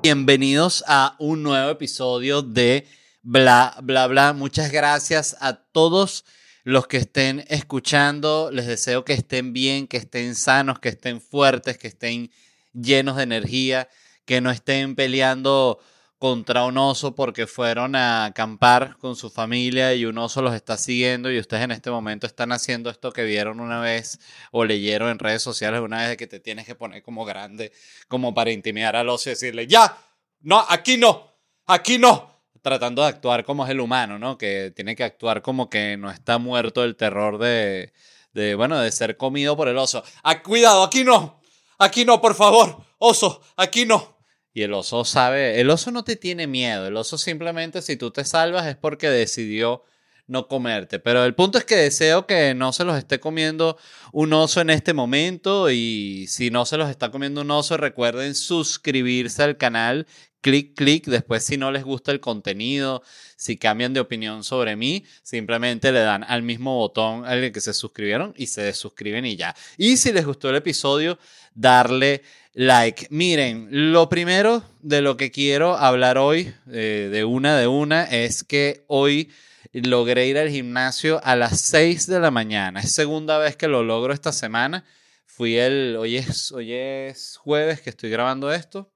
Bienvenidos 0.00 0.84
a 0.86 1.16
un 1.18 1.42
nuevo 1.42 1.70
episodio 1.70 2.40
de 2.40 2.86
Bla, 3.22 3.76
bla, 3.82 4.06
bla. 4.06 4.32
Muchas 4.32 4.70
gracias 4.70 5.36
a 5.40 5.54
todos 5.54 6.24
los 6.62 6.86
que 6.86 6.98
estén 6.98 7.44
escuchando. 7.48 8.50
Les 8.52 8.68
deseo 8.68 9.04
que 9.04 9.12
estén 9.12 9.52
bien, 9.52 9.88
que 9.88 9.96
estén 9.96 10.36
sanos, 10.36 10.78
que 10.78 10.90
estén 10.90 11.20
fuertes, 11.20 11.78
que 11.78 11.88
estén 11.88 12.30
llenos 12.72 13.16
de 13.16 13.24
energía, 13.24 13.88
que 14.24 14.40
no 14.40 14.52
estén 14.52 14.94
peleando 14.94 15.80
contra 16.18 16.64
un 16.64 16.76
oso 16.78 17.14
porque 17.14 17.46
fueron 17.46 17.94
a 17.94 18.26
acampar 18.26 18.96
con 18.98 19.14
su 19.14 19.30
familia 19.30 19.94
y 19.94 20.04
un 20.04 20.18
oso 20.18 20.42
los 20.42 20.54
está 20.54 20.76
siguiendo 20.76 21.30
y 21.30 21.38
ustedes 21.38 21.62
en 21.62 21.70
este 21.70 21.90
momento 21.90 22.26
están 22.26 22.50
haciendo 22.50 22.90
esto 22.90 23.12
que 23.12 23.22
vieron 23.24 23.60
una 23.60 23.80
vez 23.80 24.18
o 24.50 24.64
leyeron 24.64 25.10
en 25.10 25.18
redes 25.20 25.42
sociales 25.42 25.80
una 25.80 25.98
vez 25.98 26.08
de 26.08 26.16
que 26.16 26.26
te 26.26 26.40
tienes 26.40 26.66
que 26.66 26.74
poner 26.74 27.02
como 27.04 27.24
grande 27.24 27.72
como 28.08 28.34
para 28.34 28.50
intimidar 28.50 28.96
al 28.96 29.08
oso 29.08 29.28
y 29.28 29.32
decirle, 29.32 29.68
ya, 29.68 29.96
no, 30.40 30.64
aquí 30.68 30.96
no, 30.96 31.32
aquí 31.66 31.98
no. 31.98 32.36
Tratando 32.62 33.02
de 33.02 33.08
actuar 33.08 33.44
como 33.44 33.64
es 33.64 33.70
el 33.70 33.78
humano, 33.78 34.18
¿no? 34.18 34.36
Que 34.36 34.72
tiene 34.74 34.96
que 34.96 35.04
actuar 35.04 35.42
como 35.42 35.70
que 35.70 35.96
no 35.96 36.10
está 36.10 36.38
muerto 36.38 36.82
el 36.82 36.96
terror 36.96 37.38
de, 37.38 37.92
de 38.32 38.56
bueno, 38.56 38.80
de 38.80 38.90
ser 38.90 39.16
comido 39.16 39.56
por 39.56 39.68
el 39.68 39.78
oso. 39.78 40.02
Ah, 40.24 40.42
cuidado, 40.42 40.82
aquí 40.82 41.04
no, 41.04 41.40
aquí 41.78 42.04
no, 42.04 42.20
por 42.20 42.34
favor, 42.34 42.84
oso, 42.98 43.40
aquí 43.56 43.86
no. 43.86 44.17
Y 44.58 44.64
el 44.64 44.72
oso 44.72 45.04
sabe, 45.04 45.60
el 45.60 45.70
oso 45.70 45.92
no 45.92 46.02
te 46.02 46.16
tiene 46.16 46.48
miedo, 46.48 46.88
el 46.88 46.96
oso 46.96 47.16
simplemente 47.16 47.80
si 47.80 47.96
tú 47.96 48.10
te 48.10 48.24
salvas 48.24 48.66
es 48.66 48.74
porque 48.74 49.08
decidió 49.08 49.84
no 50.28 50.46
comerte. 50.46 51.00
Pero 51.00 51.24
el 51.24 51.34
punto 51.34 51.58
es 51.58 51.64
que 51.64 51.74
deseo 51.74 52.26
que 52.26 52.54
no 52.54 52.72
se 52.72 52.84
los 52.84 52.96
esté 52.96 53.18
comiendo 53.18 53.76
un 54.12 54.32
oso 54.32 54.60
en 54.60 54.70
este 54.70 54.92
momento 54.92 55.70
y 55.70 56.26
si 56.28 56.50
no 56.50 56.64
se 56.66 56.76
los 56.76 56.88
está 56.88 57.10
comiendo 57.10 57.40
un 57.40 57.50
oso 57.50 57.76
recuerden 57.76 58.34
suscribirse 58.34 59.42
al 59.42 59.56
canal. 59.56 60.06
Clic, 60.40 60.76
clic, 60.76 61.06
después 61.06 61.42
si 61.42 61.56
no 61.56 61.72
les 61.72 61.82
gusta 61.82 62.12
el 62.12 62.20
contenido, 62.20 63.02
si 63.36 63.56
cambian 63.56 63.92
de 63.92 63.98
opinión 63.98 64.44
sobre 64.44 64.76
mí, 64.76 65.04
simplemente 65.24 65.90
le 65.90 65.98
dan 65.98 66.22
al 66.22 66.44
mismo 66.44 66.76
botón 66.76 67.24
al 67.24 67.50
que 67.50 67.60
se 67.60 67.74
suscribieron 67.74 68.34
y 68.36 68.46
se 68.46 68.62
desuscriben 68.62 69.26
y 69.26 69.34
ya. 69.34 69.56
Y 69.76 69.96
si 69.96 70.12
les 70.12 70.24
gustó 70.24 70.50
el 70.50 70.56
episodio, 70.56 71.18
darle 71.54 72.22
like. 72.54 73.08
Miren, 73.10 73.66
lo 73.70 74.08
primero 74.08 74.62
de 74.80 75.00
lo 75.00 75.16
que 75.16 75.32
quiero 75.32 75.76
hablar 75.76 76.18
hoy, 76.18 76.54
eh, 76.70 77.08
de 77.10 77.24
una 77.24 77.58
de 77.58 77.66
una, 77.66 78.04
es 78.04 78.44
que 78.44 78.84
hoy 78.86 79.30
logré 79.72 80.26
ir 80.26 80.38
al 80.38 80.50
gimnasio 80.50 81.20
a 81.24 81.36
las 81.36 81.60
6 81.60 82.06
de 82.06 82.20
la 82.20 82.30
mañana. 82.30 82.80
Es 82.80 82.92
segunda 82.92 83.38
vez 83.38 83.56
que 83.56 83.68
lo 83.68 83.82
logro 83.82 84.12
esta 84.12 84.32
semana. 84.32 84.84
Fui 85.26 85.56
el, 85.56 85.96
hoy 85.98 86.16
es, 86.16 86.52
hoy 86.52 86.72
es 86.72 87.36
jueves 87.36 87.80
que 87.80 87.90
estoy 87.90 88.10
grabando 88.10 88.52
esto. 88.52 88.92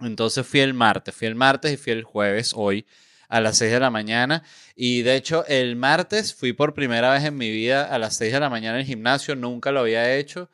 Entonces 0.00 0.46
fui 0.46 0.60
el 0.60 0.74
martes, 0.74 1.14
fui 1.14 1.28
el 1.28 1.34
martes 1.34 1.72
y 1.72 1.76
fui 1.76 1.92
el 1.92 2.04
jueves 2.04 2.52
hoy 2.54 2.86
a 3.28 3.40
las 3.40 3.58
6 3.58 3.72
de 3.72 3.80
la 3.80 3.90
mañana. 3.90 4.42
Y 4.74 5.02
de 5.02 5.16
hecho, 5.16 5.44
el 5.46 5.76
martes 5.76 6.34
fui 6.34 6.52
por 6.52 6.74
primera 6.74 7.12
vez 7.12 7.24
en 7.24 7.36
mi 7.36 7.50
vida 7.50 7.84
a 7.84 7.98
las 7.98 8.16
6 8.16 8.32
de 8.32 8.40
la 8.40 8.50
mañana 8.50 8.78
al 8.78 8.84
gimnasio, 8.84 9.36
nunca 9.36 9.70
lo 9.70 9.80
había 9.80 10.16
hecho 10.16 10.50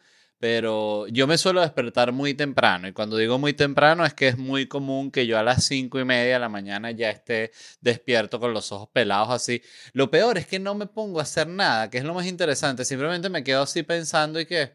pero 0.49 1.09
yo 1.09 1.27
me 1.27 1.39
suelo 1.39 1.61
despertar 1.61 2.13
muy 2.13 2.33
temprano 2.33 2.87
y 2.87 2.93
cuando 2.93 3.17
digo 3.17 3.37
muy 3.37 3.53
temprano 3.53 4.07
es 4.07 4.15
que 4.15 4.29
es 4.29 4.39
muy 4.39 4.69
común 4.69 5.11
que 5.11 5.27
yo 5.27 5.37
a 5.41 5.43
las 5.43 5.65
cinco 5.65 5.99
y 5.99 6.05
media 6.05 6.35
de 6.35 6.39
la 6.39 6.49
mañana 6.49 6.93
ya 6.93 7.11
esté 7.11 7.51
despierto 7.81 8.39
con 8.39 8.55
los 8.55 8.71
ojos 8.71 8.89
pelados 8.93 9.31
así. 9.31 9.61
Lo 9.93 10.09
peor 10.09 10.39
es 10.39 10.47
que 10.47 10.61
no 10.61 10.77
me 10.77 10.87
pongo 10.87 11.19
a 11.19 11.25
hacer 11.25 11.49
nada, 11.49 11.91
que 11.91 11.99
es 11.99 12.05
lo 12.05 12.15
más 12.15 12.27
interesante, 12.27 12.85
simplemente 12.85 13.29
me 13.29 13.43
quedo 13.43 13.63
así 13.63 13.83
pensando 13.83 14.39
y 14.39 14.47
que... 14.47 14.73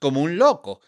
como 0.00 0.22
un 0.22 0.38
loco. 0.38 0.80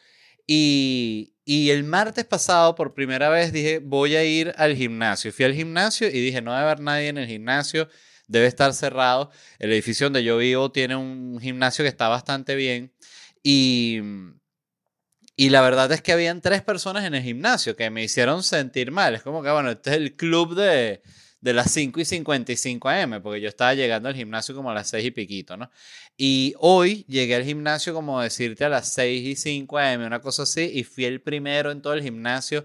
Y, 0.47 1.35
y 1.45 1.71
el 1.71 1.83
martes 1.83 2.25
pasado 2.25 2.77
por 2.77 2.95
primera 2.95 3.31
vez 3.31 3.53
dije 3.53 3.81
voy 3.81 4.15
a 4.15 4.25
ir 4.25 4.55
al 4.59 4.77
gimnasio. 4.77 5.33
Fui 5.33 5.45
al 5.45 5.55
gimnasio 5.55 6.07
y 6.07 6.21
dije 6.21 6.41
no 6.41 6.53
va 6.53 6.61
a 6.61 6.63
haber 6.63 6.81
nadie 6.81 7.09
en 7.09 7.19
el 7.19 7.27
gimnasio 7.27 7.89
debe 8.33 8.47
estar 8.47 8.73
cerrado. 8.75 9.31
El 9.59 9.73
edificio 9.73 10.07
donde 10.07 10.25
yo 10.25 10.39
vivo 10.39 10.73
tiene 10.73 10.97
un 10.97 11.39
gimnasio 11.41 11.85
que 11.85 11.89
está 11.89 12.09
bastante 12.09 12.57
bien 12.57 12.93
y, 13.43 14.01
y 15.37 15.51
la 15.51 15.61
verdad 15.61 15.93
es 15.93 16.03
que 16.03 16.13
habían 16.13 16.41
tres 16.41 16.63
personas 16.63 17.05
en 17.05 17.15
el 17.15 17.23
gimnasio 17.23 17.77
que 17.77 17.91
me 17.91 18.03
hicieron 18.03 18.43
sentir 18.43 18.91
mal. 18.91 19.15
Es 19.15 19.23
como 19.23 19.43
que, 19.43 19.51
bueno, 19.51 19.71
este 19.71 19.91
es 19.91 19.97
el 19.97 20.17
club 20.17 20.55
de, 20.55 21.03
de 21.41 21.53
las 21.53 21.71
5 21.73 22.01
y 22.01 22.05
55 22.05 22.89
am, 22.89 23.23
porque 23.23 23.41
yo 23.41 23.49
estaba 23.49 23.75
llegando 23.75 24.09
al 24.09 24.15
gimnasio 24.15 24.55
como 24.55 24.71
a 24.71 24.75
las 24.75 24.89
6 24.89 25.05
y 25.07 25.11
piquito, 25.11 25.57
¿no? 25.57 25.71
Y 26.17 26.55
hoy 26.59 27.05
llegué 27.09 27.35
al 27.35 27.45
gimnasio, 27.45 27.93
como 27.93 28.21
decirte, 28.21 28.65
a 28.65 28.69
las 28.69 28.93
6 28.95 29.27
y 29.27 29.37
5 29.37 29.79
am, 29.79 30.03
una 30.07 30.21
cosa 30.21 30.45
así, 30.45 30.71
y 30.73 30.85
fui 30.85 31.05
el 31.05 31.21
primero 31.21 31.71
en 31.71 31.83
todo 31.83 31.95
el 31.95 32.03
gimnasio 32.03 32.65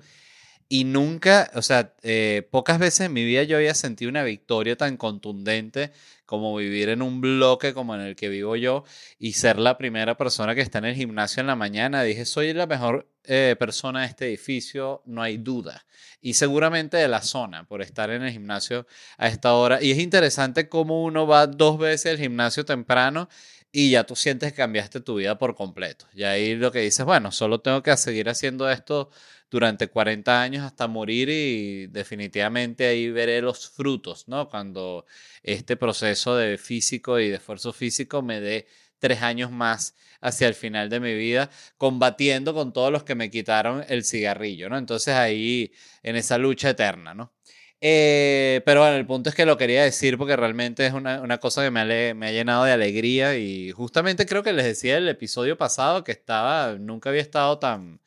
y 0.70 0.84
nunca, 0.84 1.50
o 1.56 1.62
sea, 1.62 1.94
eh, 2.04 2.48
pocas 2.52 2.80
veces 2.80 3.02
en 3.02 3.14
mi 3.14 3.24
vida 3.24 3.44
yo 3.44 3.58
había 3.58 3.74
sentido 3.74 4.10
una 4.10 4.24
victoria 4.24 4.76
tan 4.76 4.98
contundente 4.98 5.92
como 6.26 6.54
vivir 6.58 6.90
en 6.90 7.02
un 7.02 7.22
bloque 7.22 7.74
como 7.74 7.96
en 7.96 8.02
el 8.02 8.16
que 8.18 8.28
vivo 8.28 8.58
yo 8.58 8.84
y 9.18 9.34
ser 9.34 9.60
la 9.60 9.78
primera 9.78 10.18
persona 10.18 10.56
que 10.56 10.62
está 10.62 10.80
en 10.80 10.86
el 10.86 10.96
gimnasio 10.96 11.40
en 11.40 11.48
la 11.48 11.56
mañana. 11.56 12.04
Dije, 12.04 12.26
soy 12.26 12.52
la 12.54 12.68
mejor 12.68 13.10
eh, 13.24 13.56
persona 13.58 14.02
de 14.02 14.08
este 14.08 14.28
edificio, 14.28 15.02
no 15.06 15.22
hay 15.22 15.38
duda. 15.38 15.86
Y 16.20 16.34
seguramente 16.34 16.98
de 16.98 17.08
la 17.08 17.22
zona, 17.22 17.66
por 17.66 17.82
estar 17.82 18.10
en 18.10 18.24
el 18.24 18.32
gimnasio 18.32 18.86
a 19.18 19.30
esta 19.30 19.54
hora. 19.54 19.82
Y 19.82 19.92
es 19.92 20.00
interesante 20.00 20.68
cómo 20.68 21.04
uno 21.04 21.26
va 21.26 21.48
dos 21.48 21.78
veces 21.78 22.12
al 22.12 22.18
gimnasio 22.18 22.66
temprano 22.66 23.30
y 23.72 23.92
ya 23.92 24.06
tú 24.06 24.16
sientes 24.16 24.52
que 24.52 24.58
cambiaste 24.58 25.02
tu 25.02 25.16
vida 25.16 25.38
por 25.38 25.56
completo. 25.56 26.08
Y 26.14 26.24
ahí 26.24 26.56
lo 26.56 26.72
que 26.72 26.80
dices, 26.80 27.06
bueno, 27.06 27.32
solo 27.32 27.62
tengo 27.62 27.84
que 27.84 27.96
seguir 27.96 28.28
haciendo 28.28 28.70
esto 28.70 29.12
durante 29.50 29.88
40 29.88 30.42
años 30.42 30.64
hasta 30.64 30.88
morir 30.88 31.30
y 31.30 31.88
definitivamente 31.88 32.88
ahí 32.88 33.10
veré 33.10 33.42
los 33.42 33.70
frutos, 33.70 34.28
¿no? 34.28 34.50
Cuando 34.50 35.06
este 35.44 35.78
proceso 35.78 36.36
de 36.36 36.58
físico 36.58 37.20
y 37.20 37.30
de 37.30 37.36
esfuerzo 37.36 37.74
físico 37.74 38.22
me 38.22 38.42
dé 38.42 38.68
tres 39.00 39.22
años 39.22 39.52
más 39.52 39.96
hacia 40.22 40.48
el 40.48 40.56
final 40.56 40.90
de 40.90 41.00
mi 41.00 41.14
vida, 41.14 41.50
combatiendo 41.78 42.54
con 42.54 42.74
todos 42.74 42.92
los 42.92 43.04
que 43.04 43.16
me 43.16 43.30
quitaron 43.30 43.86
el 43.88 44.04
cigarrillo, 44.04 44.70
¿no? 44.70 44.78
Entonces 44.78 45.14
ahí 45.16 45.72
en 46.04 46.16
esa 46.16 46.38
lucha 46.38 46.72
eterna, 46.72 47.14
¿no? 47.14 47.34
Eh, 47.80 48.62
pero 48.66 48.82
bueno, 48.82 48.98
el 48.98 49.06
punto 49.06 49.30
es 49.30 49.36
que 49.36 49.46
lo 49.46 49.58
quería 49.58 49.84
decir 49.84 50.18
porque 50.18 50.36
realmente 50.36 50.86
es 50.88 50.94
una, 50.94 51.22
una 51.22 51.38
cosa 51.38 51.64
que 51.64 51.70
me, 51.70 52.16
me, 52.16 52.28
ha 52.28 52.32
llenado 52.32 52.64
de 52.64 52.72
alegría 52.72 53.38
y 53.38 53.72
justamente 53.72 54.26
creo 54.26 54.42
que 54.42 54.52
les 54.52 54.66
decía 54.66 54.98
el 54.98 55.08
episodio 55.08 55.58
pasado 55.58 56.04
que 56.04 56.12
estaba, 56.12 56.74
nunca 56.80 57.10
había 57.10 57.22
estado 57.22 57.60
tan, 57.60 58.02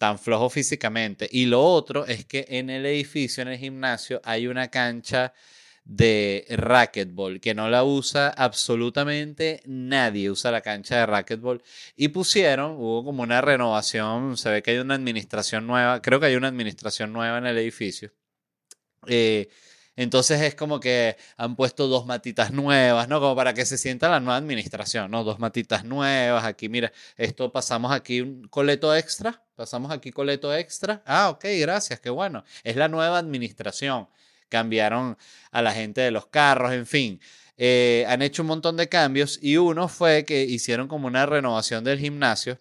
tan 0.00 0.18
flojo 0.18 0.48
físicamente. 0.48 1.28
Y 1.30 1.44
lo 1.44 1.62
otro 1.62 2.06
es 2.06 2.24
que 2.24 2.46
en 2.48 2.70
el 2.70 2.86
edificio, 2.86 3.42
en 3.42 3.48
el 3.48 3.58
gimnasio, 3.58 4.18
hay 4.24 4.46
una 4.46 4.68
cancha 4.68 5.34
de 5.84 6.46
racquetball 6.48 7.38
que 7.38 7.54
no 7.54 7.68
la 7.68 7.84
usa 7.84 8.28
absolutamente 8.28 9.60
nadie 9.66 10.30
usa 10.30 10.50
la 10.52 10.60
cancha 10.60 10.98
de 10.98 11.06
racquetball 11.06 11.62
y 11.96 12.08
pusieron 12.08 12.72
hubo 12.72 13.02
como 13.02 13.22
una 13.22 13.40
renovación 13.40 14.36
se 14.36 14.50
ve 14.50 14.62
que 14.62 14.72
hay 14.72 14.78
una 14.78 14.94
administración 14.94 15.66
nueva 15.66 16.00
creo 16.02 16.20
que 16.20 16.26
hay 16.26 16.36
una 16.36 16.48
administración 16.48 17.12
nueva 17.12 17.38
en 17.38 17.46
el 17.46 17.58
edificio 17.58 18.12
eh, 19.06 19.48
entonces 19.96 20.40
es 20.40 20.54
como 20.54 20.80
que 20.80 21.16
han 21.36 21.56
puesto 21.56 21.88
dos 21.88 22.06
matitas 22.06 22.52
nuevas, 22.52 23.08
¿no? 23.08 23.20
Como 23.20 23.36
para 23.36 23.54
que 23.54 23.66
se 23.66 23.76
sienta 23.76 24.08
la 24.08 24.20
nueva 24.20 24.36
administración, 24.36 25.10
¿no? 25.10 25.24
Dos 25.24 25.38
matitas 25.38 25.84
nuevas, 25.84 26.44
aquí, 26.44 26.68
mira, 26.68 26.92
esto 27.16 27.52
pasamos 27.52 27.92
aquí 27.92 28.20
un 28.20 28.48
coleto 28.48 28.94
extra, 28.94 29.42
pasamos 29.56 29.90
aquí 29.90 30.10
coleto 30.10 30.54
extra. 30.54 31.02
Ah, 31.06 31.30
ok, 31.30 31.44
gracias, 31.58 32.00
qué 32.00 32.10
bueno. 32.10 32.44
Es 32.64 32.76
la 32.76 32.88
nueva 32.88 33.18
administración. 33.18 34.08
Cambiaron 34.48 35.16
a 35.50 35.62
la 35.62 35.72
gente 35.72 36.00
de 36.00 36.10
los 36.10 36.26
carros, 36.26 36.72
en 36.72 36.86
fin. 36.86 37.20
Eh, 37.56 38.06
han 38.08 38.22
hecho 38.22 38.42
un 38.42 38.48
montón 38.48 38.76
de 38.76 38.88
cambios 38.88 39.38
y 39.42 39.58
uno 39.58 39.86
fue 39.88 40.24
que 40.24 40.44
hicieron 40.44 40.88
como 40.88 41.06
una 41.08 41.26
renovación 41.26 41.84
del 41.84 41.98
gimnasio 41.98 42.58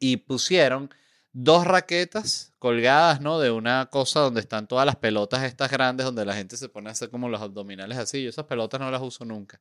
y 0.00 0.18
pusieron 0.18 0.92
dos 1.32 1.66
raquetas 1.66 2.52
colgadas, 2.58 3.20
¿no? 3.20 3.40
De 3.40 3.50
una 3.50 3.86
cosa 3.86 4.20
donde 4.20 4.40
están 4.40 4.66
todas 4.66 4.84
las 4.84 4.96
pelotas 4.96 5.42
estas 5.44 5.70
grandes, 5.70 6.04
donde 6.04 6.24
la 6.24 6.34
gente 6.34 6.56
se 6.56 6.68
pone 6.68 6.88
a 6.88 6.92
hacer 6.92 7.10
como 7.10 7.28
los 7.28 7.40
abdominales 7.40 7.98
así. 7.98 8.22
Yo 8.22 8.30
esas 8.30 8.44
pelotas 8.46 8.80
no 8.80 8.90
las 8.90 9.02
uso 9.02 9.24
nunca. 9.24 9.60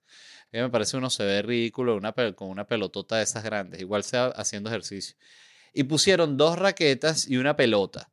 A 0.54 0.58
mí 0.58 0.60
me 0.60 0.70
parece 0.70 0.98
uno 0.98 1.10
se 1.10 1.24
ve 1.24 1.42
ridículo 1.42 1.96
una 1.96 2.14
con 2.36 2.50
una 2.50 2.66
pelotota 2.68 3.18
de 3.18 3.24
esas 3.24 3.44
grandes, 3.44 3.80
igual 3.82 4.04
sea 4.04 4.28
haciendo 4.28 4.70
ejercicio. 4.70 5.16
Y 5.74 5.84
pusieron 5.84 6.38
dos 6.38 6.60
raquetas 6.60 7.28
y 7.28 7.38
una 7.38 7.56
pelota. 7.56 8.12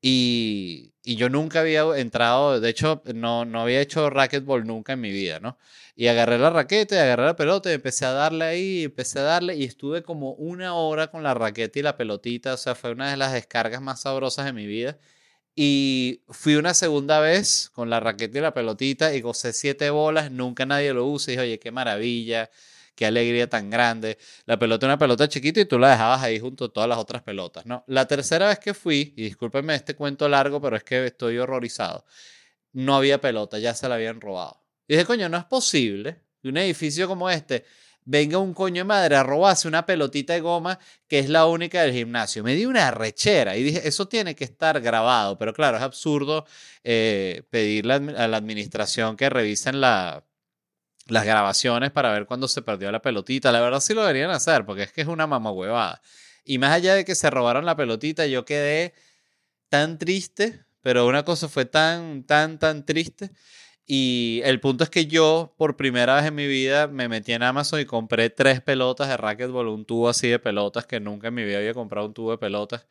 Y, 0.00 0.94
y, 1.02 1.16
yo 1.16 1.28
nunca 1.30 1.60
había 1.60 1.82
entrado, 1.96 2.60
de 2.60 2.68
hecho, 2.68 3.02
no, 3.14 3.44
no 3.44 3.62
había 3.62 3.80
hecho 3.80 4.10
racquetball 4.10 4.66
nunca 4.66 4.92
en 4.92 5.00
mi 5.00 5.10
vida, 5.10 5.40
¿no? 5.40 5.58
Y 5.96 6.08
agarré 6.08 6.38
la 6.38 6.50
raqueta 6.50 6.94
y 6.94 6.98
agarré 6.98 7.24
la 7.24 7.36
pelota 7.36 7.70
y 7.70 7.74
empecé 7.74 8.04
a 8.04 8.12
darle 8.12 8.44
ahí, 8.44 8.84
empecé 8.84 9.18
a 9.20 9.22
darle 9.22 9.56
y 9.56 9.64
estuve 9.64 10.02
como 10.02 10.32
una 10.34 10.74
hora 10.74 11.10
con 11.10 11.22
la 11.22 11.34
raqueta 11.34 11.78
y 11.78 11.82
la 11.82 11.96
pelotita, 11.96 12.54
o 12.54 12.56
sea, 12.56 12.74
fue 12.74 12.92
una 12.92 13.10
de 13.10 13.16
las 13.16 13.32
descargas 13.32 13.80
más 13.82 14.02
sabrosas 14.02 14.44
de 14.46 14.52
mi 14.52 14.66
vida. 14.66 14.98
Y 15.54 16.22
fui 16.28 16.56
una 16.56 16.74
segunda 16.74 17.18
vez 17.20 17.70
con 17.72 17.88
la 17.90 17.98
raqueta 18.00 18.38
y 18.38 18.42
la 18.42 18.54
pelotita 18.54 19.14
y 19.14 19.22
gocé 19.22 19.52
siete 19.54 19.90
bolas, 19.90 20.30
nunca 20.30 20.66
nadie 20.66 20.92
lo 20.92 21.06
usa 21.06 21.32
y 21.32 21.36
dije, 21.36 21.42
oye, 21.46 21.58
qué 21.58 21.70
maravilla 21.72 22.50
qué 22.96 23.06
alegría 23.06 23.48
tan 23.48 23.70
grande. 23.70 24.18
La 24.46 24.58
pelota 24.58 24.86
era 24.86 24.94
una 24.94 24.98
pelota 24.98 25.28
chiquita 25.28 25.60
y 25.60 25.66
tú 25.66 25.78
la 25.78 25.90
dejabas 25.90 26.22
ahí 26.22 26.40
junto 26.40 26.64
a 26.64 26.68
todas 26.72 26.88
las 26.88 26.98
otras 26.98 27.22
pelotas, 27.22 27.66
¿no? 27.66 27.84
La 27.86 28.08
tercera 28.08 28.48
vez 28.48 28.58
que 28.58 28.74
fui, 28.74 29.14
y 29.16 29.22
discúlpenme 29.24 29.74
este 29.76 29.94
cuento 29.94 30.28
largo, 30.28 30.60
pero 30.60 30.76
es 30.76 30.82
que 30.82 31.06
estoy 31.06 31.38
horrorizado, 31.38 32.04
no 32.72 32.96
había 32.96 33.20
pelota, 33.20 33.58
ya 33.58 33.74
se 33.74 33.88
la 33.88 33.94
habían 33.96 34.20
robado. 34.20 34.62
Y 34.88 34.94
dije, 34.94 35.06
coño, 35.06 35.28
no 35.28 35.36
es 35.36 35.44
posible 35.44 36.22
que 36.42 36.48
un 36.48 36.56
edificio 36.56 37.06
como 37.06 37.30
este 37.30 37.64
venga 38.06 38.38
un 38.38 38.54
coño 38.54 38.80
de 38.80 38.84
madre 38.84 39.16
a 39.16 39.22
robarse 39.24 39.68
una 39.68 39.84
pelotita 39.84 40.32
de 40.32 40.40
goma 40.40 40.78
que 41.08 41.18
es 41.18 41.28
la 41.28 41.46
única 41.46 41.82
del 41.82 41.92
gimnasio. 41.92 42.42
Me 42.44 42.54
di 42.54 42.64
una 42.64 42.90
rechera 42.92 43.56
y 43.56 43.62
dije, 43.62 43.86
eso 43.86 44.08
tiene 44.08 44.34
que 44.34 44.44
estar 44.44 44.80
grabado, 44.80 45.36
pero 45.38 45.52
claro, 45.52 45.76
es 45.76 45.82
absurdo 45.82 46.46
eh, 46.84 47.42
pedirle 47.50 47.94
a 47.94 48.28
la 48.28 48.36
administración 48.36 49.16
que 49.16 49.28
revisen 49.28 49.80
la, 49.80 50.24
las 51.06 51.24
grabaciones 51.24 51.90
para 51.92 52.12
ver 52.12 52.26
cuándo 52.26 52.48
se 52.48 52.62
perdió 52.62 52.90
la 52.90 53.02
pelotita. 53.02 53.52
La 53.52 53.60
verdad 53.60 53.80
sí 53.80 53.94
lo 53.94 54.02
deberían 54.02 54.30
hacer, 54.30 54.64
porque 54.64 54.84
es 54.84 54.92
que 54.92 55.02
es 55.02 55.08
una 55.08 55.26
mamahuevada. 55.26 56.02
Y 56.44 56.58
más 56.58 56.72
allá 56.72 56.94
de 56.94 57.04
que 57.04 57.14
se 57.14 57.30
robaron 57.30 57.64
la 57.64 57.76
pelotita, 57.76 58.26
yo 58.26 58.44
quedé 58.44 58.94
tan 59.68 59.98
triste, 59.98 60.64
pero 60.80 61.06
una 61.06 61.24
cosa 61.24 61.48
fue 61.48 61.64
tan, 61.64 62.24
tan, 62.24 62.58
tan 62.58 62.84
triste 62.84 63.30
y 63.88 64.40
el 64.44 64.58
punto 64.58 64.82
es 64.82 64.90
que 64.90 65.06
yo, 65.06 65.54
por 65.56 65.76
primera 65.76 66.16
vez 66.16 66.24
en 66.24 66.34
mi 66.34 66.48
vida, 66.48 66.88
me 66.88 67.08
metí 67.08 67.32
en 67.32 67.44
Amazon 67.44 67.78
y 67.78 67.84
compré 67.84 68.30
tres 68.30 68.60
pelotas 68.60 69.08
de 69.08 69.16
racquetball, 69.16 69.68
un 69.68 69.84
tubo 69.84 70.08
así 70.08 70.26
de 70.26 70.40
pelotas, 70.40 70.86
que 70.86 70.98
nunca 70.98 71.28
en 71.28 71.34
mi 71.34 71.44
vida 71.44 71.58
había 71.58 71.72
comprado 71.72 72.08
un 72.08 72.12
tubo 72.12 72.32
de 72.32 72.38
pelotas. 72.38 72.86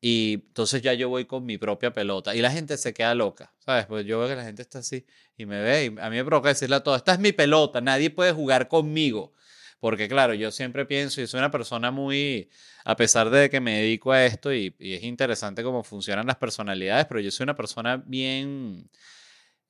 Y 0.00 0.34
entonces 0.46 0.80
ya 0.80 0.94
yo 0.94 1.10
voy 1.10 1.26
con 1.26 1.44
mi 1.44 1.58
propia 1.58 1.92
pelota. 1.92 2.34
Y 2.34 2.40
la 2.40 2.50
gente 2.50 2.78
se 2.78 2.94
queda 2.94 3.14
loca, 3.14 3.52
¿sabes? 3.58 3.84
Pues 3.86 4.06
yo 4.06 4.20
veo 4.20 4.28
que 4.28 4.36
la 4.36 4.44
gente 4.44 4.62
está 4.62 4.78
así 4.78 5.04
y 5.36 5.44
me 5.44 5.60
ve 5.60 5.84
y 5.84 6.00
a 6.00 6.08
mí 6.08 6.16
me 6.16 6.24
provoca 6.24 6.48
decirle 6.48 6.76
a 6.76 6.80
todos, 6.82 6.98
esta 6.98 7.12
es 7.12 7.18
mi 7.18 7.32
pelota, 7.32 7.82
nadie 7.82 8.08
puede 8.10 8.32
jugar 8.32 8.68
conmigo. 8.68 9.34
Porque 9.80 10.08
claro, 10.08 10.34
yo 10.34 10.50
siempre 10.50 10.86
pienso, 10.86 11.20
y 11.20 11.26
soy 11.26 11.38
una 11.38 11.50
persona 11.50 11.90
muy, 11.90 12.48
a 12.84 12.96
pesar 12.96 13.30
de 13.30 13.50
que 13.50 13.60
me 13.60 13.80
dedico 13.80 14.12
a 14.12 14.24
esto 14.24 14.52
y, 14.52 14.74
y 14.78 14.94
es 14.94 15.02
interesante 15.04 15.62
cómo 15.62 15.84
funcionan 15.84 16.26
las 16.26 16.36
personalidades, 16.36 17.06
pero 17.06 17.20
yo 17.20 17.30
soy 17.30 17.44
una 17.44 17.54
persona 17.54 18.02
bien 18.04 18.88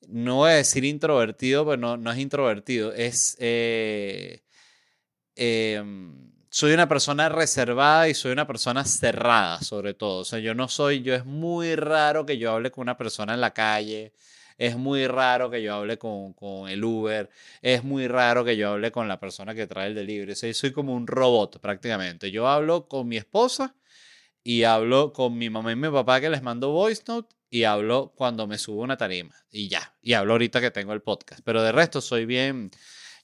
no 0.06 0.37
voy 0.37 0.50
a 0.50 0.55
decir 0.55 0.85
introvertido, 0.85 1.65
pero 1.65 1.77
no, 1.77 1.97
no 1.97 2.12
es 2.12 2.19
introvertido, 2.19 2.93
es... 2.93 3.37
Eh, 3.41 4.43
em, 5.37 6.29
soy 6.50 6.73
una 6.73 6.89
persona 6.89 7.29
reservada 7.29 8.09
y 8.09 8.15
soy 8.15 8.33
una 8.33 8.47
persona 8.47 8.85
cerrada, 8.85 9.61
sobre 9.61 9.95
todo. 9.95 10.21
O 10.21 10.25
sea, 10.25 10.39
yo 10.39 10.55
no 10.55 10.69
soy, 10.69 11.03
yo 11.03 11.15
es 11.15 11.25
muy 11.27 11.77
raro 11.77 12.25
que 12.27 12.39
yo 12.39 12.53
hable 12.53 12.71
con 12.71 12.83
una 12.83 12.97
persona 12.97 13.35
en 13.35 13.41
la 13.41 13.53
calle, 13.53 14.12
es 14.56 14.77
muy 14.77 15.06
raro 15.06 15.50
que 15.50 15.62
yo 15.62 15.75
hable 15.75 15.99
con, 15.99 16.33
con 16.33 16.69
el 16.69 16.83
Uber, 16.83 17.31
es 17.62 17.85
muy 17.85 18.09
raro 18.09 18.45
que 18.45 18.56
yo 18.56 18.71
hable 18.73 18.91
con 18.91 19.09
la 19.09 19.21
persona 19.21 19.55
que 19.55 19.67
trae 19.67 19.89
el 19.89 19.95
delivery. 19.95 20.33
O 20.33 20.37
sea, 20.37 20.53
soy 20.55 20.73
como 20.73 20.95
un 20.95 21.06
robot 21.06 21.61
prácticamente. 21.61 22.31
Yo 22.31 22.49
hablo 22.49 22.89
con 22.89 23.06
mi 23.09 23.19
esposa 23.19 23.77
y 24.43 24.65
hablo 24.65 25.12
con 25.12 25.39
mi 25.39 25.50
mamá 25.50 25.73
y 25.73 25.77
mi 25.77 25.89
papá 25.91 26.21
que 26.21 26.31
les 26.31 26.43
mando 26.43 26.71
voice 26.73 27.03
note 27.06 27.38
y 27.50 27.65
hablo 27.65 28.12
cuando 28.15 28.47
me 28.47 28.59
subo 28.59 28.83
una 28.83 28.97
tarima 28.97 29.35
y 29.50 29.69
ya, 29.69 29.95
y 30.03 30.12
hablo 30.12 30.33
ahorita 30.33 30.61
que 30.61 30.71
tengo 30.71 30.93
el 30.93 31.03
podcast, 31.03 31.41
pero 31.45 31.62
de 31.62 31.73
resto 31.73 32.00
soy 32.00 32.27
bien, 32.27 32.71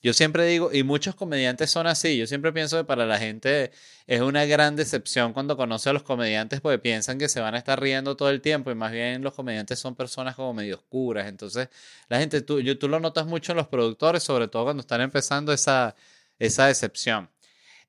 yo 0.03 0.12
siempre 0.12 0.44
digo, 0.47 0.71
y 0.73 0.82
muchos 0.82 1.15
comediantes 1.15 1.71
son 1.71 1.87
así, 1.87 2.17
yo 2.17 2.26
siempre 2.26 2.53
pienso 2.53 2.76
que 2.76 2.85
para 2.85 3.06
la 3.06 3.19
gente 3.19 3.73
es 4.06 4.21
una 4.21 4.44
gran 4.44 4.76
decepción 4.76 5.32
cuando 5.32 5.56
conoce 5.56 5.91
a 5.91 5.93
los 5.93 6.03
comediantes 6.03 6.61
porque 6.61 6.79
piensan 6.79 7.19
que 7.19 7.29
se 7.29 7.41
van 7.41 7.55
a 7.55 7.59
estar 7.59 7.81
riendo 7.81 8.17
todo 8.17 8.31
el 8.31 8.41
tiempo 8.41 8.71
y 8.71 8.75
más 8.75 8.93
bien 8.93 9.23
los 9.23 9.35
comediantes 9.35 9.79
son 9.79 9.94
personas 9.94 10.37
como 10.37 10.53
medio 10.55 10.76
oscuras, 10.76 11.26
entonces 11.26 11.69
la 12.09 12.19
gente, 12.19 12.43
tú, 12.43 12.61
yo, 12.61 12.79
tú 12.79 12.88
lo 12.88 13.00
notas 13.00 13.26
mucho 13.26 13.53
en 13.53 13.56
los 13.56 13.69
productores, 13.69 14.23
sobre 14.23 14.49
todo 14.49 14.65
cuando 14.65 14.82
están 14.82 15.00
empezando 15.00 15.53
esa, 15.53 15.94
esa 16.38 16.67
decepción. 16.67 17.31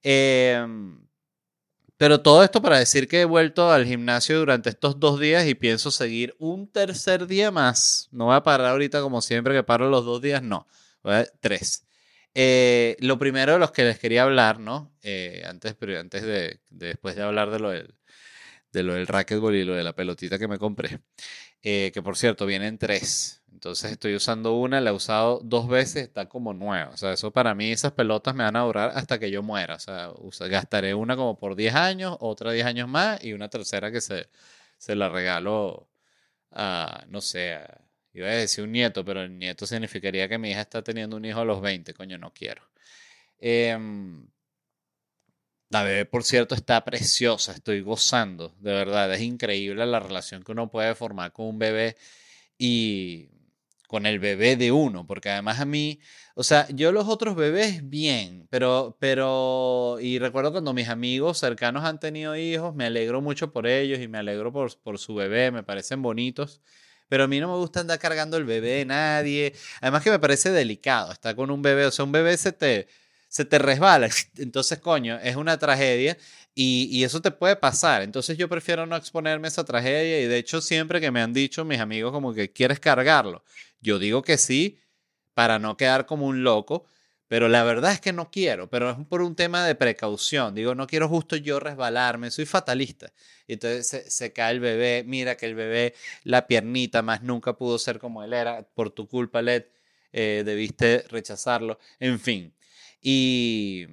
Eh, 0.03 0.65
pero 1.97 2.21
todo 2.21 2.43
esto 2.43 2.61
para 2.61 2.79
decir 2.79 3.07
que 3.07 3.21
he 3.21 3.25
vuelto 3.25 3.71
al 3.71 3.85
gimnasio 3.85 4.39
durante 4.39 4.69
estos 4.69 4.99
dos 4.99 5.19
días 5.19 5.47
y 5.47 5.55
pienso 5.55 5.91
seguir 5.91 6.35
un 6.39 6.69
tercer 6.71 7.27
día 7.27 7.51
más. 7.51 8.09
No 8.11 8.25
voy 8.25 8.35
a 8.35 8.43
parar 8.43 8.67
ahorita 8.67 9.01
como 9.01 9.21
siempre 9.21 9.53
que 9.53 9.63
paro 9.63 9.89
los 9.89 10.03
dos 10.05 10.21
días, 10.21 10.41
no. 10.41 10.67
tres. 11.39 11.85
Eh, 12.33 12.97
lo 12.99 13.17
primero 13.17 13.53
de 13.53 13.59
los 13.59 13.71
que 13.71 13.85
les 13.85 13.97
quería 13.97 14.23
hablar, 14.23 14.59
¿no? 14.59 14.93
Eh, 15.03 15.43
antes, 15.47 15.73
pero 15.75 15.97
antes 15.97 16.23
de, 16.23 16.59
después 16.69 17.15
de 17.15 17.23
hablar 17.23 17.49
de 17.49 17.59
lo 17.59 17.69
del, 17.69 17.95
de 18.73 18.81
y 18.81 19.63
lo 19.63 19.73
de 19.75 19.83
la 19.83 19.95
pelotita 19.95 20.37
que 20.37 20.49
me 20.49 20.59
compré, 20.59 20.99
eh, 21.63 21.91
que 21.93 22.01
por 22.01 22.17
cierto 22.17 22.45
vienen 22.45 22.77
tres. 22.77 23.41
Entonces 23.55 23.93
estoy 23.93 24.15
usando 24.15 24.53
una, 24.53 24.81
la 24.81 24.89
he 24.89 24.93
usado 24.93 25.39
dos 25.41 25.69
veces, 25.69 26.03
está 26.03 26.27
como 26.27 26.53
nueva. 26.53 26.89
O 26.89 26.97
sea, 26.97 27.13
eso 27.13 27.31
para 27.31 27.55
mí, 27.55 27.71
esas 27.71 27.93
pelotas 27.93 28.35
me 28.35 28.43
van 28.43 28.57
a 28.57 28.61
durar 28.63 28.91
hasta 28.95 29.17
que 29.17 29.31
yo 29.31 29.43
muera. 29.43 29.75
O 29.75 30.31
sea, 30.31 30.47
gastaré 30.49 30.93
una 30.93 31.15
como 31.15 31.39
por 31.39 31.55
10 31.55 31.73
años, 31.73 32.17
otra 32.19 32.51
10 32.51 32.65
años 32.65 32.89
más 32.89 33.23
y 33.23 33.31
una 33.33 33.49
tercera 33.49 33.91
que 33.93 34.01
se, 34.01 34.27
se 34.77 34.95
la 34.95 35.07
regalo 35.09 35.87
a, 36.51 37.05
no 37.07 37.21
sé, 37.21 37.57
iba 38.13 38.27
a 38.27 38.31
decir 38.31 38.63
un 38.65 38.73
nieto, 38.73 39.05
pero 39.05 39.21
el 39.23 39.37
nieto 39.39 39.65
significaría 39.65 40.27
que 40.27 40.37
mi 40.37 40.51
hija 40.51 40.61
está 40.61 40.83
teniendo 40.83 41.15
un 41.17 41.25
hijo 41.25 41.39
a 41.39 41.45
los 41.45 41.61
20, 41.61 41.93
coño, 41.93 42.17
no 42.17 42.33
quiero. 42.33 42.61
Em, 43.39 44.27
la 45.69 45.83
bebé, 45.83 46.05
por 46.05 46.23
cierto, 46.23 46.55
está 46.55 46.83
preciosa, 46.83 47.53
estoy 47.53 47.81
gozando, 47.81 48.53
de 48.59 48.73
verdad, 48.73 49.13
es 49.13 49.21
increíble 49.21 49.85
la 49.85 49.99
relación 50.01 50.43
que 50.43 50.51
uno 50.51 50.69
puede 50.69 50.93
formar 50.95 51.31
con 51.31 51.47
un 51.47 51.59
bebé 51.59 51.95
y 52.57 53.29
con 53.87 54.05
el 54.05 54.19
bebé 54.19 54.55
de 54.55 54.71
uno, 54.71 55.05
porque 55.07 55.29
además 55.29 55.59
a 55.59 55.65
mí, 55.65 55.99
o 56.35 56.43
sea, 56.43 56.67
yo 56.69 56.91
los 56.91 57.07
otros 57.07 57.35
bebés 57.35 57.87
bien, 57.89 58.47
pero, 58.49 58.97
pero, 58.99 59.97
y 60.01 60.19
recuerdo 60.19 60.51
cuando 60.51 60.73
mis 60.73 60.89
amigos 60.89 61.37
cercanos 61.39 61.83
han 61.83 61.99
tenido 61.99 62.35
hijos, 62.35 62.75
me 62.75 62.85
alegro 62.85 63.21
mucho 63.21 63.51
por 63.51 63.67
ellos 63.67 63.99
y 63.99 64.07
me 64.07 64.17
alegro 64.17 64.51
por, 64.51 64.77
por 64.79 64.97
su 64.99 65.15
bebé, 65.15 65.51
me 65.51 65.63
parecen 65.63 66.01
bonitos, 66.01 66.61
pero 67.07 67.25
a 67.25 67.27
mí 67.27 67.39
no 67.39 67.47
me 67.47 67.57
gusta 67.57 67.81
andar 67.81 67.99
cargando 67.99 68.37
el 68.37 68.45
bebé 68.45 68.71
de 68.71 68.85
nadie, 68.85 69.53
además 69.81 70.03
que 70.03 70.11
me 70.11 70.19
parece 70.19 70.51
delicado 70.51 71.11
estar 71.11 71.35
con 71.35 71.51
un 71.51 71.61
bebé, 71.61 71.85
o 71.85 71.91
sea, 71.91 72.05
un 72.05 72.11
bebé 72.11 72.37
se 72.37 72.51
te, 72.51 72.87
se 73.35 73.43
te 73.43 73.59
resbala, 73.59 74.07
entonces 74.37 74.79
coño, 74.79 75.19
es 75.21 75.35
una 75.35 75.57
tragedia 75.57 76.17
y, 76.53 77.03
eso 77.03 77.21
te 77.21 77.31
puede 77.31 77.57
pasar. 77.57 78.01
Entonces 78.01 78.37
yo 78.37 78.47
prefiero 78.47 78.85
no 78.85 78.95
exponerme 78.95 79.47
a 79.47 79.49
esa 79.49 79.65
tragedia 79.65 80.21
y 80.21 80.25
de 80.25 80.37
hecho 80.37 80.61
siempre 80.61 81.01
que 81.01 81.11
me 81.11 81.21
han 81.21 81.33
dicho 81.33 81.65
mis 81.65 81.81
amigos 81.81 82.13
como 82.13 82.33
que 82.33 82.53
quieres 82.53 82.79
cargarlo, 82.79 83.43
yo 83.81 83.99
digo 83.99 84.21
que 84.21 84.37
sí 84.37 84.79
para 85.33 85.59
no 85.59 85.75
quedar 85.75 86.05
como 86.05 86.27
un 86.27 86.43
loco, 86.45 86.85
pero 87.27 87.49
la 87.49 87.65
verdad 87.65 87.91
es 87.91 87.99
que 87.99 88.13
no 88.13 88.31
quiero, 88.31 88.69
pero 88.69 88.91
es 88.91 88.97
por 89.09 89.21
un 89.21 89.35
tema 89.35 89.65
de 89.67 89.75
precaución. 89.75 90.55
Digo, 90.55 90.73
no 90.73 90.87
quiero 90.87 91.09
justo 91.09 91.35
yo 91.35 91.59
resbalarme, 91.59 92.31
soy 92.31 92.45
fatalista. 92.45 93.11
Y 93.47 93.53
entonces 93.53 94.13
se, 94.13 94.31
cae 94.31 94.53
el 94.53 94.61
bebé, 94.61 95.03
mira 95.05 95.35
que 95.35 95.47
el 95.47 95.55
bebé, 95.55 95.93
la 96.23 96.47
piernita 96.47 97.01
más 97.01 97.21
nunca 97.21 97.51
pudo 97.57 97.79
ser 97.79 97.99
como 97.99 98.23
él 98.23 98.31
era, 98.31 98.63
por 98.63 98.91
tu 98.91 99.09
culpa, 99.09 99.41
Led, 99.41 99.65
eh, 100.13 100.43
debiste 100.45 101.03
rechazarlo, 101.09 101.79
en 101.99 102.17
fin. 102.17 102.54
Y 103.07 103.87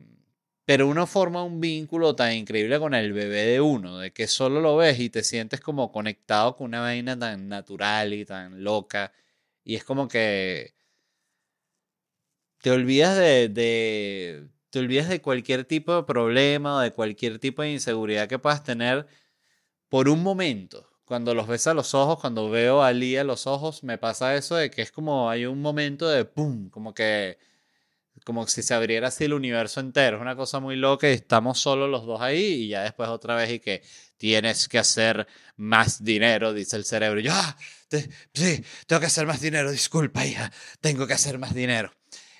pero 0.64 0.88
uno 0.88 1.07
forma 1.07 1.45
un 1.45 1.61
vínculo 1.61 2.16
tan 2.16 2.33
increíble 2.33 2.78
con 2.78 2.95
el 2.95 3.12
bebé 3.12 3.42
de 3.45 3.61
uno, 3.61 3.99
de 3.99 4.12
que 4.12 4.26
solo 4.26 4.61
lo 4.62 4.76
ves 4.76 4.99
y 5.00 5.11
te 5.11 5.23
sientes 5.23 5.61
como 5.61 5.92
conectado 5.92 6.57
con 6.57 6.69
una 6.69 6.81
vaina 6.81 7.19
tan 7.19 7.47
natural 7.49 8.14
y 8.14 8.25
tan 8.25 8.64
loca. 8.64 9.12
Y 9.64 9.75
es 9.76 9.85
como 9.85 10.09
que 10.09 10.75
te 12.62 12.71
olvidas 12.71 13.16
de, 13.19 14.49
te 14.71 14.78
olvidas 14.78 15.09
de 15.11 15.21
cualquier 15.21 15.64
tipo 15.66 15.95
de 15.95 16.04
problema 16.04 16.76
o 16.76 16.81
de 16.81 16.92
cualquier 16.92 17.38
tipo 17.38 17.62
de 17.62 17.73
inseguridad 17.73 18.28
que 18.28 18.38
puedas 18.38 18.64
tener 18.64 19.07
por 19.90 20.09
un 20.09 20.23
momento. 20.23 20.88
Cuando 21.04 21.35
los 21.35 21.49
ves 21.49 21.66
a 21.66 21.75
los 21.75 21.95
ojos, 21.95 22.21
cuando 22.21 22.50
veo 22.50 22.83
a 22.83 22.92
Lee 22.92 23.19
a 23.19 23.25
los 23.25 23.47
ojos, 23.47 23.85
me 23.85 23.99
pasa 23.99 24.37
eso 24.37 24.57
de 24.57 24.71
que 24.71 24.83
es 24.83 24.92
como 24.92 25.31
hay 25.31 25.47
un 25.47 25.61
momento 25.62 26.09
de 26.09 26.25
pum, 26.25 26.71
como 26.71 26.95
que 26.95 27.38
como 28.25 28.47
si 28.47 28.62
se 28.62 28.75
abriera 28.75 29.09
así 29.09 29.25
el 29.25 29.33
universo 29.33 29.81
entero. 29.81 30.16
Es 30.16 30.23
una 30.23 30.37
cosa 30.37 30.61
muy 30.61 30.76
loca 30.76 31.09
y 31.09 31.14
estamos 31.14 31.59
solo 31.59 31.88
los 31.88 32.07
dos 32.07 32.21
ahí 32.21 32.64
y 32.64 32.69
ya 32.69 32.83
después 32.83 33.09
otra 33.09 33.35
vez 33.35 33.50
y 33.50 33.61
que 33.61 33.83
tienes 34.16 34.69
que 34.69 34.78
hacer 34.78 35.26
más 35.57 36.04
dinero, 36.04 36.52
dice 36.52 36.76
el 36.76 36.85
cerebro. 36.85 37.21
Yo, 37.21 37.33
ah, 37.35 37.57
sí, 37.90 38.64
tengo 38.87 39.00
que 39.00 39.07
hacer 39.07 39.26
más 39.26 39.40
dinero, 39.40 39.71
disculpa 39.71 40.25
hija, 40.26 40.52
tengo 40.81 41.07
que 41.07 41.14
hacer 41.14 41.38
más 41.38 41.54
dinero. 41.54 41.92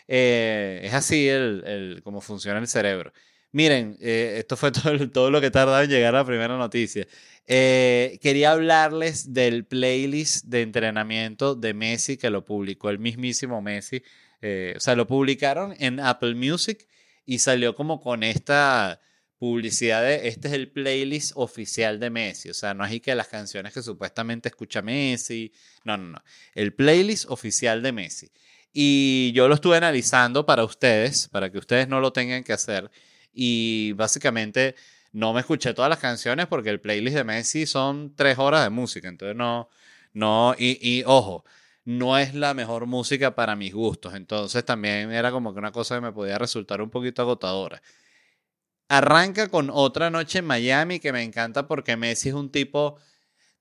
Eh, 0.08 0.80
es 0.84 0.94
así 0.94 1.28
el, 1.28 1.64
el, 1.66 2.02
cómo 2.02 2.20
funciona 2.20 2.58
el 2.58 2.68
cerebro. 2.68 3.12
Miren, 3.52 3.98
eh, 4.00 4.36
esto 4.38 4.56
fue 4.56 4.72
todo, 4.72 5.10
todo, 5.10 5.30
lo 5.30 5.40
que 5.40 5.50
tardaba 5.50 5.84
en 5.84 5.90
llegar 5.90 6.14
a 6.14 6.18
la 6.18 6.24
primera 6.24 6.56
noticia. 6.56 7.06
Eh, 7.46 8.18
quería 8.22 8.52
hablarles 8.52 9.32
del 9.32 9.66
playlist 9.66 10.46
de 10.46 10.62
entrenamiento 10.62 11.54
de 11.54 11.74
Messi 11.74 12.16
que 12.16 12.30
lo 12.30 12.44
publicó 12.44 12.88
el 12.90 12.98
mismísimo 12.98 13.60
Messi 13.60 14.02
eh, 14.42 14.75
o 14.76 14.80
sea, 14.80 14.96
lo 14.96 15.06
publicaron 15.06 15.75
en 15.78 16.00
Apple 16.00 16.34
Music 16.34 16.87
y 17.25 17.38
salió 17.38 17.75
como 17.75 18.00
con 18.00 18.25
esta 18.25 19.00
publicidad 19.38 20.02
de 20.02 20.28
este 20.28 20.49
es 20.49 20.54
el 20.54 20.70
playlist 20.70 21.32
oficial 21.34 21.99
de 21.99 22.11
Messi. 22.11 22.50
O 22.50 22.54
sea, 22.54 22.75
no 22.75 22.84
es 22.84 23.00
que 23.00 23.14
las 23.14 23.28
canciones 23.28 23.72
que 23.72 23.82
supuestamente 23.82 24.49
escucha 24.49 24.82
Messi. 24.82 25.52
No, 25.84 25.96
no, 25.96 26.11
no. 26.11 26.22
El 26.54 26.75
playlist 26.75 27.26
oficial 27.28 27.82
de 27.82 27.92
Messi. 27.92 28.30
Y 28.72 29.32
yo 29.34 29.49
lo 29.49 29.54
estuve 29.54 29.76
analizando 29.76 30.46
para 30.46 30.64
ustedes, 30.64 31.28
para 31.28 31.50
que 31.50 31.58
ustedes 31.58 31.88
no 31.88 32.00
lo 32.00 32.12
tengan 32.12 32.44
que 32.44 32.52
hacer. 32.52 32.90
Y 33.32 33.92
básicamente 33.92 34.75
no 35.12 35.32
me 35.32 35.40
escuché 35.40 35.75
todas 35.75 35.88
las 35.88 35.99
canciones 35.99 36.46
porque 36.46 36.70
el 36.70 36.80
playlist 36.80 37.16
de 37.16 37.25
Messi 37.25 37.66
son 37.66 38.14
tres 38.14 38.38
horas 38.38 38.64
de 38.64 38.70
música. 38.70 39.08
Entonces 39.08 39.37
no, 39.37 39.68
no, 40.12 40.54
y, 40.58 40.78
y 40.80 41.02
ojo, 41.04 41.44
no 41.84 42.18
es 42.18 42.34
la 42.34 42.54
mejor 42.54 42.86
música 42.86 43.34
para 43.34 43.56
mis 43.56 43.74
gustos. 43.74 44.14
Entonces 44.14 44.64
también 44.64 45.12
era 45.12 45.30
como 45.30 45.52
que 45.52 45.58
una 45.58 45.72
cosa 45.72 45.96
que 45.96 46.00
me 46.02 46.12
podía 46.12 46.38
resultar 46.38 46.80
un 46.80 46.90
poquito 46.90 47.22
agotadora. 47.22 47.82
Arranca 48.88 49.48
con 49.48 49.70
otra 49.72 50.10
noche 50.10 50.40
en 50.40 50.44
Miami 50.46 51.00
que 51.00 51.12
me 51.12 51.22
encanta 51.22 51.66
porque 51.66 51.96
Messi 51.96 52.28
es 52.28 52.34
un 52.34 52.50
tipo 52.50 52.98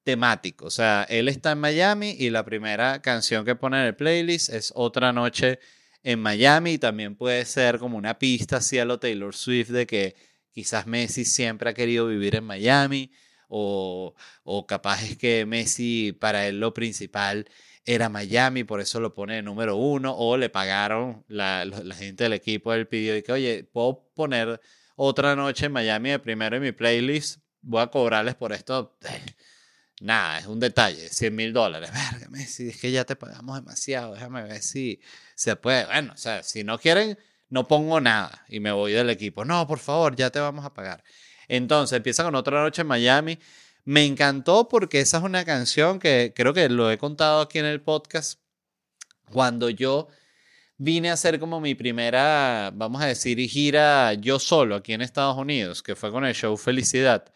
temático. 0.03 0.65
O 0.65 0.69
sea, 0.71 1.05
él 1.09 1.27
está 1.29 1.51
en 1.53 1.59
Miami 1.59 2.15
y 2.19 2.29
la 2.29 2.45
primera 2.45 3.01
canción 3.01 3.45
que 3.45 3.55
pone 3.55 3.79
en 3.79 3.87
el 3.87 3.95
playlist 3.95 4.49
es 4.49 4.73
Otra 4.75 5.13
noche 5.13 5.59
en 6.03 6.19
Miami. 6.19 6.73
Y 6.73 6.77
también 6.79 7.15
puede 7.15 7.45
ser 7.45 7.79
como 7.79 7.97
una 7.97 8.19
pista 8.19 8.57
hacia 8.57 8.85
lo 8.85 8.99
Taylor 8.99 9.35
Swift 9.35 9.69
de 9.69 9.87
que 9.87 10.15
quizás 10.51 10.87
Messi 10.87 11.25
siempre 11.25 11.69
ha 11.69 11.73
querido 11.73 12.07
vivir 12.07 12.35
en 12.35 12.43
Miami. 12.45 13.11
O, 13.47 14.15
o 14.43 14.67
capaz 14.67 15.03
es 15.03 15.17
que 15.17 15.45
Messi, 15.45 16.13
para 16.13 16.47
él 16.47 16.59
lo 16.59 16.73
principal 16.73 17.47
era 17.85 18.09
Miami, 18.09 18.63
por 18.63 18.79
eso 18.79 18.99
lo 18.99 19.13
pone 19.13 19.41
número 19.41 19.75
uno, 19.75 20.15
o 20.15 20.37
le 20.37 20.49
pagaron, 20.49 21.23
la, 21.27 21.65
la 21.65 21.95
gente 21.95 22.25
del 22.25 22.33
equipo 22.33 22.73
él 22.73 22.87
pidió 22.87 23.15
y 23.17 23.23
que, 23.23 23.31
oye, 23.31 23.63
puedo 23.63 24.07
poner 24.13 24.61
otra 24.95 25.35
noche 25.35 25.65
en 25.65 25.71
Miami 25.71 26.11
de 26.11 26.19
primero 26.19 26.55
en 26.55 26.61
mi 26.61 26.71
playlist, 26.71 27.39
voy 27.61 27.81
a 27.81 27.87
cobrarles 27.87 28.35
por 28.35 28.53
esto. 28.53 28.97
Nada, 30.01 30.39
es 30.39 30.47
un 30.47 30.59
detalle, 30.59 31.09
100 31.09 31.35
mil 31.35 31.53
dólares. 31.53 31.91
Verga, 32.11 32.45
si 32.45 32.69
es 32.69 32.79
que 32.79 32.91
ya 32.91 33.05
te 33.05 33.15
pagamos 33.15 33.55
demasiado, 33.55 34.13
déjame 34.13 34.43
ver 34.43 34.61
si 34.61 34.99
se 35.35 35.55
puede. 35.55 35.85
Bueno, 35.85 36.13
o 36.13 36.17
sea, 36.17 36.41
si 36.43 36.63
no 36.63 36.79
quieren, 36.79 37.17
no 37.49 37.67
pongo 37.67 37.99
nada 38.01 38.45
y 38.47 38.59
me 38.59 38.71
voy 38.71 38.93
del 38.93 39.09
equipo. 39.09 39.45
No, 39.45 39.67
por 39.67 39.79
favor, 39.79 40.15
ya 40.15 40.29
te 40.31 40.39
vamos 40.39 40.65
a 40.65 40.73
pagar. 40.73 41.03
Entonces 41.47 41.97
empieza 41.97 42.23
con 42.23 42.33
otra 42.33 42.61
noche 42.63 42.81
en 42.81 42.87
Miami. 42.87 43.37
Me 43.83 44.05
encantó 44.05 44.67
porque 44.69 44.99
esa 44.99 45.17
es 45.17 45.23
una 45.23 45.43
canción 45.45 45.99
que 45.99 46.33
creo 46.35 46.53
que 46.53 46.69
lo 46.69 46.91
he 46.91 46.97
contado 46.97 47.41
aquí 47.41 47.59
en 47.59 47.65
el 47.65 47.81
podcast. 47.81 48.39
Cuando 49.31 49.69
yo 49.69 50.07
vine 50.77 51.09
a 51.09 51.13
hacer 51.13 51.39
como 51.39 51.61
mi 51.61 51.75
primera, 51.75 52.71
vamos 52.73 53.01
a 53.01 53.07
decir, 53.07 53.39
gira 53.49 54.13
yo 54.13 54.39
solo 54.39 54.75
aquí 54.75 54.93
en 54.93 55.01
Estados 55.01 55.37
Unidos, 55.37 55.83
que 55.83 55.95
fue 55.95 56.11
con 56.11 56.25
el 56.25 56.35
show 56.35 56.55
Felicidad. 56.57 57.31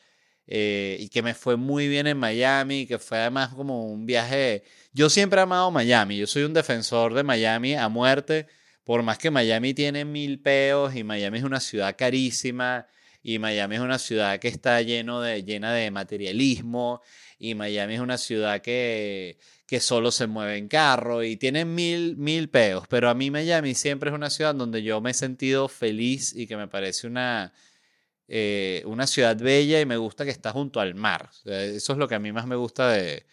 Eh, 0.48 0.98
y 1.00 1.10
que 1.10 1.24
me 1.24 1.34
fue 1.34 1.56
muy 1.56 1.88
bien 1.88 2.06
en 2.06 2.18
Miami, 2.18 2.86
que 2.86 3.00
fue 3.00 3.18
además 3.18 3.50
como 3.56 3.88
un 3.88 4.06
viaje. 4.06 4.64
Yo 4.94 5.10
siempre 5.10 5.40
he 5.40 5.44
amado 5.44 5.72
Miami, 5.72 6.18
yo 6.18 6.28
soy 6.28 6.44
un 6.44 6.54
defensor 6.54 7.16
de 7.16 7.24
Miami 7.24 7.74
a 7.76 7.90
muerte, 7.90 8.48
por 8.84 9.02
más 9.02 9.18
que 9.18 9.32
Miami 9.32 9.74
tiene 9.74 10.06
mil 10.06 10.40
peos 10.40 10.96
y 10.96 11.04
Miami 11.04 11.40
es 11.40 11.44
una 11.44 11.60
ciudad 11.60 11.96
carísima 11.98 12.86
y 13.28 13.40
Miami 13.40 13.78
es 13.78 13.82
una 13.82 13.98
ciudad 13.98 14.38
que 14.38 14.48
está 14.48 14.80
lleno 14.84 15.20
de, 15.20 15.44
llena 15.44 15.74
de 15.74 15.90
materialismo 15.90 17.02
y 17.40 17.56
Miami 17.56 17.96
es 17.96 18.00
una 18.00 18.20
ciudad 18.20 18.62
que, 18.62 19.40
que 19.66 19.80
solo 19.80 20.12
se 20.12 20.28
mueve 20.28 20.58
en 20.58 20.68
carro 20.68 21.24
y 21.24 21.36
tiene 21.36 21.66
mil, 21.66 22.18
mil 22.18 22.50
peos, 22.50 22.88
pero 22.88 23.10
a 23.10 23.16
mí 23.16 23.32
Miami 23.32 23.74
siempre 23.74 24.12
es 24.12 24.16
una 24.16 24.30
ciudad 24.30 24.54
donde 24.54 24.84
yo 24.84 25.02
me 25.02 25.10
he 25.10 25.14
sentido 25.16 25.68
feliz 25.68 26.36
y 26.36 26.46
que 26.46 26.56
me 26.56 26.68
parece 26.68 27.08
una, 27.08 27.52
eh, 28.28 28.84
una 28.86 29.08
ciudad 29.08 29.36
bella 29.36 29.82
y 29.82 29.88
me 29.88 29.98
gusta 29.98 30.24
que 30.24 30.30
está 30.30 30.52
junto 30.52 30.80
al 30.80 30.94
mar. 30.94 31.32
eso 31.46 31.94
es 31.94 31.98
lo 31.98 32.08
que 32.08 32.14
a 32.14 32.20
mí 32.20 32.32
más 32.32 32.46
me 32.46 32.56
gusta 32.56 32.92
de, 32.92 33.26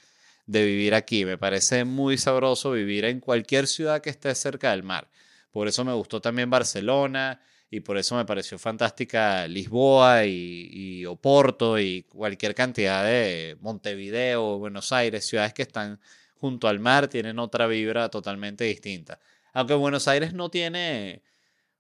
de 0.46 0.64
vivir 0.64 0.94
aquí. 0.94 1.26
Me 1.26 1.36
parece 1.36 1.84
muy 1.84 2.16
sabroso 2.16 2.70
vivir 2.70 3.04
en 3.04 3.20
cualquier 3.20 3.66
ciudad 3.66 4.00
que 4.00 4.08
esté 4.08 4.34
cerca 4.34 4.70
del 4.70 4.84
mar. 4.84 5.10
Por 5.50 5.68
eso 5.68 5.84
me 5.84 5.92
gustó 5.92 6.22
también 6.22 6.48
Barcelona 6.48 7.42
y 7.72 7.80
por 7.80 7.96
eso 7.96 8.16
me 8.16 8.26
pareció 8.26 8.58
fantástica 8.58 9.48
Lisboa 9.48 10.26
y, 10.26 11.06
Oporto 11.06 11.78
y 11.78 12.02
cualquier 12.02 12.54
cantidad 12.54 13.02
de 13.02 13.56
Montevideo, 13.62 14.58
Buenos 14.58 14.92
Aires, 14.92 15.26
ciudades 15.26 15.54
que 15.54 15.62
están 15.62 15.98
junto 16.36 16.68
al 16.68 16.80
mar, 16.80 17.08
tienen 17.08 17.38
otra 17.38 17.66
vibra 17.66 18.10
totalmente 18.10 18.64
distinta. 18.64 19.18
Aunque 19.54 19.72
Buenos 19.72 20.06
Aires 20.06 20.34
no 20.34 20.50
tiene, 20.50 21.22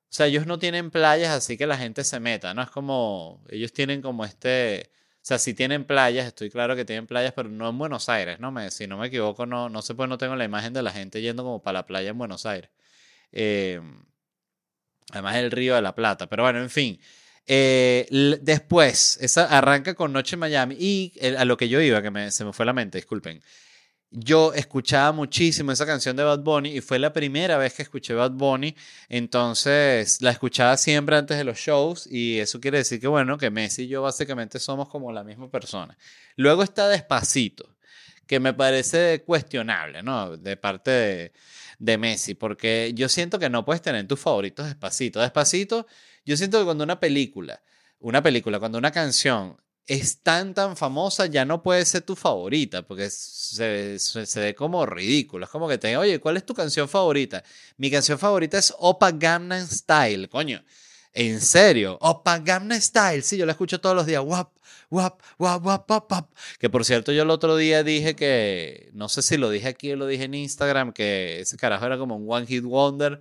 o 0.04 0.14
sea, 0.14 0.28
ellos 0.28 0.46
no 0.46 0.58
tienen 0.58 0.90
playas 0.90 1.30
así 1.30 1.58
que 1.58 1.66
la 1.66 1.76
gente 1.76 2.04
se 2.04 2.20
meta, 2.20 2.54
¿no? 2.54 2.62
Es 2.62 2.70
como, 2.70 3.44
ellos 3.50 3.74
tienen 3.74 4.00
como 4.00 4.24
este, 4.24 4.90
o 5.16 5.20
sea, 5.20 5.38
si 5.38 5.52
tienen 5.52 5.84
playas, 5.84 6.26
estoy 6.26 6.48
claro 6.48 6.74
que 6.74 6.86
tienen 6.86 7.06
playas, 7.06 7.34
pero 7.34 7.50
no 7.50 7.68
en 7.68 7.76
Buenos 7.76 8.08
Aires, 8.08 8.40
¿no? 8.40 8.50
Me, 8.50 8.70
si 8.70 8.86
no 8.86 8.96
me 8.96 9.08
equivoco, 9.08 9.44
no, 9.44 9.68
no 9.68 9.82
sé, 9.82 9.94
pues 9.94 10.08
no 10.08 10.16
tengo 10.16 10.36
la 10.36 10.44
imagen 10.44 10.72
de 10.72 10.82
la 10.82 10.90
gente 10.90 11.20
yendo 11.20 11.44
como 11.44 11.62
para 11.62 11.80
la 11.80 11.86
playa 11.86 12.10
en 12.10 12.18
Buenos 12.18 12.46
Aires. 12.46 12.70
Eh, 13.32 13.80
Además 15.12 15.36
el 15.36 15.50
Río 15.50 15.74
de 15.76 15.82
la 15.82 15.94
Plata. 15.94 16.26
Pero 16.28 16.42
bueno, 16.42 16.60
en 16.60 16.70
fin. 16.70 17.00
Eh, 17.46 18.06
después, 18.40 19.18
esa 19.20 19.44
arranca 19.46 19.94
con 19.94 20.12
Noche 20.12 20.36
en 20.36 20.40
Miami. 20.40 20.76
Y 20.78 21.12
a 21.36 21.44
lo 21.44 21.56
que 21.56 21.68
yo 21.68 21.80
iba, 21.80 22.02
que 22.02 22.30
se 22.30 22.44
me 22.44 22.52
fue 22.52 22.66
la 22.66 22.72
mente, 22.72 22.98
disculpen. 22.98 23.40
Yo 24.14 24.52
escuchaba 24.52 25.10
muchísimo 25.12 25.72
esa 25.72 25.86
canción 25.86 26.14
de 26.16 26.22
Bad 26.22 26.40
Bunny 26.40 26.76
y 26.76 26.80
fue 26.82 26.98
la 26.98 27.14
primera 27.14 27.56
vez 27.56 27.72
que 27.72 27.82
escuché 27.82 28.12
Bad 28.12 28.32
Bunny. 28.32 28.76
Entonces 29.08 30.20
la 30.20 30.30
escuchaba 30.30 30.76
siempre 30.76 31.16
antes 31.16 31.38
de 31.38 31.44
los 31.44 31.56
shows 31.56 32.06
y 32.10 32.38
eso 32.38 32.60
quiere 32.60 32.78
decir 32.78 33.00
que, 33.00 33.06
bueno, 33.06 33.38
que 33.38 33.50
Messi 33.50 33.84
y 33.84 33.88
yo 33.88 34.02
básicamente 34.02 34.58
somos 34.58 34.90
como 34.90 35.10
la 35.12 35.24
misma 35.24 35.50
persona. 35.50 35.96
Luego 36.36 36.62
está 36.62 36.88
Despacito, 36.88 37.74
que 38.26 38.38
me 38.38 38.52
parece 38.52 39.22
cuestionable, 39.24 40.02
¿no? 40.02 40.36
De 40.36 40.58
parte 40.58 40.90
de 40.90 41.32
de 41.82 41.98
Messi, 41.98 42.34
porque 42.34 42.92
yo 42.94 43.08
siento 43.08 43.40
que 43.40 43.50
no 43.50 43.64
puedes 43.64 43.82
tener 43.82 44.06
tus 44.06 44.20
favoritos 44.20 44.66
despacito. 44.66 45.20
Despacito, 45.20 45.88
yo 46.24 46.36
siento 46.36 46.60
que 46.60 46.64
cuando 46.64 46.84
una 46.84 47.00
película, 47.00 47.60
una 47.98 48.22
película, 48.22 48.60
cuando 48.60 48.78
una 48.78 48.92
canción 48.92 49.56
es 49.84 50.22
tan, 50.22 50.54
tan 50.54 50.76
famosa, 50.76 51.26
ya 51.26 51.44
no 51.44 51.60
puede 51.60 51.84
ser 51.84 52.02
tu 52.02 52.14
favorita, 52.14 52.82
porque 52.86 53.10
se, 53.10 53.98
se, 53.98 54.40
ve 54.40 54.54
como 54.54 54.86
ridículo. 54.86 55.44
Es 55.44 55.50
como 55.50 55.68
que 55.68 55.76
te 55.76 55.96
oye, 55.96 56.20
¿cuál 56.20 56.36
es 56.36 56.46
tu 56.46 56.54
canción 56.54 56.88
favorita? 56.88 57.42
Mi 57.78 57.90
canción 57.90 58.16
favorita 58.16 58.58
es 58.58 58.72
Opa 58.78 59.10
Gangnam 59.10 59.66
Style, 59.66 60.28
coño. 60.28 60.62
En 61.14 61.40
serio, 61.42 61.98
Opa 62.00 62.38
Gamma 62.38 62.80
Style, 62.80 63.22
sí, 63.22 63.36
yo 63.36 63.44
la 63.44 63.52
escucho 63.52 63.80
todos 63.80 63.94
los 63.94 64.06
días. 64.06 64.22
Wap, 64.24 64.50
wap, 64.90 65.20
wap, 65.38 65.66
wap, 65.66 65.90
wap, 65.90 66.30
Que 66.58 66.70
por 66.70 66.86
cierto, 66.86 67.12
yo 67.12 67.24
el 67.24 67.30
otro 67.30 67.56
día 67.56 67.82
dije 67.82 68.16
que, 68.16 68.88
no 68.94 69.10
sé 69.10 69.20
si 69.20 69.36
lo 69.36 69.50
dije 69.50 69.68
aquí 69.68 69.92
o 69.92 69.96
lo 69.96 70.06
dije 70.06 70.24
en 70.24 70.34
Instagram, 70.34 70.92
que 70.92 71.40
ese 71.40 71.58
carajo 71.58 71.84
era 71.84 71.98
como 71.98 72.16
un 72.16 72.24
One 72.26 72.46
Hit 72.46 72.64
Wonder. 72.64 73.20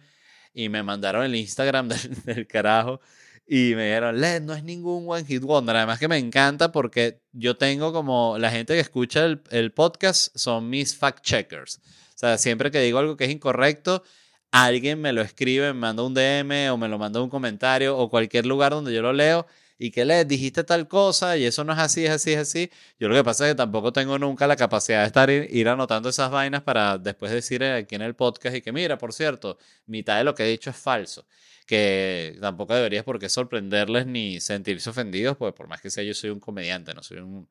Y 0.53 0.69
me 0.69 0.83
mandaron 0.83 1.24
el 1.24 1.36
Instagram 1.36 1.89
del, 2.25 2.48
carajo. 2.48 3.01
Y 3.45 3.74
me 3.75 3.88
dijeron, 3.88 4.21
Led, 4.21 4.41
no 4.41 4.53
es 4.53 4.63
ningún 4.63 5.03
One 5.10 5.25
Hit 5.25 5.43
Wonder. 5.43 5.75
Además 5.75 6.00
que 6.00 6.07
me 6.07 6.17
encanta 6.17 6.71
porque 6.71 7.21
yo 7.33 7.57
tengo 7.57 7.91
como 7.91 8.38
la 8.38 8.51
gente 8.51 8.74
que 8.74 8.79
escucha 8.79 9.25
el, 9.25 9.41
el 9.50 9.74
podcast 9.74 10.33
son 10.38 10.69
mis 10.69 10.95
fact 10.95 11.25
checkers. 11.25 11.81
O 12.15 12.17
sea, 12.21 12.38
siempre 12.38 12.71
que 12.71 12.79
digo 12.79 13.00
algo 13.00 13.17
que 13.17 13.25
es 13.25 13.31
incorrecto, 13.31 14.03
alguien 14.51 15.01
me 15.01 15.13
lo 15.13 15.22
escribe, 15.22 15.74
me 15.74 15.79
manda 15.79 16.03
un 16.03 16.13
DM 16.13 16.70
o 16.72 16.77
me 16.77 16.88
lo 16.88 16.98
manda 17.00 17.22
un 17.22 17.29
comentario 17.29 17.98
o 17.98 18.10
cualquier 18.10 18.46
lugar 18.46 18.72
donde 18.74 18.93
yo 18.93 19.01
lo 19.01 19.13
leo 19.13 19.48
y 19.84 19.89
que 19.89 20.05
le 20.05 20.25
dijiste 20.25 20.63
tal 20.63 20.88
cosa 20.88 21.38
y 21.38 21.46
eso 21.46 21.63
no 21.63 21.74
es 21.74 21.79
así, 21.79 22.05
es 22.05 22.12
así, 22.12 22.34
es 22.34 22.39
así. 22.39 22.72
Yo 23.00 23.10
lo 23.10 23.15
que 23.15 23.24
pasa 23.24 23.48
es 23.48 23.53
que 23.53 23.55
tampoco 23.55 23.91
tengo 23.91 24.20
nunca 24.20 24.46
la 24.46 24.55
capacidad 24.55 25.01
de 25.01 25.08
estar 25.08 25.29
ir, 25.31 25.70
anotando 25.70 26.10
esas 26.10 26.29
vainas 26.29 26.62
para 26.62 27.00
después 27.00 27.31
decir 27.31 27.63
aquí 27.63 27.96
en 27.96 28.03
el 28.03 28.13
podcast 28.15 28.55
y 28.55 28.62
que 28.62 28.72
mira, 28.72 29.00
por 29.00 29.12
cierto, 29.12 29.58
mitad 29.88 30.20
de 30.20 30.24
lo 30.24 30.36
que 30.36 30.43
he 30.43 30.48
dicho 30.48 30.70
es 30.70 30.75
falso. 30.75 31.25
Que 31.65 32.38
tampoco 32.41 32.75
deberías 32.75 33.03
por 33.03 33.17
qué 33.17 33.27
sorprenderles 33.27 34.05
ni 34.05 34.39
sentirse 34.39 34.89
ofendidos, 34.89 35.36
porque 35.38 35.58
por 35.58 35.67
más 35.67 35.81
que 35.81 35.89
sea 35.89 36.03
yo 36.03 36.13
soy 36.13 36.29
un 36.29 36.39
comediante, 36.39 36.93
no 36.93 37.01
soy 37.01 37.17
un, 37.20 37.50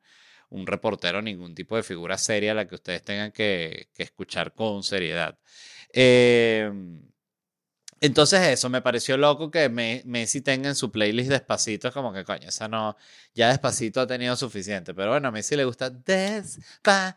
un 0.51 0.67
reportero, 0.67 1.21
ningún 1.21 1.55
tipo 1.55 1.75
de 1.75 1.83
figura 1.83 2.17
seria 2.17 2.53
la 2.53 2.67
que 2.67 2.75
ustedes 2.75 3.03
tengan 3.03 3.31
que, 3.31 3.89
que 3.93 4.03
escuchar 4.03 4.53
con 4.53 4.83
seriedad. 4.83 5.37
Eh, 5.93 6.71
Entonces 8.03 8.39
eso, 8.47 8.67
me 8.69 8.81
pareció 8.81 9.15
loco 9.15 9.51
que 9.51 9.69
Messi 9.69 10.41
tenga 10.41 10.69
en 10.69 10.75
su 10.75 10.91
playlist 10.91 11.29
Despacito, 11.29 11.87
es 11.89 11.93
como 11.93 12.11
que 12.11 12.23
coño, 12.23 12.49
esa 12.49 12.67
no, 12.67 12.97
ya 13.35 13.49
Despacito 13.49 14.01
ha 14.01 14.07
tenido 14.07 14.35
suficiente, 14.35 14.95
pero 14.95 15.11
bueno, 15.11 15.27
a 15.27 15.31
Messi 15.31 15.55
le 15.55 15.65
gusta 15.65 15.91
Despacito, 15.91 17.11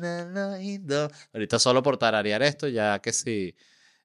Despacito, 0.00 1.10
ahorita 1.32 1.58
solo 1.58 1.82
por 1.82 1.96
tararear 1.96 2.42
esto, 2.42 2.68
ya 2.68 2.98
que 3.00 3.12
si 3.14 3.56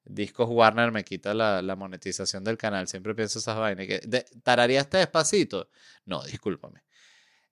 Discos 0.04 0.50
Warner 0.50 0.92
me 0.92 1.04
quita 1.04 1.34
la, 1.34 1.76
monetización 1.76 2.44
del 2.44 2.58
canal, 2.58 2.88
siempre 2.88 3.16
pienso 3.16 3.40
esas 3.40 3.58
vainas, 3.58 3.88
que 3.88 4.00
de, 4.00 4.26
¿tarareaste 4.44 4.98
Despacito? 4.98 5.70
No, 6.06 6.24
discúlpame. 6.24 6.84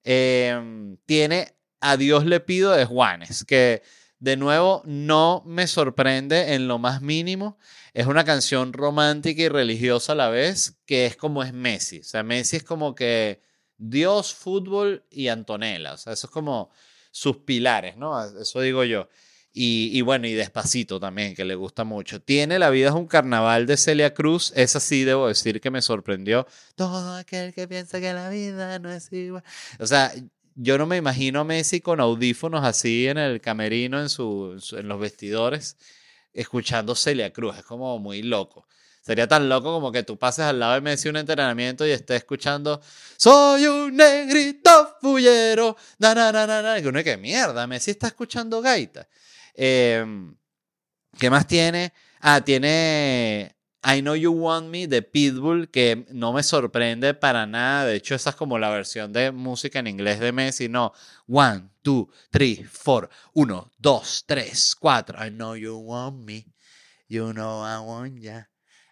Eh, 0.03 0.98
tiene 1.06 1.56
A 1.79 1.98
Dios 1.98 2.25
le 2.25 2.39
pido 2.39 2.72
de 2.72 2.86
Juanes, 2.86 3.46
que 3.46 3.84
de 4.20 4.36
nuevo, 4.36 4.82
no 4.86 5.44
me 5.46 5.65
sorprende 5.65 6.53
en 6.53 6.68
lo 6.68 6.77
más 6.77 7.01
mínimo. 7.01 7.58
Es 7.94 8.06
una 8.06 8.25
canción 8.25 8.74
romántica 8.74 9.41
y 9.44 9.48
religiosa 9.48 10.12
a 10.12 10.15
la 10.15 10.29
vez, 10.29 10.77
que 10.86 11.06
es 11.06 11.15
como 11.15 11.41
es 11.41 11.53
Messi. 11.53 12.00
O 12.00 12.03
sea, 12.03 12.22
Messi 12.22 12.58
es 12.58 12.63
como 12.63 12.96
que 12.96 13.41
Dios, 13.77 14.34
fútbol 14.34 15.06
y 15.10 15.29
Antonella. 15.29 15.94
O 15.94 15.98
sea, 15.98 16.12
eso 16.12 16.27
es 16.27 16.32
como 16.32 16.70
sus 17.12 17.38
pilares, 17.38 17.96
¿no? 17.96 18.22
Eso 18.22 18.60
digo 18.60 18.84
yo. 18.84 19.08
Y, 19.51 20.01
bueno, 20.01 20.27
y 20.27 20.34
Despacito 20.34 21.00
también, 21.00 21.36
que 21.36 21.44
le 21.44 21.56
gusta 21.56 21.84
mucho. 21.84 22.22
Tiene 22.22 22.60
La 22.60 22.70
vida 22.70 22.89
es 22.89 22.96
un 22.96 23.08
carnaval 23.08 23.65
de 23.65 23.77
Celia 23.77 24.13
Cruz. 24.13 24.53
Esa 24.56 24.79
sí 24.79 25.03
debo 25.03 25.27
decir 25.27 25.60
que 25.60 25.72
me 25.72 25.82
sorprendió. 25.82 26.48
Todo 26.75 27.15
aquel 27.15 27.53
que 27.53 27.68
piensa 27.68 28.00
que 28.00 28.13
la 28.13 28.29
vida 28.29 28.79
no 28.79 28.91
es 28.91 29.12
igual. 29.12 29.44
O 29.79 29.88
sea, 29.88 30.13
yo 30.56 30.77
no 30.77 30.86
me 30.86 30.98
imagino 30.98 31.39
a 31.39 31.44
Messi 31.44 31.82
con 31.82 32.00
audífonos 32.00 32.63
así 32.63 33.08
en 33.08 33.18
el 33.18 33.41
camerino, 33.41 34.00
en, 34.00 34.10
su, 34.10 34.62
en 34.77 34.88
los 34.88 35.00
vestidores, 35.00 35.77
escuchando 36.34 36.96
Celia 36.96 37.34
Cruz. 37.34 37.58
Es 37.58 37.63
como 37.63 37.98
muy 37.98 38.22
loco. 38.22 38.68
Sería 39.01 39.27
tan 39.27 39.50
loco 39.50 39.74
como 39.74 39.91
que 39.91 40.03
tú 40.03 40.20
pases 40.20 40.46
al 40.46 40.60
lado 40.60 40.74
de 40.75 40.82
Messi 40.82 41.10
un 41.10 41.15
entrenamiento 41.18 41.88
y 41.88 41.91
estés 41.91 42.18
escuchando 42.18 42.79
Soy 43.18 43.65
un 43.65 43.96
negrito 43.96 44.98
fullero. 45.01 45.75
Na, 45.98 46.13
na, 46.13 46.32
na, 46.32 46.46
na, 46.46 46.62
na. 46.62 46.82
Que 46.82 46.88
uno 46.88 47.03
que 47.03 47.18
mierda, 47.18 47.65
Messi 47.65 47.91
está 47.91 48.08
escuchando 48.08 48.62
gaita. 48.62 49.08
Em, 49.62 50.38
¿Qué 51.20 51.30
más 51.30 51.46
tiene? 51.46 51.92
Ah, 52.22 52.39
tiene 52.39 53.58
I 53.84 54.00
Know 54.01 54.16
You 54.16 54.32
Want 54.32 54.70
Me 54.70 54.88
de 54.88 55.01
Pitbull, 55.01 55.70
que 55.70 56.06
no 56.12 56.32
me 56.32 56.44
sorprende 56.44 57.13
para 57.13 57.46
nada. 57.46 57.86
De 57.86 57.96
hecho, 57.98 58.16
esa 58.16 58.30
es 58.30 58.38
como 58.38 58.58
la 58.58 58.70
versión 58.70 59.12
de 59.12 59.34
música 59.34 59.80
en 59.80 59.88
inglés 59.88 60.22
de 60.22 60.32
Messi. 60.32 60.70
No, 60.70 60.94
one, 61.28 61.72
two, 61.82 62.10
three, 62.32 62.63
four. 62.63 63.10
Uno, 63.34 63.70
dos, 63.78 64.24
tres, 64.25 64.75
cuatro. 64.80 65.18
I 65.25 65.30
know 65.30 65.58
you 65.58 65.75
want 65.78 66.25
me. 66.25 66.46
You 67.10 67.34
know 67.34 67.62
I 67.66 67.80
want 67.86 68.18
ya. 68.18 68.50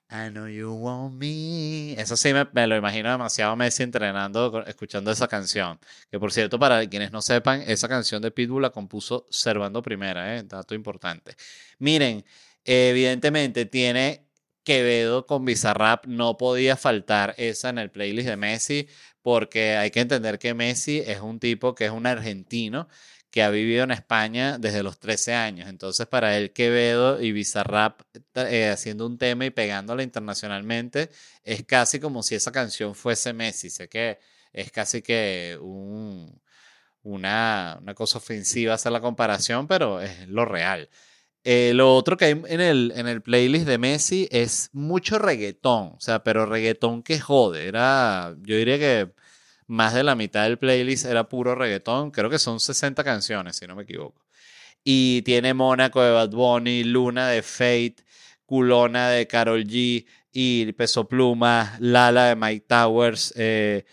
I 0.09 0.29
know 0.29 0.47
you 0.47 0.71
want 0.71 1.15
me. 1.15 1.93
Eso 1.99 2.15
sí 2.15 2.31
me, 2.33 2.67
lo 2.67 2.77
imagino 2.77 3.11
demasiado 3.11 3.55
Messi 3.57 3.83
entrenando, 3.83 4.65
escuchando 4.65 5.11
esa 5.11 5.27
canción. 5.27 5.79
Que 6.09 6.19
por 6.19 6.31
cierto, 6.31 6.57
para 6.57 6.87
quienes 6.87 7.11
no 7.11 7.21
sepan, 7.21 7.61
esa 7.67 7.89
canción 7.89 8.21
de 8.21 8.31
Pitbull 8.31 8.61
la 8.61 8.69
compuso 8.69 9.25
Servando 9.29 9.81
Primera, 9.81 10.37
¿eh? 10.37 10.43
dato 10.43 10.75
importante. 10.75 11.35
Miren, 11.79 12.23
evidentemente 12.63 13.65
tiene 13.65 14.27
Quevedo 14.63 15.25
con 15.25 15.45
Bizarrap 15.45 16.05
no 16.07 16.37
podía 16.37 16.75
faltar 16.75 17.33
esa 17.37 17.69
en 17.69 17.77
el 17.77 17.89
playlist 17.89 18.27
de 18.27 18.35
Messi, 18.37 18.87
porque 19.21 19.77
hay 19.77 19.91
que 19.91 20.01
entender 20.01 20.39
que 20.39 20.53
Messi 20.53 20.99
es 21.05 21.21
un 21.21 21.39
tipo 21.39 21.73
que 21.75 21.85
es 21.85 21.91
un 21.91 22.05
argentino 22.05 22.87
que 23.29 23.43
ha 23.43 23.49
vivido 23.49 23.83
en 23.83 23.91
España 23.91 24.57
desde 24.57 24.83
los 24.83 24.99
13 24.99 25.33
años. 25.33 25.69
Entonces, 25.69 26.07
para 26.07 26.37
él, 26.37 26.53
Quevedo 26.53 27.21
y 27.21 27.31
Bizarrap 27.31 28.01
eh, 28.35 28.69
haciendo 28.69 29.05
un 29.05 29.17
tema 29.17 29.45
y 29.45 29.49
pegándola 29.49 30.03
internacionalmente, 30.03 31.09
es 31.43 31.63
casi 31.65 31.99
como 31.99 32.23
si 32.23 32.35
esa 32.35 32.51
canción 32.51 32.95
fuese 32.95 33.33
Messi. 33.33 33.69
Sé 33.69 33.89
que 33.89 34.19
es 34.53 34.71
casi 34.71 35.01
que 35.01 35.57
un, 35.61 36.41
una, 37.03 37.77
una 37.81 37.93
cosa 37.93 38.17
ofensiva 38.17 38.73
hacer 38.73 38.91
la 38.91 39.01
comparación, 39.01 39.67
pero 39.67 40.01
es 40.01 40.27
lo 40.27 40.45
real. 40.45 40.89
Eh, 41.43 41.71
lo 41.73 41.95
otro 41.95 42.17
que 42.17 42.25
hay 42.25 42.31
en 42.31 42.61
el, 42.61 42.91
en 42.95 43.07
el 43.07 43.21
playlist 43.21 43.65
de 43.67 43.77
Messi 43.77 44.27
es 44.31 44.69
mucho 44.73 45.17
reggaetón, 45.17 45.93
o 45.95 45.99
sea, 45.99 46.23
pero 46.23 46.45
reggaetón 46.45 47.03
que 47.03 47.19
jode. 47.19 47.67
Era, 47.67 48.35
yo 48.41 48.57
diría 48.57 48.77
que 48.77 49.13
más 49.67 49.93
de 49.93 50.03
la 50.03 50.15
mitad 50.15 50.43
del 50.43 50.57
playlist 50.57 51.05
era 51.05 51.29
puro 51.29 51.55
reggaetón. 51.55 52.11
Creo 52.11 52.29
que 52.29 52.39
son 52.39 52.59
60 52.59 53.03
canciones, 53.03 53.57
si 53.57 53.67
no 53.67 53.75
me 53.75 53.83
equivoco. 53.83 54.25
Y 54.83 55.21
tiene 55.23 55.53
Mónaco 55.53 56.01
de 56.01 56.11
Bad 56.11 56.29
Bunny, 56.31 56.83
Luna 56.83 57.27
de 57.27 57.41
Fate, 57.41 57.97
Culona 58.45 59.09
de 59.09 59.27
Carol 59.27 59.65
G 59.65 60.05
y 60.31 60.71
Peso 60.73 61.07
Pluma, 61.07 61.75
Lala 61.79 62.27
de 62.27 62.35
Mike 62.35 62.65
Towers. 62.67 63.33
Eh, 63.35 63.85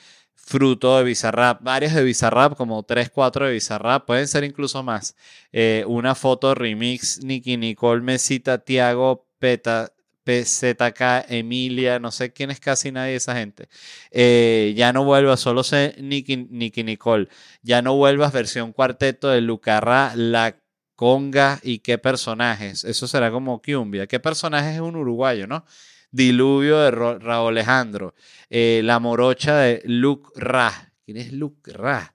fruto 0.44 0.98
de 0.98 1.04
Bizarrap, 1.04 1.62
varias 1.62 1.94
de 1.94 2.04
Bizarrap, 2.04 2.54
como 2.54 2.82
3, 2.82 3.10
4 3.10 3.46
de 3.46 3.52
Bizarrap, 3.52 4.04
pueden 4.06 4.28
ser 4.28 4.44
incluso 4.44 4.82
más. 4.82 5.16
Eh, 5.52 5.84
una 5.87 6.14
foto 6.14 6.54
remix, 6.54 7.22
Nicky 7.24 7.56
Nicole, 7.56 8.02
Mesita, 8.02 8.58
Tiago, 8.58 9.26
Peta, 9.38 9.93
PZK, 10.24 11.26
Emilia, 11.28 11.98
no 11.98 12.10
sé 12.10 12.32
quién 12.32 12.50
es 12.50 12.60
casi 12.60 12.90
nadie 12.90 13.12
de 13.12 13.16
esa 13.16 13.37
gente. 13.37 13.68
Eh, 14.10 14.74
ya 14.76 14.92
no 14.92 15.04
vuelvas, 15.04 15.40
solo 15.40 15.62
sé 15.62 15.94
Nicky, 15.98 16.82
Nicole. 16.82 17.28
Ya 17.62 17.82
no 17.82 17.94
vuelvas, 17.96 18.32
versión 18.32 18.72
cuarteto 18.72 19.28
de 19.28 19.40
Lucarra, 19.40 20.12
La 20.16 20.56
Conga 20.96 21.60
y 21.62 21.80
qué 21.80 21.98
personajes. 21.98 22.84
Eso 22.84 23.06
será 23.06 23.30
como 23.30 23.60
Cumbia. 23.60 24.06
¿Qué 24.06 24.20
personajes 24.20 24.74
es 24.74 24.80
un 24.80 24.96
uruguayo, 24.96 25.46
no? 25.46 25.64
Diluvio 26.10 26.78
de 26.78 26.90
Raúl 26.90 27.58
Alejandro. 27.58 28.14
Eh, 28.48 28.80
la 28.84 29.00
morocha 29.00 29.58
de 29.58 29.82
Luke 29.84 30.30
Ra. 30.37 30.92
¿Quién 31.04 31.16
es 31.18 31.32
Luke 31.32 31.72
Ra? 31.72 32.14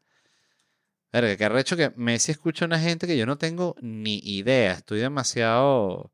Verga, 1.11 1.35
que 1.35 1.45
arrecho 1.45 1.75
que 1.75 1.91
Messi 1.95 2.31
escucha 2.31 2.65
a 2.65 2.67
una 2.67 2.79
gente 2.79 3.07
que 3.07 3.17
yo 3.17 3.25
no 3.25 3.37
tengo 3.37 3.75
ni 3.81 4.19
idea. 4.19 4.73
Estoy 4.73 4.99
demasiado. 4.99 6.11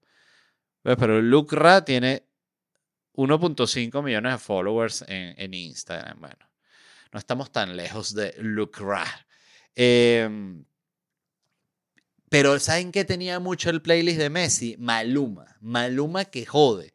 Pero 0.85 1.19
Luke 1.19 1.57
tiene 1.83 2.27
1.5 3.13 4.03
millones 4.03 4.33
de 4.33 4.37
followers 4.37 5.03
en, 5.07 5.53
Instagram. 5.53 6.19
Bueno, 6.19 6.49
no 7.11 7.17
estamos 7.17 7.51
tan 7.51 7.75
lejos 7.75 8.13
de 8.13 8.35
Luke 8.37 8.79
Ra. 8.83 9.05
Em, 9.73 10.63
pero 12.29 12.59
¿saben 12.59 12.91
qué 12.91 13.03
tenía 13.03 13.39
mucho 13.39 13.71
el 13.71 13.81
playlist 13.81 14.19
de 14.19 14.29
Messi? 14.29 14.75
Maluma. 14.77 15.57
Maluma 15.59 16.25
que 16.25 16.45
jode. 16.45 16.93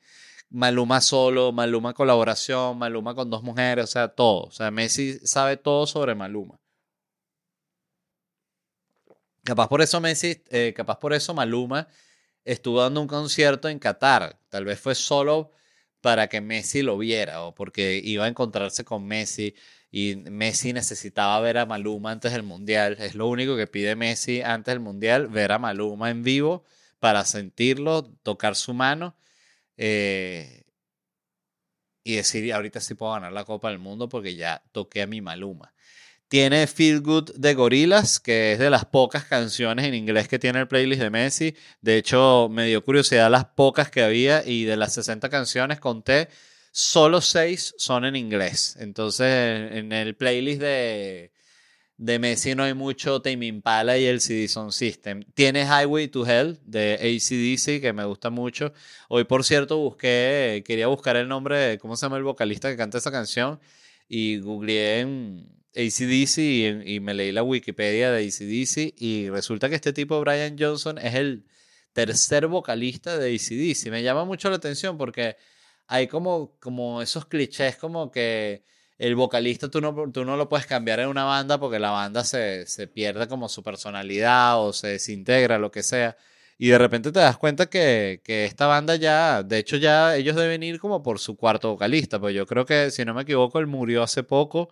Maluma 0.50 1.00
solo, 1.00 1.50
Maluma 1.50 1.92
colaboración, 1.92 2.78
Maluma 2.78 3.16
con 3.16 3.28
dos 3.28 3.42
mujeres, 3.42 3.84
o 3.84 3.88
sea, 3.88 4.06
todo. 4.08 4.44
O 4.44 4.50
sea, 4.52 4.70
Messi 4.70 5.18
sabe 5.26 5.56
todo 5.56 5.86
sobre 5.88 6.14
Maluma. 6.14 6.60
Capaz 9.42 9.68
por 9.68 9.82
eso 9.82 10.00
Messi, 10.00 10.44
eh, 10.50 10.72
capaz 10.76 10.98
por 11.00 11.12
eso 11.12 11.34
Maluma 11.34 11.88
estuvo 12.44 12.80
dando 12.80 13.00
un 13.00 13.06
concierto 13.06 13.68
en 13.68 13.78
Qatar. 13.78 14.38
Tal 14.48 14.64
vez 14.64 14.80
fue 14.80 14.94
solo 14.94 15.52
para 16.00 16.28
que 16.28 16.40
Messi 16.40 16.82
lo 16.82 16.96
viera 16.98 17.42
o 17.42 17.54
porque 17.54 18.00
iba 18.02 18.24
a 18.24 18.28
encontrarse 18.28 18.84
con 18.84 19.06
Messi 19.06 19.54
y 19.90 20.16
Messi 20.16 20.72
necesitaba 20.72 21.38
ver 21.40 21.58
a 21.58 21.66
Maluma 21.66 22.12
antes 22.12 22.32
del 22.32 22.42
Mundial. 22.42 22.96
Es 23.00 23.14
lo 23.14 23.28
único 23.28 23.56
que 23.56 23.66
pide 23.66 23.96
Messi 23.96 24.40
antes 24.42 24.72
del 24.72 24.80
Mundial, 24.80 25.28
ver 25.28 25.52
a 25.52 25.58
Maluma 25.58 26.10
en 26.10 26.22
vivo 26.22 26.64
para 27.00 27.24
sentirlo, 27.24 28.04
tocar 28.22 28.56
su 28.56 28.74
mano 28.74 29.16
eh, 29.76 30.64
y 32.04 32.16
decir, 32.16 32.52
ahorita 32.52 32.80
sí 32.80 32.94
puedo 32.94 33.12
ganar 33.12 33.32
la 33.32 33.44
Copa 33.44 33.68
del 33.70 33.78
Mundo 33.78 34.08
porque 34.08 34.34
ya 34.36 34.62
toqué 34.72 35.02
a 35.02 35.06
mi 35.06 35.20
Maluma. 35.20 35.72
Tiene 36.30 36.68
Feel 36.68 37.00
Good 37.00 37.32
de 37.34 37.54
Gorilas, 37.54 38.20
que 38.20 38.52
es 38.52 38.60
de 38.60 38.70
las 38.70 38.84
pocas 38.84 39.24
canciones 39.24 39.84
en 39.84 39.94
inglés 39.94 40.28
que 40.28 40.38
tiene 40.38 40.60
el 40.60 40.68
playlist 40.68 41.02
de 41.02 41.10
Messi. 41.10 41.56
De 41.80 41.96
hecho, 41.98 42.48
me 42.48 42.66
dio 42.66 42.84
curiosidad 42.84 43.28
las 43.28 43.46
pocas 43.46 43.90
que 43.90 44.04
había 44.04 44.46
y 44.46 44.62
de 44.62 44.76
las 44.76 44.94
60 44.94 45.28
canciones 45.28 45.80
conté, 45.80 46.28
solo 46.70 47.20
6 47.20 47.74
son 47.78 48.04
en 48.04 48.14
inglés. 48.14 48.76
Entonces, 48.78 49.72
en 49.72 49.90
el 49.90 50.14
playlist 50.14 50.60
de, 50.60 51.32
de 51.96 52.18
Messi 52.20 52.54
no 52.54 52.62
hay 52.62 52.74
mucho 52.74 53.20
Tame 53.20 53.46
Impala 53.46 53.98
y 53.98 54.04
el 54.04 54.20
CD 54.20 54.46
System. 54.70 55.24
Tiene 55.34 55.64
Highway 55.64 56.06
to 56.06 56.24
Hell 56.24 56.60
de 56.64 56.94
ACDC, 56.94 57.80
que 57.80 57.92
me 57.92 58.04
gusta 58.04 58.30
mucho. 58.30 58.72
Hoy, 59.08 59.24
por 59.24 59.42
cierto, 59.42 59.78
busqué, 59.78 60.62
quería 60.64 60.86
buscar 60.86 61.16
el 61.16 61.26
nombre 61.26 61.58
de, 61.58 61.78
¿cómo 61.80 61.96
se 61.96 62.06
llama 62.06 62.18
el 62.18 62.22
vocalista 62.22 62.70
que 62.70 62.76
canta 62.76 62.98
esa 62.98 63.10
canción? 63.10 63.58
Y 64.08 64.38
googleé 64.38 65.00
en 65.00 65.59
ACDC 65.74 66.38
y, 66.38 66.94
y 66.94 67.00
me 67.00 67.14
leí 67.14 67.32
la 67.32 67.42
Wikipedia 67.42 68.10
de 68.10 68.26
ACDC 68.26 68.94
y 69.00 69.30
resulta 69.30 69.68
que 69.68 69.76
este 69.76 69.92
tipo, 69.92 70.20
Brian 70.20 70.56
Johnson, 70.58 70.98
es 70.98 71.14
el 71.14 71.44
tercer 71.92 72.46
vocalista 72.46 73.18
de 73.18 73.34
ACDC. 73.34 73.90
Me 73.90 74.02
llama 74.02 74.24
mucho 74.24 74.50
la 74.50 74.56
atención 74.56 74.96
porque 74.98 75.36
hay 75.86 76.06
como, 76.06 76.56
como 76.60 77.02
esos 77.02 77.26
clichés 77.26 77.76
como 77.76 78.10
que 78.10 78.64
el 78.98 79.16
vocalista 79.16 79.68
tú 79.70 79.80
no, 79.80 80.10
tú 80.12 80.24
no 80.24 80.36
lo 80.36 80.48
puedes 80.48 80.66
cambiar 80.66 81.00
en 81.00 81.08
una 81.08 81.24
banda 81.24 81.58
porque 81.58 81.78
la 81.78 81.90
banda 81.90 82.22
se, 82.24 82.66
se 82.66 82.86
pierde 82.86 83.28
como 83.28 83.48
su 83.48 83.62
personalidad 83.62 84.60
o 84.62 84.72
se 84.72 84.88
desintegra, 84.88 85.58
lo 85.58 85.70
que 85.70 85.82
sea. 85.82 86.16
Y 86.58 86.68
de 86.68 86.78
repente 86.78 87.10
te 87.10 87.20
das 87.20 87.38
cuenta 87.38 87.66
que, 87.66 88.20
que, 88.22 88.44
esta 88.44 88.66
banda 88.66 88.96
ya, 88.96 89.42
de 89.42 89.58
hecho 89.58 89.78
ya 89.78 90.14
ellos 90.16 90.36
deben 90.36 90.62
ir 90.62 90.78
como 90.78 91.02
por 91.02 91.18
su 91.18 91.36
cuarto 91.36 91.70
vocalista, 91.70 92.20
pues 92.20 92.34
yo 92.34 92.46
creo 92.46 92.66
que 92.66 92.90
si 92.90 93.04
no 93.06 93.14
me 93.14 93.22
equivoco 93.22 93.58
él 93.58 93.66
murió 93.66 94.02
hace 94.02 94.22
poco 94.22 94.68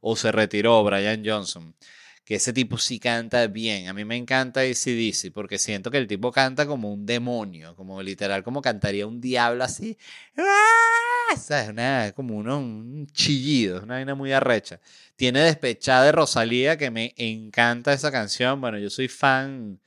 o 0.00 0.16
se 0.16 0.32
retiró 0.32 0.82
Brian 0.84 1.22
Johnson. 1.24 1.74
Que 2.24 2.36
ese 2.36 2.52
tipo 2.52 2.78
sí 2.78 3.00
canta 3.00 3.46
bien. 3.48 3.88
A 3.88 3.92
mí 3.92 4.04
me 4.04 4.16
encanta 4.16 4.60
ACDC 4.60 5.32
porque 5.32 5.58
siento 5.58 5.90
que 5.90 5.98
el 5.98 6.06
tipo 6.06 6.30
canta 6.30 6.66
como 6.66 6.92
un 6.92 7.04
demonio, 7.04 7.74
como 7.74 8.02
literal, 8.02 8.44
como 8.44 8.62
cantaría 8.62 9.06
un 9.06 9.20
diablo 9.20 9.64
así. 9.64 9.98
¡Ah! 10.36 10.90
Es 11.32 12.12
como 12.14 12.36
uno, 12.36 12.58
un 12.58 13.06
chillido, 13.12 13.76
es 13.78 13.82
una 13.84 13.94
vaina 13.94 14.14
muy 14.14 14.32
arrecha. 14.32 14.80
Tiene 15.16 15.40
Despechada 15.40 16.04
de 16.04 16.12
Rosalía, 16.12 16.76
que 16.76 16.90
me 16.90 17.14
encanta 17.16 17.92
esa 17.92 18.10
canción. 18.10 18.60
Bueno, 18.60 18.78
yo 18.78 18.90
soy 18.90 19.08
fan 19.08 19.80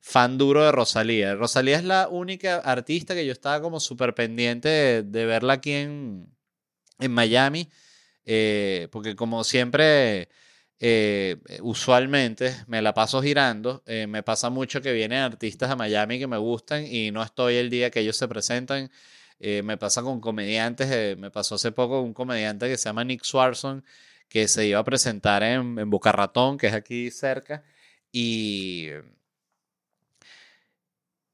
fan 0.00 0.38
duro 0.38 0.64
de 0.64 0.72
Rosalía. 0.72 1.34
Rosalía 1.34 1.76
es 1.76 1.84
la 1.84 2.08
única 2.08 2.56
artista 2.56 3.14
que 3.14 3.26
yo 3.26 3.32
estaba 3.32 3.60
como 3.62 3.80
súper 3.80 4.14
pendiente 4.14 5.02
de, 5.02 5.26
verla 5.26 5.54
aquí 5.54 5.72
en, 5.72 6.26
en 6.98 7.12
Miami, 7.12 7.70
eh, 8.24 8.88
porque 8.92 9.16
como 9.16 9.44
siempre, 9.44 10.28
eh, 10.78 11.36
usualmente 11.62 12.54
me 12.66 12.82
la 12.82 12.94
paso 12.94 13.22
girando, 13.22 13.82
eh, 13.86 14.06
me 14.06 14.22
pasa 14.22 14.50
mucho 14.50 14.80
que 14.82 14.92
vienen 14.92 15.18
artistas 15.20 15.70
a 15.70 15.76
Miami 15.76 16.18
que 16.18 16.26
me 16.26 16.38
gustan 16.38 16.86
y 16.86 17.10
no 17.10 17.22
estoy 17.22 17.56
el 17.56 17.70
día 17.70 17.90
que 17.90 18.00
ellos 18.00 18.16
se 18.16 18.28
presentan. 18.28 18.90
me 19.40 19.76
pasa 19.78 20.02
con 20.02 20.20
comediantes, 20.20 21.16
me 21.18 21.30
pasó 21.30 21.54
hace 21.56 21.72
poco 21.72 22.02
un 22.02 22.12
comediante 22.14 22.68
que 22.68 22.76
se 22.76 22.88
llama 22.88 23.04
Nick 23.04 23.24
Swarson, 23.24 23.84
que 24.28 24.48
se 24.48 24.66
iba 24.66 24.78
a 24.80 24.84
presentar 24.84 25.42
en, 25.42 25.78
en 25.78 25.90
Boca 25.90 26.12
Ratón, 26.12 26.58
que 26.58 26.68
es 26.68 26.74
aquí 26.74 27.10
cerca, 27.10 27.64
y 28.12 28.88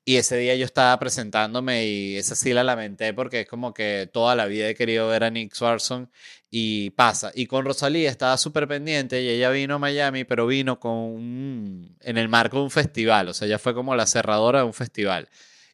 y 0.09 0.19
ese 0.19 0.37
día 0.37 0.55
yo 0.55 0.65
estaba 0.65 0.97
presentándome 1.01 1.85
y 1.87 2.17
esa 2.17 2.37
sí 2.37 2.53
la 2.53 2.63
lamenté 2.63 3.13
porque 3.13 3.41
es 3.41 3.49
como 3.49 3.75
que 3.75 4.09
toda 4.13 4.37
la 4.37 4.47
vida 4.47 4.69
he 4.69 4.77
querido 4.77 5.09
ver 5.09 5.25
a 5.25 5.31
Nick 5.31 5.53
Swarson 5.53 6.09
y 6.49 6.91
pasa. 6.91 7.33
Y 7.35 7.47
con 7.47 7.65
Rosalía 7.65 8.09
estaba 8.09 8.37
súper 8.39 8.69
pendiente 8.69 9.21
y 9.21 9.29
ella 9.29 9.51
vino 9.51 9.75
a 9.75 9.79
Miami, 9.81 10.23
pero 10.23 10.47
vino 10.47 10.79
con 10.79 11.97
en 12.01 12.19
el 12.19 12.29
marco 12.29 12.59
de 12.59 12.63
un 12.63 12.71
festival. 12.71 13.29
O 13.31 13.35
sea, 13.35 13.49
ella 13.49 13.59
fue 13.59 13.75
como 13.75 13.97
la 13.97 14.07
cerradora 14.07 14.61
de 14.61 14.67
un 14.67 14.75
festival. 14.75 15.29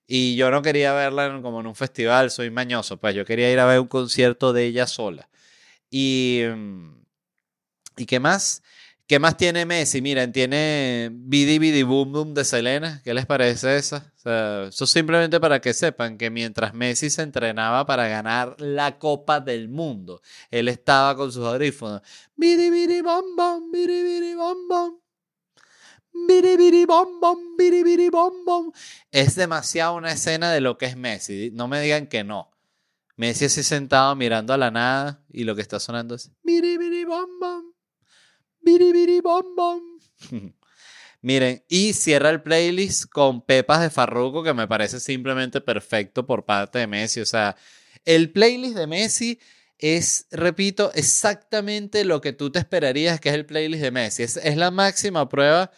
Y 0.06 0.34
yo 0.36 0.50
no 0.50 0.62
quería 0.62 0.94
verla 0.94 1.40
como 1.42 1.60
en 1.60 1.66
un 1.66 1.76
festival, 1.76 2.30
soy 2.30 2.50
mañoso. 2.50 2.98
Pues 2.98 3.14
yo 3.14 3.26
quería 3.26 3.52
ir 3.52 3.58
a 3.60 3.66
ver 3.66 3.80
un 3.80 3.88
concierto 3.88 4.54
de 4.54 4.64
ella 4.64 4.86
sola. 4.86 5.28
Y... 5.90 6.42
¿Y 7.98 8.06
qué 8.06 8.20
más? 8.20 8.62
¿Qué 9.06 9.18
más 9.18 9.36
tiene 9.36 9.66
Messi? 9.66 10.00
Miren, 10.00 10.32
tiene 10.32 11.10
Bidi 11.12 11.58
Bidi 11.58 11.82
Boom 11.82 12.12
Boom 12.12 12.34
de 12.34 12.44
Selena. 12.44 13.02
¿Qué 13.04 13.12
les 13.12 13.26
parece 13.26 13.76
esa? 13.76 14.11
Eso 14.24 14.86
simplemente 14.86 15.40
para 15.40 15.60
que 15.60 15.74
sepan 15.74 16.16
que 16.16 16.30
mientras 16.30 16.74
Messi 16.74 17.10
se 17.10 17.22
entrenaba 17.22 17.84
para 17.86 18.06
ganar 18.08 18.54
la 18.60 18.98
Copa 18.98 19.40
del 19.40 19.68
Mundo, 19.68 20.22
él 20.50 20.68
estaba 20.68 21.16
con 21.16 21.32
sus 21.32 21.44
audífonos. 21.44 22.02
Es 29.10 29.34
demasiado 29.34 29.96
una 29.96 30.12
escena 30.12 30.52
de 30.52 30.60
lo 30.60 30.78
que 30.78 30.86
es 30.86 30.96
Messi. 30.96 31.50
No 31.52 31.68
me 31.68 31.80
digan 31.80 32.06
que 32.06 32.22
no. 32.22 32.50
Messi 33.16 33.46
así 33.46 33.62
sentado 33.62 34.14
mirando 34.14 34.52
a 34.52 34.58
la 34.58 34.70
nada 34.70 35.24
y 35.30 35.44
lo 35.44 35.54
que 35.54 35.62
está 35.62 35.80
sonando 35.80 36.14
es 36.14 36.30
Bom 39.20 39.54
Bom. 39.56 40.52
Miren, 41.22 41.64
y 41.68 41.92
cierra 41.92 42.30
el 42.30 42.42
playlist 42.42 43.06
con 43.06 43.42
Pepas 43.42 43.80
de 43.80 43.90
Farruko, 43.90 44.42
que 44.42 44.52
me 44.54 44.66
parece 44.66 44.98
simplemente 44.98 45.60
perfecto 45.60 46.26
por 46.26 46.44
parte 46.44 46.80
de 46.80 46.88
Messi. 46.88 47.20
O 47.20 47.26
sea, 47.26 47.56
el 48.04 48.32
playlist 48.32 48.76
de 48.76 48.88
Messi 48.88 49.38
es, 49.78 50.26
repito, 50.32 50.92
exactamente 50.94 52.04
lo 52.04 52.20
que 52.20 52.32
tú 52.32 52.50
te 52.50 52.58
esperarías 52.58 53.20
que 53.20 53.28
es 53.28 53.36
el 53.36 53.46
playlist 53.46 53.82
de 53.84 53.90
Messi. 53.92 54.24
Es, 54.24 54.36
es 54.36 54.56
la 54.56 54.72
máxima 54.72 55.28
prueba 55.28 55.70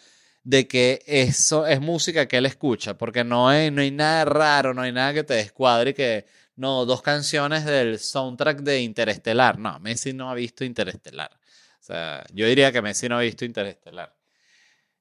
de 0.43 0.67
que 0.67 1.03
eso 1.05 1.67
es 1.67 1.79
música 1.79 2.27
que 2.27 2.37
él 2.37 2.45
escucha, 2.47 2.97
porque 2.97 3.23
no 3.23 3.47
hay, 3.49 3.71
no 3.71 3.81
hay 3.81 3.91
nada 3.91 4.25
raro, 4.25 4.73
no 4.73 4.81
hay 4.81 4.91
nada 4.91 5.13
que 5.13 5.23
te 5.23 5.35
descuadre 5.35 5.91
y 5.91 5.93
que, 5.93 6.25
no, 6.55 6.85
dos 6.85 7.01
canciones 7.03 7.65
del 7.65 7.99
soundtrack 7.99 8.61
de 8.61 8.81
Interestelar. 8.81 9.59
No, 9.59 9.79
Messi 9.79 10.13
no 10.13 10.29
ha 10.31 10.33
visto 10.35 10.63
Interestelar. 10.65 11.31
O 11.33 11.83
sea, 11.83 12.25
yo 12.33 12.47
diría 12.47 12.71
que 12.71 12.81
Messi 12.81 13.07
no 13.09 13.17
ha 13.17 13.21
visto 13.21 13.45
Interestelar. 13.45 14.15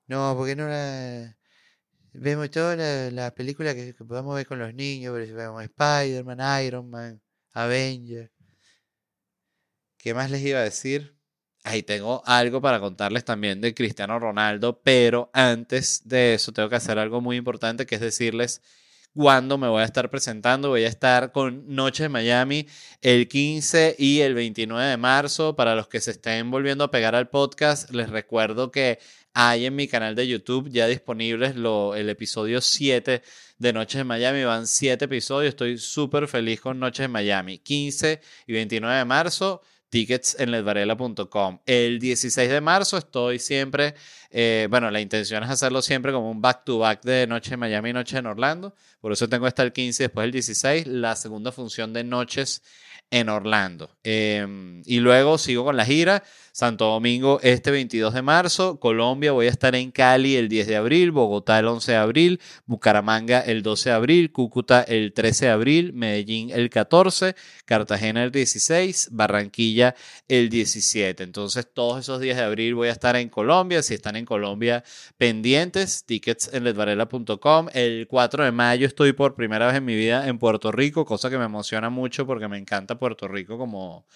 No, 0.07 0.35
porque 0.37 0.57
no 0.57 0.69
la... 0.69 1.37
Vemos 2.12 2.51
todas 2.51 2.79
las 2.79 3.12
la 3.12 3.35
películas 3.35 3.75
que, 3.75 3.93
podamos 3.95 4.37
ver 4.37 4.47
con 4.47 4.59
los 4.59 4.73
niños, 4.73 5.14
vemos 5.14 5.64
Spider-Man, 5.64 6.64
Iron 6.64 6.88
Man, 6.88 7.21
Avenger. 7.53 8.31
¿Qué 9.99 10.14
más 10.14 10.31
les 10.31 10.43
iba 10.43 10.61
a 10.61 10.62
decir? 10.62 11.17
Ahí 11.64 11.83
tengo 11.83 12.23
algo 12.27 12.61
para 12.61 12.79
contarles 12.79 13.25
también 13.25 13.61
de 13.61 13.75
Cristiano 13.75 14.19
Ronaldo, 14.19 14.81
pero 14.83 15.31
antes 15.33 16.07
de 16.07 16.35
eso 16.35 16.53
tengo 16.53 16.69
que 16.69 16.77
hacer 16.77 16.99
algo 16.99 17.21
muy 17.21 17.37
importante, 17.37 17.87
que 17.87 17.95
es 17.95 18.01
decirles 18.03 18.61
cuándo 19.14 19.59
me 19.59 19.68
voy 19.68 19.83
a 19.83 19.85
estar 19.85 20.11
presentando. 20.11 20.70
Voy 20.70 20.85
a 20.85 20.88
estar 20.88 21.33
con 21.33 21.64
Noches 21.74 22.05
de 22.05 22.09
Miami 22.09 22.66
el 23.00 23.29
15 23.29 23.96
y 23.98 24.20
el 24.20 24.35
29 24.35 24.90
de 24.90 24.96
marzo. 24.96 25.57
Para 25.57 25.74
los 25.74 25.88
que 25.88 26.00
se 26.00 26.11
estén 26.12 26.50
volviendo 26.50 26.85
a 26.85 26.90
pegar 26.90 27.14
al 27.14 27.29
podcast, 27.29 27.90
les 27.90 28.11
recuerdo 28.11 28.70
que 28.70 28.98
hay 29.33 29.66
en 29.66 29.74
mi 29.74 29.88
canal 29.88 30.14
de 30.14 30.29
YouTube 30.29 30.68
ya 30.70 30.87
disponibles 30.87 31.55
el 31.57 32.09
episodio 32.09 32.61
7 32.61 33.22
de 33.59 33.72
Noches 33.72 33.98
de 33.98 34.05
Miami. 34.05 34.44
Van 34.44 34.66
7 34.66 35.05
episodios. 35.05 35.50
Estoy 35.50 35.79
súper 35.79 36.29
feliz 36.29 36.61
con 36.61 36.79
Noches 36.79 37.05
de 37.05 37.09
Miami. 37.09 37.59
15 37.59 38.20
y 38.46 38.53
29 38.53 38.98
de 38.98 39.05
marzo 39.05 39.62
tickets 39.95 40.35
en 40.41 40.51
ledvarela.com. 40.51 41.61
El 41.67 42.01
16 42.01 42.51
de 42.51 42.61
marzo 42.61 42.99
estoy 42.99 43.39
siempre, 43.39 43.95
eh, 44.29 44.67
bueno, 44.69 44.91
la 44.91 45.01
intención 45.01 45.45
es 45.45 45.51
hacerlo 45.51 45.83
siempre 45.83 46.11
como 46.11 46.33
un 46.33 46.43
back-to-back 46.43 47.05
de 47.05 47.29
Noche 47.29 47.55
en 47.55 47.61
Miami 47.61 47.91
y 47.91 47.93
Noche 47.93 48.19
en 48.19 48.27
Orlando. 48.27 48.75
Por 49.01 49.13
eso 49.13 49.29
tengo 49.29 49.47
hasta 49.47 49.63
el 49.63 49.73
15 49.73 50.03
después 50.03 50.25
el 50.25 50.33
16, 50.33 50.89
la 50.89 51.15
segunda 51.15 51.53
función 51.53 51.93
de 51.93 52.03
Noches 52.03 52.61
en 53.13 53.29
Orlando. 53.29 53.89
Em, 54.03 54.83
y 54.85 54.99
luego 54.99 55.39
sigo 55.39 55.63
con 55.63 55.77
la 55.77 55.85
gira. 55.85 56.25
Santo 56.55 56.85
Domingo 56.85 57.40
este 57.43 57.73
22 57.73 58.14
de 58.14 58.23
marzo, 58.23 58.79
Colombia 58.79 59.33
voy 59.33 59.47
a 59.47 59.51
estar 59.51 59.75
en 59.75 59.90
Cali 59.90 60.37
el 60.37 60.49
10 60.49 60.69
de 60.69 60.77
abril, 60.77 61.11
Bogotá 61.11 61.59
el 61.59 61.67
11 61.67 61.90
de 61.90 61.99
abril, 61.99 62.40
Bucaramanga 62.64 63.40
el 63.40 63.64
12 63.64 63.88
de 63.88 63.95
abril, 63.97 64.31
Cúcuta 64.31 64.81
el 64.85 65.12
13 65.12 65.47
de 65.47 65.51
abril, 65.51 65.93
Medellín 65.95 66.51
el 66.51 66.71
14, 66.71 67.35
Cartagena 67.64 68.23
el 68.23 68.31
16, 68.31 69.09
Barranquilla 69.11 69.97
el 70.29 70.49
17. 70.49 71.25
Entonces 71.25 71.67
todos 71.75 71.99
esos 71.99 72.21
días 72.21 72.37
de 72.37 72.45
abril 72.45 72.77
voy 72.77 72.87
a 72.87 72.93
estar 72.93 73.17
en 73.17 73.31
Colombia. 73.31 73.83
Si 73.83 73.95
están 73.95 74.14
en 74.14 74.25
Colombia 74.25 74.85
pendientes, 75.19 76.05
tickets 76.05 76.51
en 76.53 76.62
ledvarela.com. 76.62 77.67
El 77.73 78.07
4 78.07 78.45
de 78.45 78.53
mayo 78.53 78.87
estoy 78.87 79.12
por 79.12 79.35
primera 79.35 79.67
vez 79.67 79.75
en 79.75 79.85
mi 79.85 79.97
vida 79.97 80.29
en 80.29 80.38
Puerto 80.38 80.71
Rico, 80.71 81.05
cosa 81.05 81.31
que 81.31 81.37
me 81.37 81.47
emociona 81.47 81.90
mucho 81.90 82.29
porque 82.29 82.47
me 82.47 82.59
encanta 82.59 82.97
Puerto 82.97 83.27
Rico 83.27 83.59
como 83.59 84.07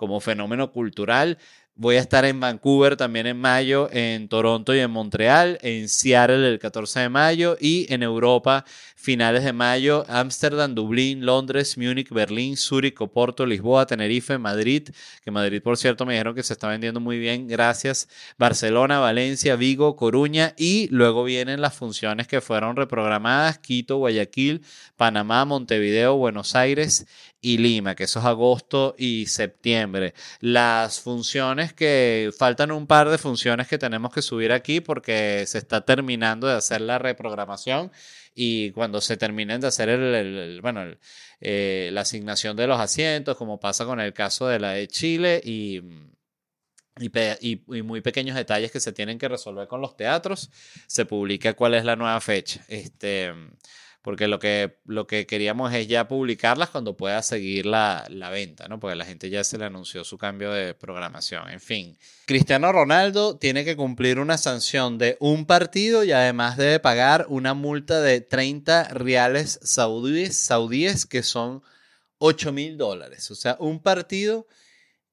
como 0.00 0.18
fenómeno 0.18 0.72
cultural. 0.72 1.36
Voy 1.80 1.96
a 1.96 2.00
estar 2.00 2.26
en 2.26 2.38
Vancouver 2.38 2.94
también 2.94 3.26
en 3.26 3.40
mayo, 3.40 3.88
en 3.90 4.28
Toronto 4.28 4.74
y 4.74 4.80
en 4.80 4.90
Montreal, 4.90 5.58
en 5.62 5.88
Seattle 5.88 6.46
el 6.46 6.58
14 6.58 7.00
de 7.00 7.08
mayo 7.08 7.56
y 7.58 7.90
en 7.90 8.02
Europa 8.02 8.66
finales 8.96 9.44
de 9.44 9.54
mayo, 9.54 10.04
Ámsterdam, 10.06 10.74
Dublín, 10.74 11.24
Londres, 11.24 11.78
Múnich, 11.78 12.10
Berlín, 12.10 12.58
Zúrich, 12.58 13.00
Oporto, 13.00 13.46
Lisboa, 13.46 13.86
Tenerife, 13.86 14.36
Madrid, 14.36 14.90
que 15.24 15.30
Madrid 15.30 15.62
por 15.62 15.78
cierto 15.78 16.04
me 16.04 16.12
dijeron 16.12 16.34
que 16.34 16.42
se 16.42 16.52
está 16.52 16.68
vendiendo 16.68 17.00
muy 17.00 17.18
bien, 17.18 17.48
gracias, 17.48 18.10
Barcelona, 18.36 18.98
Valencia, 18.98 19.56
Vigo, 19.56 19.96
Coruña 19.96 20.52
y 20.58 20.86
luego 20.88 21.24
vienen 21.24 21.62
las 21.62 21.72
funciones 21.72 22.28
que 22.28 22.42
fueron 22.42 22.76
reprogramadas, 22.76 23.56
Quito, 23.56 23.96
Guayaquil, 23.96 24.60
Panamá, 24.96 25.46
Montevideo, 25.46 26.16
Buenos 26.16 26.54
Aires 26.54 27.06
y 27.40 27.58
Lima, 27.58 27.94
que 27.94 28.04
eso 28.04 28.18
es 28.18 28.24
agosto 28.26 28.94
y 28.98 29.26
septiembre. 29.26 30.14
Las 30.40 31.00
funciones 31.00 31.72
que 31.72 32.30
faltan 32.36 32.70
un 32.70 32.86
par 32.86 33.08
de 33.08 33.18
funciones 33.18 33.66
que 33.68 33.78
tenemos 33.78 34.12
que 34.12 34.22
subir 34.22 34.52
aquí 34.52 34.80
porque 34.80 35.44
se 35.46 35.58
está 35.58 35.80
terminando 35.84 36.46
de 36.46 36.54
hacer 36.54 36.82
la 36.82 36.98
reprogramación 36.98 37.90
y 38.34 38.70
cuando 38.72 39.00
se 39.00 39.16
terminen 39.16 39.60
de 39.60 39.68
hacer 39.68 39.88
el, 39.88 40.60
bueno, 40.60 40.82
eh, 41.40 41.90
la 41.92 42.02
asignación 42.02 42.56
de 42.56 42.66
los 42.66 42.78
asientos, 42.78 43.36
como 43.36 43.58
pasa 43.58 43.84
con 43.86 44.00
el 44.00 44.12
caso 44.12 44.46
de 44.46 44.60
la 44.60 44.72
de 44.72 44.88
Chile 44.88 45.40
y, 45.42 45.80
y, 46.98 47.82
muy 47.82 48.00
pequeños 48.02 48.36
detalles 48.36 48.70
que 48.70 48.80
se 48.80 48.92
tienen 48.92 49.18
que 49.18 49.28
resolver 49.28 49.66
con 49.66 49.80
los 49.80 49.96
teatros, 49.96 50.50
se 50.86 51.06
publica 51.06 51.54
cuál 51.54 51.74
es 51.74 51.84
la 51.84 51.96
nueva 51.96 52.20
fecha. 52.20 52.64
Este, 52.68 53.32
porque 54.02 54.28
lo 54.28 54.38
que, 54.38 54.78
lo 54.86 55.06
que 55.06 55.26
queríamos 55.26 55.74
es 55.74 55.86
ya 55.86 56.08
publicarlas 56.08 56.70
cuando 56.70 56.96
pueda 56.96 57.20
seguir 57.22 57.66
la, 57.66 58.06
la, 58.08 58.30
venta, 58.30 58.66
¿no? 58.66 58.80
Porque 58.80 58.96
la 58.96 59.04
gente 59.04 59.28
ya 59.28 59.44
se 59.44 59.58
le 59.58 59.66
anunció 59.66 60.04
su 60.04 60.16
cambio 60.16 60.52
de 60.52 60.72
programación. 60.74 61.50
En 61.50 61.60
fin, 61.60 61.98
Cristiano 62.24 62.72
Ronaldo 62.72 63.36
tiene 63.36 63.64
que 63.64 63.76
cumplir 63.76 64.18
una 64.18 64.38
sanción 64.38 64.96
de 64.96 65.18
un 65.20 65.44
partido 65.44 66.02
y 66.02 66.12
además 66.12 66.56
debe 66.56 66.80
pagar 66.80 67.26
una 67.28 67.52
multa 67.52 68.00
de 68.00 68.22
30 68.22 68.84
reales 68.88 69.60
saudíes, 69.62 70.38
saudíes 70.38 71.04
que 71.04 71.22
son 71.22 71.62
8 72.18 72.52
mil 72.52 72.78
dólares. 72.78 73.30
O 73.30 73.34
sea, 73.34 73.56
un 73.60 73.80
partido 73.80 74.46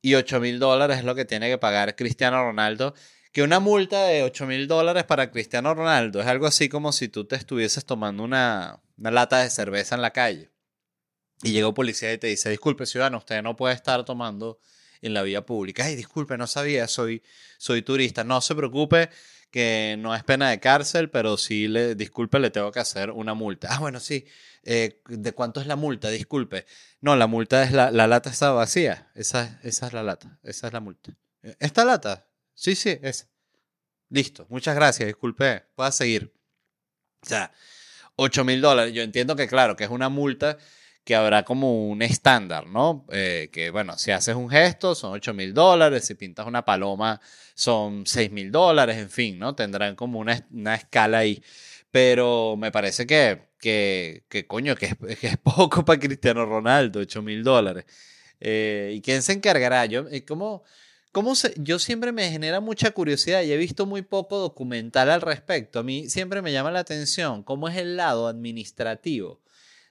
y 0.01 0.15
8 0.15 0.39
mil 0.39 0.59
dólares 0.59 0.99
es 0.99 1.03
lo 1.03 1.15
que 1.15 1.25
tiene 1.25 1.49
que 1.49 1.57
pagar 1.57 1.95
Cristiano 1.97 2.41
Ronaldo 2.41 2.93
que 3.37 3.43
una 3.43 3.59
multa 3.59 4.05
de 4.05 4.23
8 4.23 4.47
mil 4.47 4.67
dólares 4.67 5.03
para 5.03 5.29
Cristiano 5.29 5.71
Ronaldo 5.75 6.19
es 6.21 6.25
algo 6.25 6.47
así 6.47 6.69
como 6.69 6.91
si 6.91 7.07
tú 7.07 7.25
te 7.25 7.35
estuvieses 7.35 7.85
tomando 7.85 8.23
una, 8.23 8.81
lata 8.97 9.43
de 9.43 9.51
cerveza 9.51 9.93
en 9.93 10.01
la 10.01 10.09
calle 10.09 10.49
y 11.43 11.51
llega 11.51 11.67
un 11.67 11.75
policía 11.75 12.11
y 12.11 12.17
te 12.17 12.25
dice, 12.25 12.49
disculpe 12.49 12.87
ciudadano, 12.87 13.19
usted 13.19 13.43
no 13.43 13.55
puede 13.55 13.75
estar 13.75 14.03
tomando 14.05 14.59
en 15.03 15.13
la 15.13 15.21
vía 15.21 15.45
pública. 15.45 15.85
Ay, 15.85 15.95
disculpe, 15.95 16.35
no 16.35 16.47
sabía, 16.47 16.87
soy, 16.87 17.21
soy 17.59 17.83
turista. 17.83 18.23
No 18.23 18.41
se 18.41 18.55
preocupe 18.55 19.11
que 19.51 19.97
no 19.99 20.15
es 20.15 20.23
pena 20.23 20.49
de 20.49 20.59
cárcel, 20.59 21.11
pero 21.11 21.37
sí, 21.37 21.67
le, 21.67 21.93
disculpe, 21.93 22.39
le 22.39 22.49
tengo 22.49 22.71
que 22.71 22.79
hacer 22.79 23.11
una 23.11 23.35
multa. 23.35 23.67
Ah, 23.69 23.77
bueno, 23.77 23.99
sí. 23.99 24.25
Eh, 24.63 25.03
¿De 25.09 25.31
cuánto 25.33 25.61
es 25.61 25.67
la 25.67 25.75
multa? 25.75 26.09
Disculpe. 26.09 26.65
No, 27.01 27.15
la 27.15 27.27
multa 27.27 27.61
es 27.61 27.71
la, 27.71 27.91
la 27.91 28.07
lata 28.07 28.31
está 28.31 28.49
vacía. 28.49 29.11
Esa, 29.13 29.59
esa 29.61 29.85
es 29.85 29.93
la 29.93 30.01
lata. 30.01 30.39
Esa 30.41 30.65
es 30.65 30.73
la 30.73 30.79
multa. 30.79 31.15
¿Esta 31.59 31.85
lata? 31.85 32.27
Sí, 32.57 32.73
sí, 32.75 32.97
es. 33.03 33.29
Listo. 34.09 34.47
Muchas 34.49 34.75
gracias. 34.75 35.07
Disculpe. 35.07 35.63
Pueda 35.75 35.91
seguir. 35.91 36.33
O 37.21 37.25
sea, 37.27 37.51
8 38.15 38.43
mil 38.43 38.61
dólares. 38.61 38.93
Yo 38.93 39.03
entiendo 39.03 39.35
que, 39.35 39.47
claro, 39.47 39.75
que 39.75 39.83
es 39.83 39.91
una 39.91 40.09
multa 40.09 40.57
que 41.03 41.15
habrá 41.15 41.43
como 41.43 41.87
un 41.87 42.01
estándar, 42.01 42.65
¿no? 42.67 43.05
Eh, 43.11 43.49
que, 43.53 43.69
bueno, 43.69 43.97
si 43.97 44.11
haces 44.11 44.35
un 44.35 44.49
gesto 44.49 44.95
son 44.95 45.13
8 45.13 45.33
mil 45.35 45.53
dólares, 45.53 46.05
si 46.05 46.15
pintas 46.15 46.47
una 46.47 46.65
paloma 46.65 47.21
son 47.53 48.05
6 48.07 48.31
mil 48.31 48.51
dólares, 48.51 48.97
en 48.97 49.09
fin, 49.11 49.37
¿no? 49.39 49.55
Tendrán 49.55 49.95
como 49.95 50.19
una, 50.19 50.45
una 50.51 50.75
escala 50.75 51.19
ahí. 51.19 51.43
Pero 51.91 52.55
me 52.57 52.71
parece 52.71 53.05
que, 53.05 53.51
que, 53.59 54.25
que 54.29 54.47
coño, 54.47 54.75
que 54.75 54.87
es, 54.87 55.19
que 55.19 55.37
poco 55.43 55.85
para 55.85 55.99
Cristiano 55.99 56.45
Ronaldo, 56.45 57.01
8 57.01 57.21
mil 57.21 57.43
dólares. 57.43 57.85
Eh, 58.39 58.93
¿Y 58.95 59.01
quién 59.01 59.21
se 59.21 59.33
encargará? 59.33 59.85
Yo, 59.85 60.07
eh, 60.09 60.25
¿cómo, 60.25 60.63
¿Cómo 61.17 61.33
yo 61.55 61.79
siempre 61.79 62.11
me 62.11 62.29
genera 62.29 62.59
mucha 62.59 62.91
curiosidad 62.91 63.41
y 63.41 63.51
he 63.51 63.57
visto 63.57 63.87
muy 63.87 64.03
poco 64.03 64.37
documental 64.37 65.09
al 65.09 65.21
respecto. 65.21 65.79
A 65.79 65.83
mí 65.83 66.11
siempre 66.11 66.43
me 66.43 66.51
llama 66.51 66.69
la 66.69 66.77
atención 66.77 67.41
cómo 67.41 67.67
es 67.67 67.75
el 67.75 67.97
lado 67.97 68.27
administrativo 68.27 69.41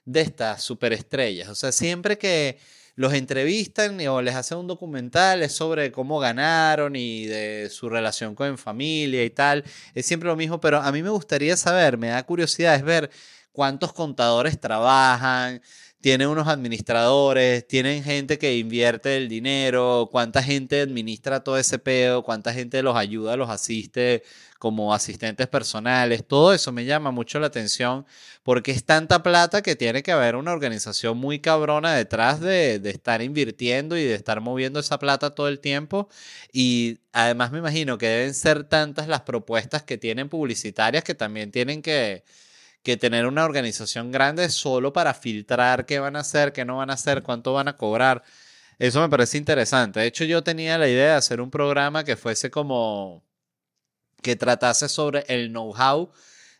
de 0.05 0.21
estas 0.21 0.63
superestrellas. 0.63 1.49
O 1.49 1.55
sea, 1.55 1.73
siempre 1.73 2.17
que 2.17 2.59
los 2.95 3.11
entrevistan 3.11 3.99
o 4.07 4.21
les 4.21 4.35
hacen 4.35 4.57
un 4.57 4.67
documental 4.67 5.43
es 5.43 5.51
sobre 5.51 5.91
cómo 5.91 6.17
ganaron 6.17 6.95
y 6.95 7.25
de 7.25 7.67
su 7.71 7.89
relación 7.89 8.33
con 8.33 8.57
familia 8.57 9.25
y 9.25 9.29
tal. 9.29 9.65
Es 9.95 10.05
siempre 10.05 10.29
lo 10.29 10.37
mismo, 10.37 10.61
pero 10.61 10.77
a 10.77 10.89
mí 10.93 11.03
me 11.03 11.09
gustaría 11.09 11.57
saber, 11.57 11.97
me 11.97 12.07
da 12.07 12.23
curiosidad, 12.23 12.73
es 12.73 12.83
ver 12.83 13.09
cuántos 13.51 13.91
contadores 13.91 14.61
trabajan, 14.61 15.61
tienen 16.07 16.29
unos 16.29 16.47
administradores, 16.47 17.67
tienen 17.67 18.01
gente 18.01 18.37
que 18.37 18.57
invierte 18.57 19.17
el 19.17 19.27
dinero, 19.27 20.07
cuánta 20.09 20.41
gente 20.41 20.79
administra 20.79 21.43
todo 21.43 21.57
ese 21.57 21.79
pedo, 21.79 22.23
cuánta 22.23 22.53
gente 22.53 22.81
los 22.81 22.95
ayuda, 22.95 23.35
los 23.35 23.49
asiste 23.49 24.23
como 24.57 24.93
asistentes 24.93 25.47
personales, 25.47 26.25
todo 26.25 26.53
eso 26.53 26.71
me 26.71 26.85
llama 26.85 27.11
mucho 27.11 27.41
la 27.41 27.47
atención 27.47 28.05
porque 28.43 28.71
es 28.71 28.85
tanta 28.85 29.21
plata 29.21 29.61
que 29.61 29.75
tiene 29.75 30.01
que 30.01 30.13
haber 30.13 30.37
una 30.37 30.53
organización 30.53 31.17
muy 31.17 31.39
cabrona 31.39 31.93
detrás 31.93 32.39
de, 32.39 32.79
de 32.79 32.89
estar 32.89 33.21
invirtiendo 33.21 33.97
y 33.97 34.05
de 34.05 34.15
estar 34.15 34.39
moviendo 34.39 34.79
esa 34.79 34.99
plata 34.99 35.35
todo 35.35 35.49
el 35.49 35.59
tiempo. 35.59 36.07
Y 36.53 36.99
además 37.11 37.51
me 37.51 37.59
imagino 37.59 37.97
que 37.97 38.07
deben 38.07 38.33
ser 38.33 38.63
tantas 38.63 39.09
las 39.09 39.23
propuestas 39.23 39.83
que 39.83 39.97
tienen 39.97 40.29
publicitarias 40.29 41.03
que 41.03 41.15
también 41.15 41.51
tienen 41.51 41.81
que 41.81 42.23
que 42.83 42.97
tener 42.97 43.25
una 43.25 43.45
organización 43.45 44.11
grande 44.11 44.49
solo 44.49 44.93
para 44.93 45.13
filtrar 45.13 45.85
qué 45.85 45.99
van 45.99 46.15
a 46.15 46.19
hacer, 46.19 46.53
qué 46.53 46.65
no 46.65 46.77
van 46.77 46.89
a 46.89 46.93
hacer, 46.93 47.23
cuánto 47.23 47.53
van 47.53 47.67
a 47.67 47.75
cobrar. 47.75 48.23
Eso 48.79 49.01
me 49.01 49.09
parece 49.09 49.37
interesante. 49.37 49.99
De 49.99 50.07
hecho, 50.07 50.23
yo 50.23 50.43
tenía 50.43 50.77
la 50.77 50.87
idea 50.87 51.11
de 51.11 51.17
hacer 51.17 51.41
un 51.41 51.49
programa 51.51 52.03
que 52.03 52.15
fuese 52.15 52.51
como 52.51 53.23
que 54.21 54.35
tratase 54.35 54.89
sobre 54.89 55.25
el 55.27 55.49
know-how 55.49 56.11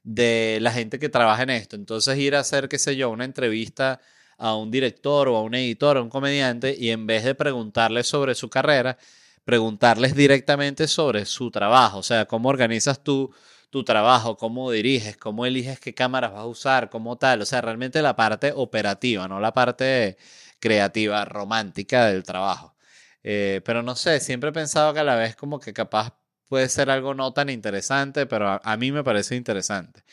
de 0.03 0.59
la 0.61 0.71
gente 0.71 0.99
que 0.99 1.09
trabaja 1.09 1.43
en 1.43 1.49
esto. 1.51 1.75
Entonces 1.75 2.17
ir 2.17 2.35
a 2.35 2.39
hacer, 2.39 2.69
qué 2.69 2.79
sé 2.79 2.95
yo, 2.95 3.09
una 3.09 3.25
entrevista 3.25 3.99
a 4.37 4.55
un 4.55 4.71
director 4.71 5.27
o 5.27 5.37
a 5.37 5.41
un 5.41 5.55
editor 5.55 5.97
o 5.97 5.99
a 5.99 6.03
un 6.03 6.09
comediante 6.09 6.75
y 6.77 6.91
en 6.91 7.07
vez 7.07 7.23
de 7.23 7.35
preguntarles 7.35 8.07
sobre 8.07 8.35
su 8.35 8.49
carrera, 8.49 8.97
preguntarles 9.43 10.15
directamente 10.15 10.87
sobre 10.87 11.25
su 11.25 11.51
trabajo. 11.51 11.99
O 11.99 12.03
sea, 12.03 12.25
cómo 12.25 12.49
organizas 12.49 13.03
tú 13.03 13.33
tu 13.69 13.83
trabajo, 13.83 14.37
cómo 14.37 14.71
diriges, 14.71 15.17
cómo 15.17 15.45
eliges 15.45 15.79
qué 15.79 15.93
cámaras 15.93 16.31
vas 16.31 16.41
a 16.41 16.45
usar, 16.45 16.89
cómo 16.89 17.17
tal. 17.17 17.41
O 17.41 17.45
sea, 17.45 17.61
realmente 17.61 18.01
la 18.01 18.15
parte 18.15 18.53
operativa, 18.55 19.27
no 19.27 19.39
la 19.39 19.53
parte 19.53 20.17
creativa, 20.59 21.25
romántica 21.25 22.07
del 22.07 22.23
trabajo. 22.23 22.75
Eh, 23.23 23.61
pero 23.65 23.83
no 23.83 23.95
sé, 23.95 24.19
siempre 24.19 24.49
he 24.51 24.53
pensado 24.53 24.93
que 24.93 24.99
a 25.01 25.03
la 25.03 25.15
vez 25.15 25.35
como 25.35 25.59
que 25.59 25.73
capaz 25.73 26.13
puede 26.47 26.69
ser 26.69 26.89
algo 26.89 27.13
no 27.13 27.33
tan 27.33 27.49
interesante, 27.49 28.25
pero 28.25 28.59
a, 28.63 28.77
mí 28.77 28.91
me 28.91 29.03
parece 29.03 29.35
interesante. 29.35 30.03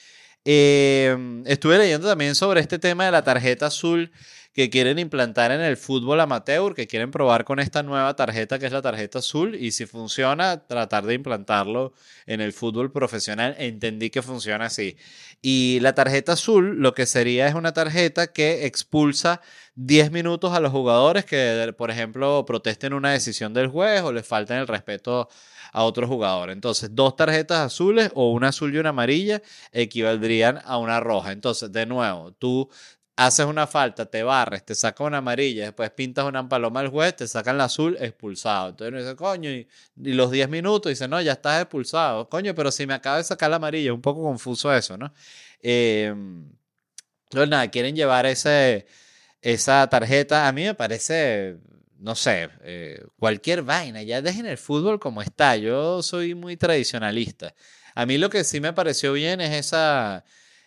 Em, 0.44 1.46
estuve 1.46 1.78
leyendo 1.78 2.08
también 2.08 2.34
sobre 2.34 2.60
este 2.60 2.78
tema 2.78 3.06
de 3.06 3.12
la 3.12 3.24
tarjeta 3.24 3.66
azul 3.66 4.12
que 4.54 4.70
quieren 4.70 5.00
implantar 5.00 5.50
en 5.50 5.60
el 5.60 5.76
fútbol 5.76 6.20
amateur, 6.20 6.74
que 6.74 6.86
quieren 6.86 7.10
probar 7.10 7.44
con 7.44 7.58
esta 7.58 7.82
nueva 7.82 8.14
tarjeta 8.14 8.58
que 8.60 8.66
es 8.66 8.72
la 8.72 8.82
tarjeta 8.82 9.18
azul 9.18 9.56
y 9.56 9.72
si 9.72 9.84
funciona, 9.84 10.66
tratar 10.66 11.04
de 11.04 11.14
implantarlo 11.14 11.92
en 12.26 12.40
el 12.40 12.52
fútbol 12.52 12.92
profesional. 12.92 13.56
Entendí 13.58 14.10
que 14.10 14.22
funciona 14.22 14.66
así. 14.66 14.96
Y 15.42 15.80
la 15.80 15.94
tarjeta 15.94 16.32
azul 16.34 16.76
lo 16.80 16.94
que 16.94 17.04
sería 17.04 17.48
es 17.48 17.54
una 17.54 17.72
tarjeta 17.72 18.28
que 18.28 18.64
expulsa 18.66 19.40
10 19.74 20.12
minutos 20.12 20.52
a 20.52 20.60
los 20.60 20.70
jugadores 20.70 21.24
que, 21.24 21.74
por 21.76 21.90
ejemplo, 21.90 22.44
protesten 22.46 22.94
una 22.94 23.10
decisión 23.10 23.54
del 23.54 23.66
juez 23.66 24.02
o 24.02 24.12
les 24.12 24.24
falten 24.26 24.58
el 24.58 24.68
respeto 24.68 25.28
a 25.72 25.82
otro 25.82 26.06
jugador. 26.06 26.50
Entonces, 26.50 26.90
dos 26.92 27.16
tarjetas 27.16 27.58
azules 27.58 28.12
o 28.14 28.30
una 28.30 28.48
azul 28.48 28.72
y 28.72 28.78
una 28.78 28.90
amarilla 28.90 29.42
equivaldrían 29.72 30.60
a 30.64 30.78
una 30.78 31.00
roja. 31.00 31.32
Entonces, 31.32 31.72
de 31.72 31.86
nuevo, 31.86 32.32
tú 32.38 32.70
haces 33.16 33.46
una 33.46 33.66
falta, 33.66 34.06
te 34.06 34.22
barres, 34.22 34.64
te 34.64 34.74
saca 34.74 35.04
una 35.04 35.18
amarilla, 35.18 35.64
después 35.64 35.90
pintas 35.90 36.24
una 36.24 36.48
paloma 36.48 36.80
al 36.80 36.88
juez, 36.88 37.14
te 37.16 37.28
sacan 37.28 37.58
la 37.58 37.64
azul, 37.64 37.96
expulsado. 38.00 38.70
Entonces 38.70 38.92
uno 38.92 39.02
dice, 39.02 39.16
coño, 39.16 39.50
y, 39.50 39.68
los 39.96 40.30
10 40.30 40.48
minutos, 40.48 40.90
dice, 40.90 41.06
no, 41.08 41.20
ya 41.20 41.32
estás 41.32 41.62
expulsado. 41.62 42.28
Coño, 42.28 42.54
pero 42.54 42.70
si 42.70 42.86
me 42.86 42.94
acaba 42.94 43.18
de 43.18 43.24
sacar 43.24 43.50
la 43.50 43.56
amarilla, 43.56 43.92
un 43.92 44.02
poco 44.02 44.22
confuso 44.22 44.72
eso, 44.74 44.96
¿no? 44.96 45.12
entonces, 45.62 47.48
nada, 47.48 47.70
quieren 47.70 47.96
llevar 47.96 48.26
ese, 48.26 48.86
esa 49.40 49.88
tarjeta. 49.88 50.48
A 50.48 50.52
mí 50.52 50.64
me 50.64 50.74
parece, 50.74 51.58
no 51.98 52.14
sé, 52.14 52.50
eh, 52.62 53.02
cualquier 53.18 53.62
vaina. 53.62 54.02
Ya 54.02 54.20
dejen 54.22 54.46
el 54.46 54.58
fútbol 54.58 55.00
como 55.00 55.22
está. 55.22 55.56
Yo 55.56 56.02
soy 56.02 56.34
muy 56.34 56.56
tradicionalista. 56.56 57.54
A 57.94 58.06
mí 58.06 58.18
lo 58.18 58.28
que 58.30 58.44
sí 58.44 58.60
me 58.60 58.72
pareció 58.72 59.12
bien 59.14 59.40
es 59.40 59.52
esa 59.52 60.24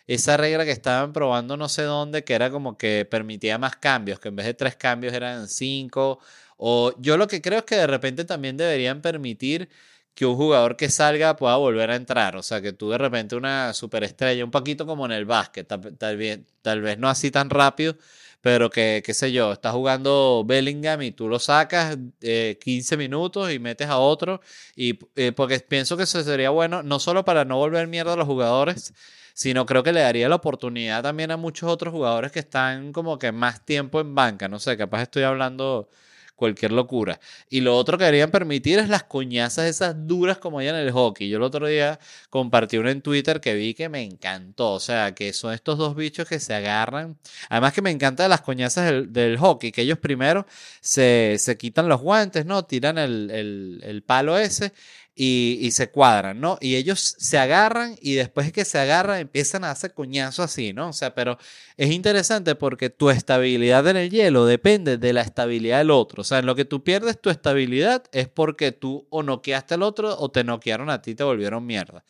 esa 0.08 0.36
regla 0.38 0.64
que 0.64 0.72
estaban 0.72 1.12
probando 1.12 1.56
no 1.56 1.68
sé 1.68 1.82
dónde, 1.82 2.24
que 2.24 2.34
era 2.34 2.50
como 2.50 2.76
que 2.78 3.06
permitía 3.08 3.58
más 3.58 3.76
cambios, 3.76 4.18
que 4.18 4.28
en 4.28 4.36
vez 4.36 4.46
de 4.46 4.54
tres 4.54 4.74
cambios 4.74 5.12
eran 5.14 5.48
cinco. 5.48 6.18
O 6.56 6.92
yo 6.98 7.16
lo 7.16 7.28
que 7.28 7.42
creo 7.42 7.60
es 7.60 7.64
que 7.66 7.76
de 7.76 7.86
repente 7.86 8.24
también 8.24 8.56
deberían 8.56 9.02
permitir 9.02 9.68
que 10.14 10.26
un 10.26 10.36
jugador 10.36 10.76
que 10.76 10.90
salga 10.90 11.36
pueda 11.36 11.56
volver 11.56 11.90
a 11.90 11.96
entrar. 11.96 12.36
O 12.36 12.42
sea, 12.42 12.60
que 12.62 12.72
tú 12.72 12.90
de 12.90 12.98
repente 12.98 13.36
una 13.36 13.72
superestrella, 13.74 14.44
un 14.44 14.50
poquito 14.50 14.86
como 14.86 15.06
en 15.06 15.12
el 15.12 15.26
básquet, 15.26 15.68
tal, 15.68 16.16
vez, 16.16 16.40
tal 16.62 16.80
vez 16.80 16.98
no 16.98 17.08
así 17.08 17.30
tan 17.30 17.50
rápido, 17.50 17.96
pero 18.40 18.70
que, 18.70 19.02
qué 19.04 19.14
sé 19.14 19.30
yo, 19.30 19.52
estás 19.52 19.72
jugando 19.74 20.42
Bellingham 20.46 21.02
y 21.02 21.12
tú 21.12 21.28
lo 21.28 21.38
sacas 21.38 21.98
15 22.20 22.94
eh, 22.94 22.98
minutos 22.98 23.52
y 23.52 23.58
metes 23.58 23.88
a 23.88 23.98
otro. 23.98 24.40
Y 24.74 24.98
eh, 25.16 25.32
porque 25.32 25.60
pienso 25.60 25.96
que 25.96 26.04
eso 26.04 26.22
sería 26.22 26.50
bueno, 26.50 26.82
no 26.82 26.98
solo 26.98 27.24
para 27.24 27.44
no 27.44 27.58
volver 27.58 27.86
mierda 27.88 28.14
a 28.14 28.16
los 28.16 28.26
jugadores, 28.26 28.94
sino 29.38 29.66
creo 29.66 29.84
que 29.84 29.92
le 29.92 30.00
daría 30.00 30.28
la 30.28 30.34
oportunidad 30.34 31.00
también 31.00 31.30
a 31.30 31.36
muchos 31.36 31.70
otros 31.70 31.94
jugadores 31.94 32.32
que 32.32 32.40
están 32.40 32.92
como 32.92 33.20
que 33.20 33.30
más 33.30 33.64
tiempo 33.64 34.00
en 34.00 34.12
banca, 34.12 34.48
no 34.48 34.58
sé, 34.58 34.76
capaz 34.76 35.02
estoy 35.02 35.22
hablando 35.22 35.88
cualquier 36.34 36.72
locura. 36.72 37.20
Y 37.48 37.60
lo 37.60 37.76
otro 37.76 37.98
que 37.98 38.04
querían 38.04 38.32
permitir 38.32 38.80
es 38.80 38.88
las 38.88 39.04
coñazas 39.04 39.66
esas 39.66 39.94
duras 40.08 40.38
como 40.38 40.58
hay 40.58 40.66
en 40.66 40.74
el 40.74 40.90
hockey. 40.90 41.28
Yo 41.28 41.36
el 41.36 41.44
otro 41.44 41.68
día 41.68 42.00
compartí 42.30 42.78
uno 42.78 42.90
en 42.90 43.00
Twitter 43.00 43.40
que 43.40 43.54
vi 43.54 43.74
que 43.74 43.88
me 43.88 44.02
encantó. 44.02 44.72
O 44.72 44.80
sea, 44.80 45.14
que 45.14 45.32
son 45.32 45.52
estos 45.52 45.78
dos 45.78 45.94
bichos 45.96 46.28
que 46.28 46.38
se 46.40 46.54
agarran. 46.54 47.18
Además 47.48 47.72
que 47.72 47.82
me 47.82 47.90
encantan 47.90 48.30
las 48.30 48.40
coñazas 48.42 48.92
del, 49.08 49.36
hockey, 49.38 49.72
que 49.72 49.82
ellos 49.82 49.98
primero 49.98 50.46
se, 50.80 51.36
se, 51.38 51.56
quitan 51.56 51.88
los 51.88 52.00
guantes, 52.00 52.46
¿no? 52.46 52.64
Tiran 52.64 52.98
el, 52.98 53.30
el, 53.32 53.80
el 53.84 54.02
palo 54.02 54.38
ese 54.38 54.72
y, 55.20 55.72
se 55.72 55.90
cuadran, 55.90 56.40
¿no? 56.40 56.58
Y 56.60 56.76
ellos 56.76 57.16
se 57.18 57.38
agarran 57.38 57.96
y 58.00 58.14
después 58.14 58.52
que 58.52 58.64
se 58.64 58.78
agarran 58.78 59.18
empiezan 59.18 59.64
a 59.64 59.72
hacer 59.72 59.92
coñazo 59.92 60.44
así, 60.44 60.72
¿no? 60.72 60.90
O 60.90 60.92
sea, 60.92 61.12
pero 61.12 61.38
es 61.76 61.90
interesante 61.90 62.54
porque 62.54 62.88
tu 62.88 63.10
estabilidad 63.10 63.88
en 63.88 63.96
el 63.96 64.10
hielo 64.10 64.46
depende 64.46 64.96
de 64.96 65.12
la 65.12 65.22
estabilidad 65.22 65.78
del 65.78 65.90
otro. 65.90 66.20
O 66.20 66.24
sea, 66.24 66.38
en 66.38 66.46
lo 66.46 66.54
que 66.54 66.64
tú 66.64 66.84
pierdes 66.84 67.20
tu 67.20 67.30
estabilidad 67.30 68.04
es 68.12 68.28
porque 68.28 68.70
tú 68.70 69.08
o 69.10 69.24
noqueaste 69.24 69.74
al 69.74 69.82
otro 69.82 70.16
o 70.16 70.30
te 70.30 70.44
noquearon 70.44 70.88
a 70.88 71.02
ti 71.02 71.10
y 71.10 71.14
te 71.16 71.24
volvieron 71.24 71.66
mierda. 71.66 72.04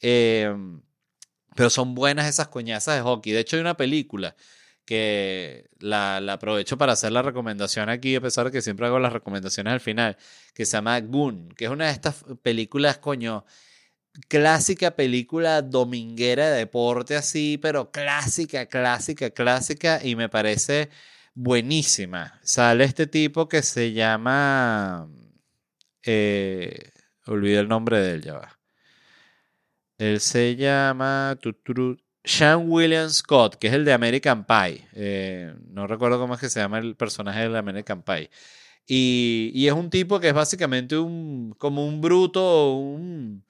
Eh, 0.00 0.50
pero 1.54 1.68
son 1.68 1.94
buenas 1.94 2.26
esas 2.26 2.48
coñazas 2.48 2.96
de 2.96 3.02
hockey. 3.02 3.34
De 3.34 3.40
hecho, 3.40 3.56
hay 3.56 3.60
una 3.60 3.76
película 3.76 4.34
que 4.86 5.68
la, 5.80 6.16
aprovecho 6.32 6.78
para 6.78 6.92
hacer 6.92 7.12
la 7.12 7.22
recomendación 7.22 7.90
aquí, 7.90 8.16
a 8.16 8.20
pesar 8.20 8.46
de 8.46 8.52
que 8.52 8.62
siempre 8.62 8.86
hago 8.86 8.98
las 8.98 9.12
recomendaciones 9.12 9.72
al 9.72 9.80
final, 9.80 10.16
que 10.54 10.64
se 10.64 10.76
llama 10.76 11.00
Goon, 11.00 11.50
que 11.50 11.66
es 11.66 11.70
una 11.70 11.86
de 11.86 11.92
estas 11.92 12.24
películas, 12.42 12.98
coño, 12.98 13.44
clásica 14.28 14.92
película 14.92 15.62
dominguera 15.62 16.50
de 16.50 16.58
deporte 16.58 17.16
así, 17.16 17.58
pero 17.60 17.90
clásica, 17.90 18.66
clásica, 18.66 19.30
clásica, 19.30 20.00
y 20.02 20.16
me 20.16 20.28
parece 20.28 20.90
buenísima. 21.34 22.40
Sale 22.42 22.84
este 22.84 23.06
tipo 23.06 23.48
que 23.48 23.62
se 23.62 23.92
llama... 23.92 25.08
Eh, 26.04 26.90
olvidé 27.26 27.58
el 27.58 27.68
nombre 27.68 28.00
de 28.00 28.14
él, 28.14 28.22
ya 28.22 28.34
va. 28.34 28.58
Él 29.98 30.20
se 30.20 30.56
llama... 30.56 31.36
Sean 32.26 32.68
William 32.68 33.08
Scott, 33.08 33.54
que 33.54 33.68
es 33.68 33.72
el 33.72 33.84
de 33.84 33.92
American 33.92 34.44
Pie. 34.44 34.84
Eh, 34.94 35.54
no 35.70 35.86
recuerdo 35.86 36.18
cómo 36.18 36.34
es 36.34 36.40
que 36.40 36.50
se 36.50 36.58
llama 36.58 36.78
el 36.78 36.96
personaje 36.96 37.40
del 37.40 37.54
American 37.54 38.02
Pie. 38.02 38.30
Y, 38.86 39.52
y, 39.54 39.68
es 39.68 39.72
un 39.72 39.90
tipo 39.90 40.18
que 40.20 40.28
es 40.28 40.34
básicamente 40.34 40.98
un, 40.98 41.54
como 41.58 41.86
un 41.86 42.00
bruto, 42.00 42.74
un, 42.74 43.44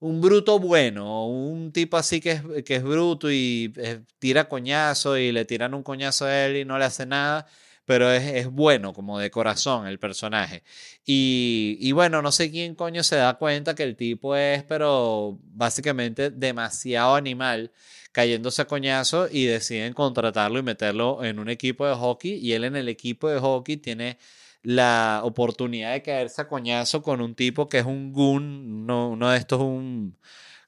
un 0.00 0.20
bruto 0.20 0.58
bueno, 0.58 1.26
un 1.26 1.72
tipo 1.72 1.96
así 1.96 2.20
que 2.20 2.32
es, 2.32 2.42
que 2.64 2.76
es 2.76 2.82
bruto 2.82 3.30
y 3.30 3.72
eh, 3.76 4.02
tira 4.18 4.48
coñazo 4.48 5.18
y 5.18 5.32
le 5.32 5.44
tiran 5.44 5.74
un 5.74 5.82
coñazo 5.82 6.26
a 6.26 6.46
él 6.46 6.56
y 6.58 6.64
no 6.64 6.78
le 6.78 6.86
hace 6.86 7.06
nada, 7.06 7.46
pero 7.84 8.10
es, 8.12 8.22
es 8.34 8.48
bueno, 8.50 8.92
como 8.94 9.18
de 9.18 9.30
corazón 9.30 9.86
el 9.86 9.98
personaje. 9.98 10.62
Y, 11.04 11.76
y, 11.80 11.92
bueno, 11.92 12.22
no 12.22 12.32
sé 12.32 12.50
quién 12.50 12.74
coño 12.74 13.02
se 13.02 13.16
da 13.16 13.34
cuenta 13.38 13.74
que 13.74 13.82
el 13.82 13.96
tipo 13.96 14.36
es, 14.36 14.62
pero 14.64 15.38
básicamente 15.42 16.30
demasiado 16.30 17.14
animal 17.14 17.72
cayéndose 18.12 18.62
a 18.62 18.66
coñazo 18.66 19.28
y 19.30 19.46
deciden 19.46 19.92
contratarlo 19.92 20.58
y 20.58 20.62
meterlo 20.62 21.24
en 21.24 21.38
un 21.38 21.48
equipo 21.48 21.86
de 21.86 21.94
hockey 21.94 22.34
y 22.34 22.52
él 22.52 22.64
en 22.64 22.76
el 22.76 22.88
equipo 22.88 23.28
de 23.28 23.38
hockey 23.38 23.76
tiene 23.76 24.18
la 24.62 25.20
oportunidad 25.24 25.92
de 25.92 26.02
caerse 26.02 26.42
a 26.42 26.48
coñazo 26.48 27.02
con 27.02 27.20
un 27.20 27.34
tipo 27.34 27.68
que 27.68 27.78
es 27.78 27.86
un 27.86 28.12
goon, 28.12 28.86
no, 28.86 29.10
uno 29.10 29.30
de 29.30 29.38
estos 29.38 29.60
un... 29.60 30.18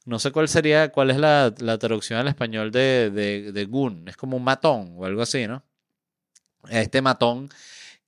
No 0.05 0.19
sé 0.19 0.33
cuál 0.33 0.49
sería, 0.49 0.91
cuál 0.91 1.11
es 1.11 1.17
la, 1.19 1.55
la 1.59 1.79
traducción 1.79 2.19
al 2.19 2.27
español 2.27 2.73
de, 2.73 3.11
de, 3.11 3.53
de, 3.53 3.65
goon. 3.67 4.09
Es 4.09 4.17
como 4.17 4.37
un 4.37 4.43
matón 4.43 4.95
o 4.97 5.05
algo 5.05 5.23
así, 5.23 5.47
¿no? 5.47 5.63
Este 6.71 7.01
matón 7.03 7.49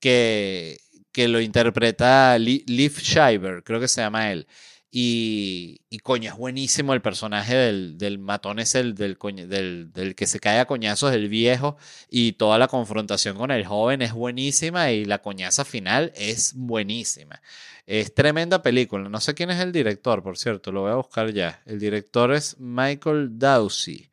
que, 0.01 0.79
que 1.13 1.29
lo 1.29 1.41
interpreta 1.41 2.37
Leaf 2.39 3.01
Shiver, 3.01 3.63
creo 3.63 3.81
que 3.81 3.89
se 3.89 4.01
llama 4.01 4.33
él. 4.33 4.49
Y, 4.97 5.81
coño, 6.05 6.31
es 6.31 6.37
buenísimo 6.39 6.95
el 6.95 7.03
personaje 7.03 7.57
del, 7.57 7.99
del 7.99 8.21
matón, 8.21 8.61
es 8.61 8.77
el 8.77 8.95
del, 8.95 9.19
del, 9.19 10.15
que 10.15 10.27
se 10.29 10.39
cae 10.39 10.61
a 10.61 10.67
coñazos, 10.67 11.11
del 11.11 11.29
viejo, 11.29 11.77
y 12.09 12.35
toda 12.35 12.59
la 12.59 12.69
confrontación 12.69 13.37
con 13.37 13.51
el 13.51 13.67
joven 13.67 14.03
es 14.03 14.13
buenísima 14.13 14.93
y 14.93 15.05
la 15.05 15.21
coñaza 15.21 15.65
final 15.65 16.13
es 16.15 16.55
buenísima. 16.55 17.43
Es 17.87 18.15
tremenda 18.15 18.63
película. 18.63 19.09
No 19.09 19.21
sé 19.21 19.35
quién 19.35 19.51
es 19.51 19.59
el 19.59 19.73
director, 19.73 20.23
por 20.23 20.39
cierto, 20.39 20.71
lo 20.71 20.83
voy 20.83 20.93
a 20.93 20.95
buscar 20.95 21.33
ya. 21.33 21.61
El 21.67 21.81
director 21.81 22.33
es 22.33 22.57
Michael 22.61 23.37
Dowsey. 23.37 24.13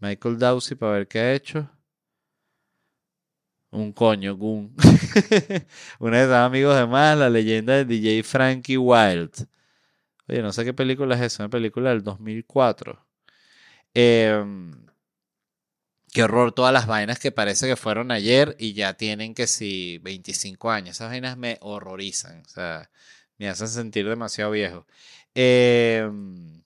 Michael 0.00 0.36
Dowsey, 0.36 0.76
para 0.76 0.92
ver 0.94 1.06
qué 1.06 1.20
ha 1.20 1.32
hecho. 1.32 1.70
Un 3.70 3.92
coño, 3.92 4.34
un. 4.34 4.74
Uno 6.00 6.16
de 6.16 6.24
sus 6.24 6.32
amigos 6.32 6.76
de 6.76 6.86
más, 6.86 7.16
la 7.16 7.30
leyenda 7.30 7.74
de 7.74 7.84
DJ 7.84 8.24
Frankie 8.24 8.78
Wild. 8.78 9.46
Oye, 10.28 10.42
no 10.42 10.52
sé 10.52 10.64
qué 10.64 10.74
película 10.74 11.14
es 11.16 11.22
esa, 11.22 11.44
una 11.44 11.50
película 11.50 11.90
del 11.90 12.02
2004. 12.02 13.06
Em, 13.94 14.86
qué 16.12 16.22
horror 16.22 16.52
todas 16.52 16.72
las 16.72 16.86
vainas 16.86 17.18
que 17.18 17.32
parece 17.32 17.66
que 17.66 17.76
fueron 17.76 18.10
ayer 18.10 18.56
y 18.58 18.72
ya 18.72 18.94
tienen 18.94 19.34
que 19.34 19.46
si 19.46 19.98
25 19.98 20.70
años. 20.70 20.96
Esas 20.96 21.10
vainas 21.10 21.36
me 21.36 21.58
horrorizan, 21.60 22.42
o 22.46 22.48
sea, 22.48 22.90
me 23.38 23.48
hacen 23.48 23.68
sentir 23.68 24.08
demasiado 24.08 24.50
viejo. 24.50 24.86
Em, 25.34 26.62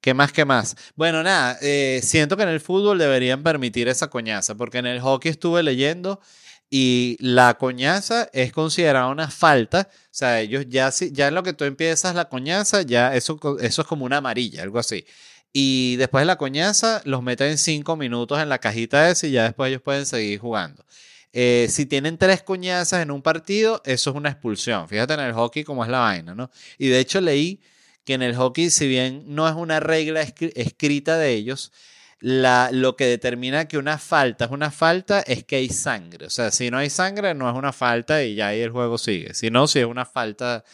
¿Qué 0.00 0.14
más, 0.14 0.32
qué 0.32 0.44
más? 0.44 0.76
Bueno, 0.94 1.22
nada, 1.22 1.58
eh, 1.60 2.00
siento 2.04 2.36
que 2.36 2.44
en 2.44 2.48
el 2.50 2.60
fútbol 2.60 2.98
deberían 2.98 3.42
permitir 3.42 3.88
esa 3.88 4.08
coñaza, 4.08 4.54
porque 4.54 4.78
en 4.78 4.86
el 4.86 5.00
hockey 5.00 5.30
estuve 5.30 5.62
leyendo 5.62 6.20
y 6.70 7.16
la 7.20 7.54
coñaza 7.54 8.28
es 8.32 8.52
considerada 8.52 9.08
una 9.08 9.30
falta. 9.30 9.88
O 9.90 10.08
sea, 10.10 10.40
ellos 10.40 10.66
ya, 10.68 10.90
ya 10.90 11.28
en 11.28 11.34
lo 11.34 11.42
que 11.42 11.52
tú 11.52 11.64
empiezas 11.64 12.14
la 12.14 12.28
coñaza, 12.28 12.82
ya 12.82 13.14
eso, 13.14 13.38
eso 13.60 13.82
es 13.82 13.88
como 13.88 14.04
una 14.04 14.18
amarilla, 14.18 14.62
algo 14.62 14.78
así. 14.78 15.06
Y 15.52 15.96
después 15.96 16.22
de 16.22 16.26
la 16.26 16.36
coñaza, 16.36 17.00
los 17.04 17.22
meten 17.22 17.58
cinco 17.58 17.96
minutos 17.96 18.38
en 18.40 18.48
la 18.48 18.58
cajita 18.58 19.10
esa 19.10 19.26
y 19.26 19.32
ya 19.32 19.44
después 19.44 19.70
ellos 19.70 19.82
pueden 19.82 20.06
seguir 20.06 20.38
jugando. 20.38 20.84
Eh, 21.32 21.68
si 21.70 21.86
tienen 21.86 22.18
tres 22.18 22.42
coñazas 22.42 23.02
en 23.02 23.10
un 23.10 23.22
partido, 23.22 23.82
eso 23.84 24.10
es 24.10 24.16
una 24.16 24.30
expulsión. 24.30 24.88
Fíjate 24.88 25.14
en 25.14 25.20
el 25.20 25.32
hockey 25.32 25.64
cómo 25.64 25.84
es 25.84 25.90
la 25.90 26.00
vaina, 26.00 26.34
¿no? 26.34 26.50
Y 26.78 26.88
de 26.88 27.00
hecho 27.00 27.20
leí 27.20 27.60
que 28.04 28.14
en 28.14 28.22
el 28.22 28.34
hockey, 28.36 28.70
si 28.70 28.88
bien 28.88 29.24
no 29.26 29.48
es 29.48 29.54
una 29.54 29.80
regla 29.80 30.22
escrita 30.22 31.18
de 31.18 31.32
ellos, 31.34 31.72
lo 32.20 32.96
que 32.96 33.06
determina 33.06 33.68
que 33.68 33.78
una 33.78 33.98
falta 33.98 34.46
es 34.46 34.50
una 34.50 34.70
falta 34.70 35.20
es 35.20 35.44
que 35.44 35.56
hay 35.56 35.68
sangre. 35.68 36.26
O 36.26 36.30
sea, 36.30 36.50
si 36.50 36.70
no 36.70 36.78
hay 36.78 36.90
sangre, 36.90 37.34
no 37.34 37.48
es 37.48 37.56
una 37.56 37.72
falta 37.72 38.24
y 38.24 38.34
ya 38.34 38.48
ahí 38.48 38.60
el 38.60 38.70
juego 38.70 38.98
sigue. 38.98 39.34
Si 39.34 39.50
no, 39.50 39.66
si 39.66 39.80
es 39.80 39.86
una 39.86 40.04
falta, 40.04 40.64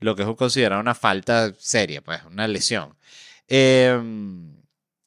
lo 0.00 0.16
que 0.16 0.22
es 0.22 0.28
considerado 0.36 0.80
una 0.80 0.94
falta 0.94 1.52
seria, 1.58 2.02
pues 2.02 2.22
una 2.24 2.48
lesión. 2.48 2.96
Em, 3.48 4.56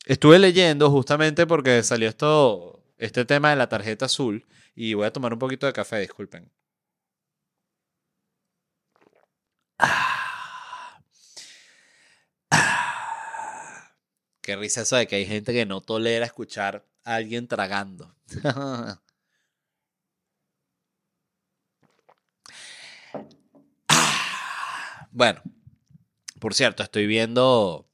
estuve 0.06 0.40
leyendo 0.40 0.90
justamente 0.92 1.48
porque 1.48 1.84
salió 1.84 2.10
esto, 2.10 2.84
este 2.98 3.26
tema 3.26 3.50
de 3.52 3.56
la 3.58 3.70
tarjeta 3.70 4.06
azul 4.06 4.46
y 4.76 4.94
voy 4.94 5.06
a 5.08 5.14
tomar 5.14 5.34
un 5.34 5.40
poquito 5.40 5.68
de 5.68 5.74
café, 5.74 6.00
disculpen. 6.00 6.50
Ah. 9.80 10.09
Qué 14.50 14.56
risa 14.56 14.82
eso 14.82 14.96
de 14.96 15.06
que 15.06 15.16
hay 15.16 15.28
gente 15.28 15.54
que 15.54 15.68
no 15.68 15.80
tolera 15.80 16.26
escuchar 16.26 16.84
a 17.04 17.14
alguien 17.14 17.48
tragando. 17.48 18.16
bueno, 25.12 25.44
por 26.40 26.56
cierto, 26.56 26.82
estoy 26.82 27.06
viendo. 27.06 27.88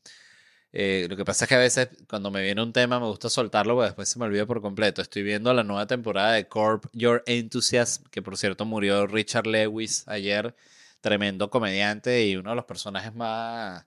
Eh, 0.71 1.07
lo 1.09 1.17
que 1.17 1.25
pasa 1.25 1.43
es 1.43 1.49
que 1.49 1.55
a 1.55 1.57
veces 1.57 1.89
cuando 2.07 2.31
me 2.31 2.41
viene 2.41 2.63
un 2.63 2.71
tema 2.71 3.01
me 3.01 3.07
gusta 3.07 3.29
soltarlo, 3.29 3.75
pero 3.75 3.87
después 3.87 4.07
se 4.07 4.17
me 4.17 4.23
olvida 4.23 4.45
por 4.45 4.61
completo. 4.61 5.01
Estoy 5.01 5.23
viendo 5.23 5.53
la 5.53 5.63
nueva 5.65 5.87
temporada 5.87 6.31
de 6.31 6.47
Corp 6.47 6.85
Your 6.93 7.21
Enthusiasm, 7.25 8.05
que 8.11 8.21
por 8.21 8.37
cierto 8.37 8.63
murió 8.63 9.07
Richard 9.07 9.45
Lewis 9.45 10.07
ayer, 10.07 10.55
tremendo 11.01 11.49
comediante 11.49 12.25
y 12.25 12.37
uno 12.37 12.51
de 12.51 12.55
los 12.55 12.63
personajes 12.63 13.13
más 13.13 13.85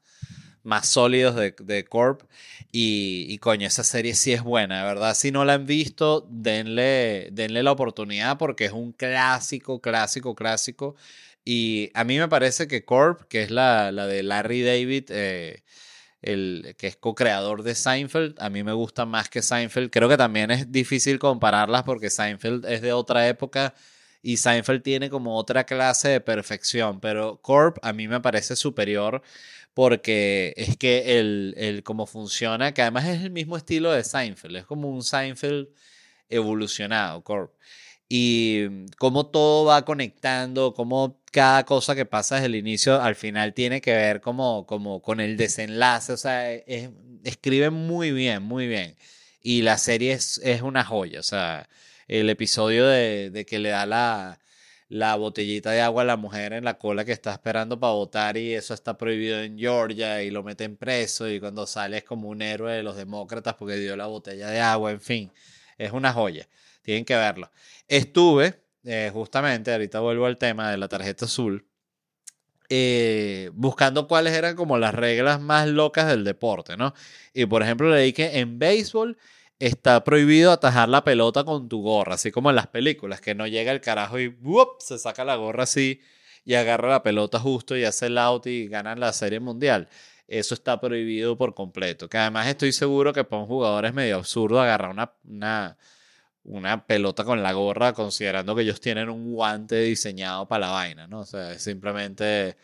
más 0.69 0.87
sólidos 0.89 1.35
de, 1.35 1.55
de 1.59 1.85
Corp. 1.85 2.23
Y, 2.71 3.27
y, 3.29 3.39
coño, 3.39 3.67
esa 3.67 3.85
serie 3.85 4.15
sí 4.15 4.33
es 4.33 4.43
buena, 4.43 4.79
de 4.81 4.85
verdad. 4.85 5.15
Si 5.15 5.33
no 5.33 5.45
la 5.45 5.55
han 5.55 5.67
visto, 5.67 6.27
denle, 6.31 7.31
denle 7.33 7.63
la 7.63 7.73
oportunidad 7.73 8.39
porque 8.39 8.67
es 8.67 8.73
un 8.73 8.93
clásico, 8.93 9.81
clásico, 9.81 10.35
clásico. 10.35 10.95
Y 11.45 11.91
a 11.95 12.05
mí 12.05 12.19
me 12.19 12.29
parece 12.29 12.69
que 12.69 12.85
Corp, 12.85 13.23
que 13.29 13.43
es 13.43 13.51
la, 13.51 13.91
la 13.93 14.07
de 14.07 14.23
Larry 14.23 14.63
David, 14.63 15.07
eh, 15.11 15.63
el, 16.23 16.75
que 16.79 16.89
es 16.89 16.97
co-creador 16.97 17.63
de 17.63 17.75
Seinfeld, 17.75 18.37
a 18.39 18.51
mí 18.51 18.63
me 18.63 18.73
gusta 18.73 19.07
más 19.07 19.29
que 19.29 19.43
Seinfeld. 19.43 19.91
Creo 19.91 20.09
que 20.09 20.17
también 20.17 20.51
es 20.51 20.71
difícil 20.71 21.19
compararlas 21.19 21.85
porque 21.85 22.11
Seinfeld 22.11 22.67
es 22.67 22.83
de 22.83 22.93
otra 22.93 23.29
época 23.29 23.75
y 24.23 24.37
Seinfeld 24.37 24.83
tiene 24.83 25.11
como 25.11 25.37
otra 25.37 25.65
clase 25.65 26.09
de 26.09 26.21
perfección, 26.21 27.01
pero 27.01 27.41
Corp 27.41 27.79
a 27.83 27.93
mí 27.93 28.09
me 28.09 28.21
parece 28.21 28.57
superior 28.57 29.23
porque 29.79 30.55
es 30.57 30.77
que 30.77 31.21
el, 31.21 31.55
el 31.57 31.85
cómo 31.85 32.07
funciona, 32.07 32.75
que 32.75 32.83
además 32.83 33.07
es 33.07 33.23
el 33.23 33.31
mismo 33.31 33.57
estilo 33.57 33.93
de 33.93 34.03
Seinfeld, 34.03 34.57
es 34.57 34.65
como 34.65 34.91
un 34.91 35.05
Seinfeld 35.05 35.69
evolucionado, 36.29 37.23
Corp. 37.23 37.55
Y 38.09 38.89
cómo 38.97 39.27
todo 39.27 39.67
va 39.67 39.85
conectando, 39.85 40.75
cómo 40.75 41.21
cada 41.31 41.65
cosa 41.65 41.95
que 41.95 42.05
pasa 42.05 42.35
desde 42.35 42.47
el 42.47 42.57
inicio 42.57 43.01
al 43.01 43.15
final 43.15 43.55
tiene 43.55 43.81
que 43.81 43.93
ver 43.93 44.21
como, 44.21 44.67
como 44.67 45.01
con 45.01 45.21
el 45.21 45.37
desenlace, 45.37 46.13
o 46.13 46.17
sea, 46.17 46.53
es, 46.53 46.91
escribe 47.23 47.71
muy 47.71 48.11
bien, 48.11 48.43
muy 48.43 48.67
bien. 48.67 48.97
Y 49.43 49.63
la 49.63 49.79
serie 49.79 50.11
es, 50.11 50.41
es 50.43 50.63
una 50.63 50.85
joya, 50.85 51.21
o 51.21 51.23
sea, 51.23 51.69
el 52.09 52.29
episodio 52.31 52.85
de, 52.89 53.31
de 53.31 53.47
que 53.47 53.61
le 53.61 53.69
da 53.69 53.87
la, 53.87 54.41
la 54.89 55.17
botellita 55.17 55.71
de 55.71 55.83
agua 55.83 56.03
a 56.03 56.07
la 56.07 56.17
mujer 56.17 56.55
en 56.55 56.65
la 56.65 56.79
cola 56.79 57.05
que 57.05 57.13
está 57.13 57.33
esperando 57.33 57.79
para 57.79 57.93
votar 57.93 58.37
y 58.39 58.55
eso 58.55 58.73
está 58.73 58.97
prohibido 58.97 59.41
en 59.41 59.59
Georgia 59.59 60.23
y 60.23 60.31
lo 60.31 60.43
meten 60.43 60.77
preso 60.77 61.29
y 61.29 61.41
cuando 61.41 61.67
sale 61.67 61.99
es 61.99 62.05
como 62.05 62.29
un 62.29 62.41
héroe 62.41 62.73
de 62.73 62.83
los 62.83 62.97
demócratas 62.97 63.55
porque 63.55 63.77
dio 63.77 63.97
la 63.97 64.07
botella 64.07 64.49
de 64.49 64.61
agua, 64.61 64.91
en 64.91 65.01
fin, 65.01 65.33
es 65.77 65.93
una 65.93 66.13
joya, 66.13 66.49
tienen 66.83 67.05
que 67.05 67.17
verlo. 67.17 67.51
Estuve, 67.87 68.63
eh, 68.85 69.11
justamente, 69.13 69.73
ahorita 69.73 70.01
vuelvo 70.01 70.27
al 70.27 70.39
tema 70.39 70.71
de 70.71 70.79
la 70.79 70.89
tarjeta 70.89 71.27
azul, 71.27 71.67
eh, 72.71 73.51
buscando 73.55 74.07
cuáles 74.09 74.35
eran 74.35 74.57
como 74.57 74.79
las 74.79 74.95
reglas 74.95 75.41
más 75.41 75.69
locas 75.69 76.07
del 76.07 76.25
deporte, 76.25 76.77
¿no? 76.77 76.95
Y 77.33 77.47
por 77.47 77.63
ejemplo 77.63 77.91
leí 77.91 78.13
que 78.13 78.39
en 78.39 78.59
béisbol 78.59 79.17
está 79.59 80.05
prohibido 80.05 80.53
atajar 80.53 80.89
la 80.89 81.05
pelota 81.05 81.45
con 81.45 81.69
tu 81.69 81.83
gorra, 81.83 82.15
así 82.15 82.31
como 82.31 82.51
en 82.51 82.57
las 82.57 82.69
películas, 82.69 83.21
que 83.21 83.35
no 83.35 83.47
llega 83.47 83.73
el 83.73 83.81
carajo 83.81 84.19
y 84.21 84.37
se 84.79 84.99
saca 84.99 85.25
la 85.25 85.37
gorra 85.37 85.65
así 85.65 86.01
y 86.45 86.55
agarra 86.55 86.89
la 86.89 87.03
pelota 87.03 87.39
justo 87.41 87.77
y 87.77 87.85
hace 87.85 88.07
el 88.07 88.19
out 88.19 88.47
y 88.47 88.69
ganan 88.69 89.01
la 89.01 89.13
serie 89.13 89.41
mundial. 89.41 89.89
Eso 90.29 90.55
está 90.55 90.81
prohibido 90.81 91.37
por 91.39 91.55
completo. 91.55 92.09
Que 92.09 92.19
además 92.19 92.47
estoy 92.49 92.73
seguro 92.73 93.13
que 93.13 93.25
para 93.25 93.43
un 93.43 93.49
jugador 93.49 93.87
es 93.87 93.95
medio 93.95 94.17
absurdo 94.17 94.61
agarrar 94.61 94.91
una, 94.91 95.13
una, 95.25 95.77
una 96.45 96.87
pelota 96.87 97.25
con 97.25 97.43
la 97.43 97.53
gorra, 97.53 97.93
considerando 97.95 98.55
que 98.55 98.63
ellos 98.63 98.81
tienen 98.81 99.09
un 99.11 99.33
guante 99.33 99.81
diseñado 99.81 100.47
para 100.49 100.67
la 100.67 100.73
vaina, 100.73 101.07
¿no? 101.07 101.21
O 101.21 101.27
sea, 101.27 101.53
es 101.53 101.63
simplemente 101.63 102.57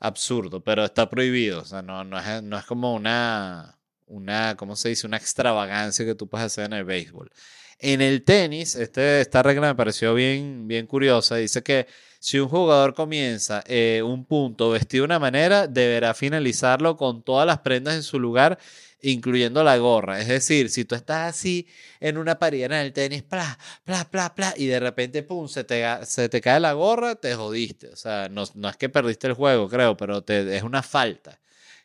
absurdo, 0.00 0.62
pero 0.62 0.84
está 0.84 1.08
prohibido. 1.10 1.60
O 1.62 1.64
sea, 1.64 1.82
no, 1.82 2.04
no, 2.04 2.18
es, 2.18 2.42
no 2.42 2.58
es 2.58 2.64
como 2.66 2.94
una 2.94 3.75
una, 4.06 4.56
¿cómo 4.56 4.76
se 4.76 4.90
dice? 4.90 5.06
Una 5.06 5.16
extravagancia 5.16 6.04
que 6.04 6.14
tú 6.14 6.28
puedes 6.28 6.46
hacer 6.46 6.66
en 6.66 6.74
el 6.74 6.84
béisbol. 6.84 7.30
En 7.78 8.00
el 8.00 8.24
tenis, 8.24 8.74
este, 8.74 9.20
esta 9.20 9.42
regla 9.42 9.68
me 9.68 9.74
pareció 9.74 10.14
bien, 10.14 10.66
bien 10.66 10.86
curiosa. 10.86 11.36
Dice 11.36 11.62
que 11.62 11.86
si 12.18 12.38
un 12.38 12.48
jugador 12.48 12.94
comienza 12.94 13.62
eh, 13.66 14.02
un 14.04 14.24
punto 14.24 14.70
vestido 14.70 15.02
de 15.02 15.06
una 15.06 15.18
manera, 15.18 15.66
deberá 15.66 16.14
finalizarlo 16.14 16.96
con 16.96 17.22
todas 17.22 17.46
las 17.46 17.58
prendas 17.58 17.94
en 17.94 18.02
su 18.02 18.18
lugar, 18.18 18.58
incluyendo 19.02 19.62
la 19.62 19.76
gorra. 19.76 20.20
Es 20.20 20.28
decir, 20.28 20.70
si 20.70 20.84
tú 20.86 20.94
estás 20.94 21.34
así 21.34 21.68
en 22.00 22.16
una 22.16 22.38
pared 22.38 22.64
en 22.64 22.72
el 22.72 22.92
tenis, 22.94 23.22
pla, 23.22 23.58
pla, 23.84 24.08
pla, 24.10 24.34
pla, 24.34 24.54
y 24.56 24.66
de 24.66 24.80
repente, 24.80 25.22
pum, 25.22 25.46
se 25.46 25.64
te, 25.64 25.84
se 26.06 26.28
te 26.30 26.40
cae 26.40 26.60
la 26.60 26.72
gorra, 26.72 27.16
te 27.16 27.34
jodiste. 27.34 27.88
O 27.88 27.96
sea, 27.96 28.28
no, 28.30 28.44
no 28.54 28.68
es 28.70 28.76
que 28.78 28.88
perdiste 28.88 29.26
el 29.26 29.34
juego, 29.34 29.68
creo, 29.68 29.96
pero 29.96 30.22
te, 30.22 30.56
es 30.56 30.62
una 30.62 30.82
falta 30.82 31.40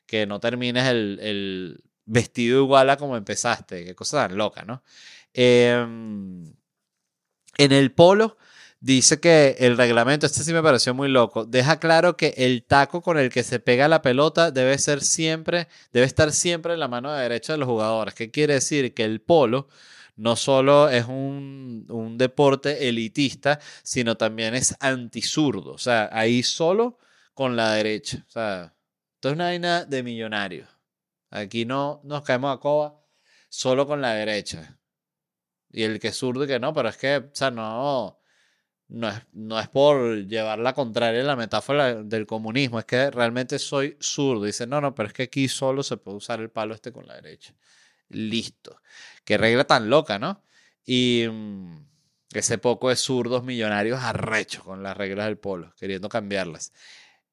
que 0.05 0.25
no 0.25 0.39
termines 0.39 0.87
el 0.87 1.83
vestido 2.05 2.63
igual 2.63 2.89
a 2.89 2.97
como 2.97 3.17
empezaste. 3.17 3.85
Qué 3.85 3.95
cosa 3.95 4.27
tan 4.27 4.37
loca, 4.37 4.63
¿no? 4.63 4.83
Em, 5.33 6.53
en 7.57 7.71
el 7.71 7.91
polo 7.93 8.37
dice 8.79 9.19
que 9.19 9.55
el 9.59 9.77
reglamento, 9.77 10.25
este 10.25 10.43
sí 10.43 10.53
me 10.53 10.63
pareció 10.63 10.93
muy 10.93 11.07
loco, 11.09 11.45
deja 11.45 11.79
claro 11.79 12.17
que 12.17 12.33
el 12.37 12.63
taco 12.63 13.01
con 13.01 13.17
el 13.17 13.29
que 13.29 13.43
se 13.43 13.59
pega 13.59 13.87
la 13.87 14.01
pelota 14.01 14.51
debe 14.51 14.77
ser 14.79 15.01
siempre, 15.01 15.67
debe 15.93 16.05
estar 16.07 16.31
siempre 16.33 16.73
en 16.73 16.79
la 16.79 16.87
mano 16.87 17.13
derecha 17.13 17.53
de 17.53 17.59
los 17.59 17.67
jugadores. 17.67 18.15
¿Qué 18.15 18.31
quiere 18.31 18.55
decir? 18.55 18.93
Que 18.93 19.03
el 19.03 19.21
polo 19.21 19.67
no 20.15 20.35
solo 20.35 20.89
es 20.89 21.05
un, 21.05 22.15
deporte 22.17 22.87
elitista, 22.89 23.59
sino 23.83 24.17
también 24.17 24.55
es 24.55 24.75
antisurdo. 24.79 25.73
O 25.73 25.77
sea, 25.77 26.09
ahí 26.11 26.43
solo 26.43 26.99
con 27.33 27.55
la 27.55 27.73
derecha. 27.73 28.23
O 28.27 28.31
sea, 28.31 28.75
esto 29.15 29.29
es 29.29 29.35
una 29.35 29.45
vaina 29.45 29.85
de 29.85 30.03
millonarios. 30.03 30.69
Aquí 31.31 31.65
no 31.65 32.01
nos 32.03 32.23
caemos 32.23 32.55
a 32.55 32.59
coba 32.59 33.01
solo 33.49 33.87
con 33.87 34.01
la 34.01 34.13
derecha. 34.13 34.79
Y 35.71 35.83
el 35.83 35.99
que 35.99 36.09
es 36.09 36.17
zurdo 36.17 36.43
y 36.43 36.47
que 36.47 36.59
no, 36.59 36.73
pero 36.73 36.89
es 36.89 36.97
que, 36.97 37.17
o 37.17 37.29
sea, 37.33 37.51
no, 37.51 38.19
no 38.89 39.09
es, 39.09 39.21
no 39.31 39.59
es 39.59 39.69
por 39.69 40.27
llevar 40.27 40.59
la 40.59 40.73
contraria 40.73 41.23
la 41.23 41.37
metáfora 41.37 42.03
del 42.03 42.27
comunismo, 42.27 42.79
es 42.79 42.85
que 42.85 43.09
realmente 43.09 43.57
soy 43.59 43.97
zurdo. 44.01 44.45
Dice, 44.45 44.67
no, 44.67 44.81
no, 44.81 44.93
pero 44.93 45.07
es 45.07 45.13
que 45.13 45.23
aquí 45.23 45.47
solo 45.47 45.83
se 45.83 45.97
puede 45.97 46.17
usar 46.17 46.41
el 46.41 46.49
palo 46.49 46.75
este 46.75 46.91
con 46.91 47.07
la 47.07 47.15
derecha. 47.15 47.55
Listo. 48.09 48.81
Qué 49.23 49.37
regla 49.37 49.63
tan 49.65 49.89
loca, 49.89 50.19
¿no? 50.19 50.43
Y 50.85 51.25
mm, 51.31 51.85
ese 52.33 52.57
poco 52.57 52.89
de 52.89 52.97
zurdos 52.97 53.43
millonarios 53.43 53.99
arrechos 54.01 54.63
con 54.63 54.83
las 54.83 54.97
reglas 54.97 55.27
del 55.27 55.37
polo, 55.37 55.73
queriendo 55.77 56.09
cambiarlas. 56.09 56.73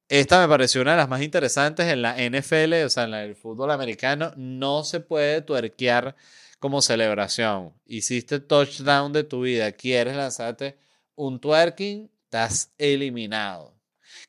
Esta 0.08 0.40
me 0.40 0.48
pareció 0.48 0.80
una 0.80 0.92
de 0.92 0.96
las 0.96 1.08
más 1.08 1.20
interesantes 1.20 1.86
en 1.86 2.00
la 2.00 2.16
NFL, 2.16 2.84
o 2.86 2.88
sea, 2.88 3.04
en 3.04 3.12
el 3.12 3.36
fútbol 3.36 3.70
americano. 3.70 4.32
No 4.36 4.82
se 4.82 5.00
puede 5.00 5.42
tuerquear 5.42 6.16
como 6.58 6.80
celebración. 6.80 7.74
Hiciste 7.86 8.40
touchdown 8.40 9.12
de 9.12 9.24
tu 9.24 9.42
vida, 9.42 9.70
quieres 9.72 10.16
lanzarte 10.16 10.78
un 11.14 11.40
twerking, 11.40 12.10
estás 12.24 12.72
eliminado. 12.78 13.74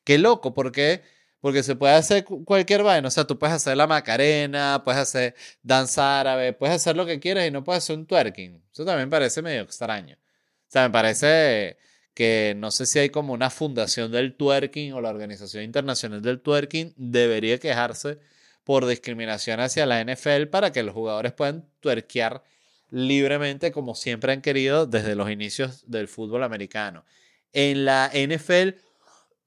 Qué 0.04 0.18
loco, 0.18 0.54
¿por 0.54 0.72
qué? 0.74 1.02
Porque 1.40 1.64
se 1.64 1.76
puede 1.78 1.94
hacer 1.94 2.26
cualquier 2.26 2.84
vaina. 2.84 3.08
O 3.08 3.12
sea, 3.12 3.26
tú 3.26 3.40
puedes 3.40 3.56
hacer 3.56 3.78
la 3.78 3.88
macarena, 3.88 4.82
puedes 4.84 5.00
hacer 5.00 5.36
danza 5.64 6.20
árabe, 6.20 6.52
puedes 6.54 6.76
hacer 6.76 6.98
lo 6.98 7.06
que 7.06 7.22
quieras 7.22 7.48
y 7.48 7.52
no 7.52 7.64
puedes 7.64 7.84
hacer 7.84 7.98
un 7.98 8.06
twerking. 8.06 8.62
Eso 8.74 8.84
también 8.84 9.10
parece 9.10 9.42
medio 9.42 9.62
extraño. 9.62 10.18
O 10.18 10.72
sea, 10.72 10.84
me 10.84 10.90
parece 10.92 11.78
que 12.14 12.54
no 12.58 12.72
sé 12.72 12.86
si 12.86 13.00
hay 13.00 13.10
como 13.10 13.34
una 13.34 13.50
fundación 13.50 14.12
del 14.12 14.36
twerking 14.36 14.94
o 14.94 15.02
la 15.02 15.10
Organización 15.10 15.64
Internacional 15.64 16.22
del 16.22 16.42
Twerking 16.42 16.94
debería 16.98 17.60
quejarse 17.60 18.20
por 18.64 18.86
discriminación 18.86 19.60
hacia 19.60 19.86
la 19.86 20.04
NFL 20.04 20.46
para 20.52 20.72
que 20.72 20.84
los 20.84 20.94
jugadores 20.94 21.34
puedan 21.34 21.68
twerkear 21.80 22.44
libremente 22.92 23.72
como 23.72 23.96
siempre 23.96 24.34
han 24.34 24.42
querido 24.42 24.86
desde 24.86 25.16
los 25.16 25.30
inicios 25.30 25.90
del 25.90 26.08
fútbol 26.08 26.44
americano. 26.44 27.06
En 27.54 27.86
la 27.86 28.12
NFL, 28.14 28.76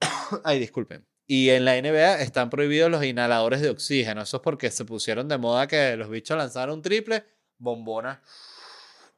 ay 0.45 0.59
disculpen, 0.59 1.07
y 1.27 1.51
en 1.51 1.65
la 1.65 1.81
NBA 1.81 2.21
están 2.21 2.51
prohibidos 2.51 2.91
los 2.91 3.05
inhaladores 3.05 3.61
de 3.61 3.71
oxígeno. 3.71 4.23
Eso 4.23 4.39
es 4.39 4.43
porque 4.43 4.71
se 4.71 4.85
pusieron 4.85 5.29
de 5.29 5.39
moda 5.39 5.67
que 5.67 5.97
los 5.97 6.11
bichos 6.11 6.37
lanzaron 6.37 6.77
un 6.77 6.83
triple, 6.83 7.25
bombona. 7.59 8.23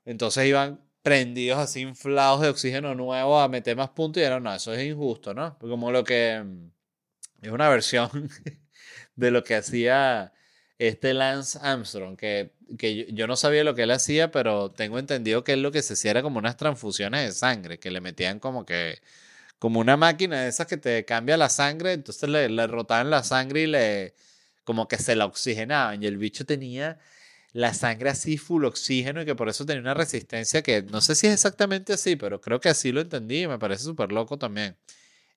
Entonces 0.04 0.46
iban 0.46 0.83
prendidos 1.04 1.58
así 1.58 1.80
inflados 1.82 2.40
de 2.40 2.48
oxígeno 2.48 2.94
nuevo 2.94 3.38
a 3.38 3.46
meter 3.46 3.76
más 3.76 3.90
puntos 3.90 4.22
y 4.22 4.24
era, 4.24 4.40
no, 4.40 4.54
eso 4.54 4.72
es 4.72 4.82
injusto, 4.86 5.34
¿no? 5.34 5.58
Como 5.58 5.92
lo 5.92 6.02
que 6.02 6.42
mm, 6.42 6.70
es 7.42 7.52
una 7.52 7.68
versión 7.68 8.08
de 9.16 9.30
lo 9.30 9.44
que 9.44 9.54
hacía 9.54 10.32
este 10.78 11.12
Lance 11.12 11.58
Armstrong, 11.60 12.16
que, 12.16 12.54
que 12.78 13.12
yo, 13.12 13.26
no 13.26 13.36
sabía 13.36 13.64
lo 13.64 13.74
que 13.74 13.82
él 13.82 13.90
hacía, 13.90 14.30
pero 14.30 14.70
tengo 14.70 14.98
entendido 14.98 15.44
que 15.44 15.52
él 15.52 15.62
lo 15.62 15.72
que 15.72 15.82
se 15.82 15.92
hacía 15.92 16.12
era 16.12 16.22
como 16.22 16.38
unas 16.38 16.56
transfusiones 16.56 17.26
de 17.26 17.32
sangre, 17.32 17.78
que 17.78 17.90
le 17.90 18.00
metían 18.00 18.40
como 18.40 18.64
que, 18.64 19.02
como 19.58 19.80
una 19.80 19.98
máquina 19.98 20.42
de 20.42 20.48
esas 20.48 20.66
que 20.66 20.78
te 20.78 21.04
cambia 21.04 21.36
la 21.36 21.50
sangre, 21.50 21.92
entonces 21.92 22.30
le, 22.30 22.48
le 22.48 22.66
rotaban 22.66 23.10
la 23.10 23.22
sangre 23.24 23.62
y 23.62 23.66
le, 23.66 24.14
como 24.64 24.88
que 24.88 24.96
se 24.96 25.16
la 25.16 25.26
oxigenaban, 25.26 26.02
y 26.02 26.06
el 26.06 26.16
bicho 26.16 26.46
tenía 26.46 26.98
la 27.54 27.72
sangre 27.72 28.10
así 28.10 28.36
full 28.36 28.64
oxígeno 28.64 29.22
y 29.22 29.24
que 29.24 29.36
por 29.36 29.48
eso 29.48 29.64
tenía 29.64 29.80
una 29.80 29.94
resistencia 29.94 30.60
que 30.62 30.82
no 30.82 31.00
sé 31.00 31.14
si 31.14 31.28
es 31.28 31.34
exactamente 31.34 31.92
así, 31.92 32.16
pero 32.16 32.40
creo 32.40 32.60
que 32.60 32.68
así 32.68 32.90
lo 32.90 33.00
entendí 33.00 33.42
y 33.42 33.48
me 33.48 33.60
parece 33.60 33.84
súper 33.84 34.10
loco 34.10 34.36
también. 34.36 34.76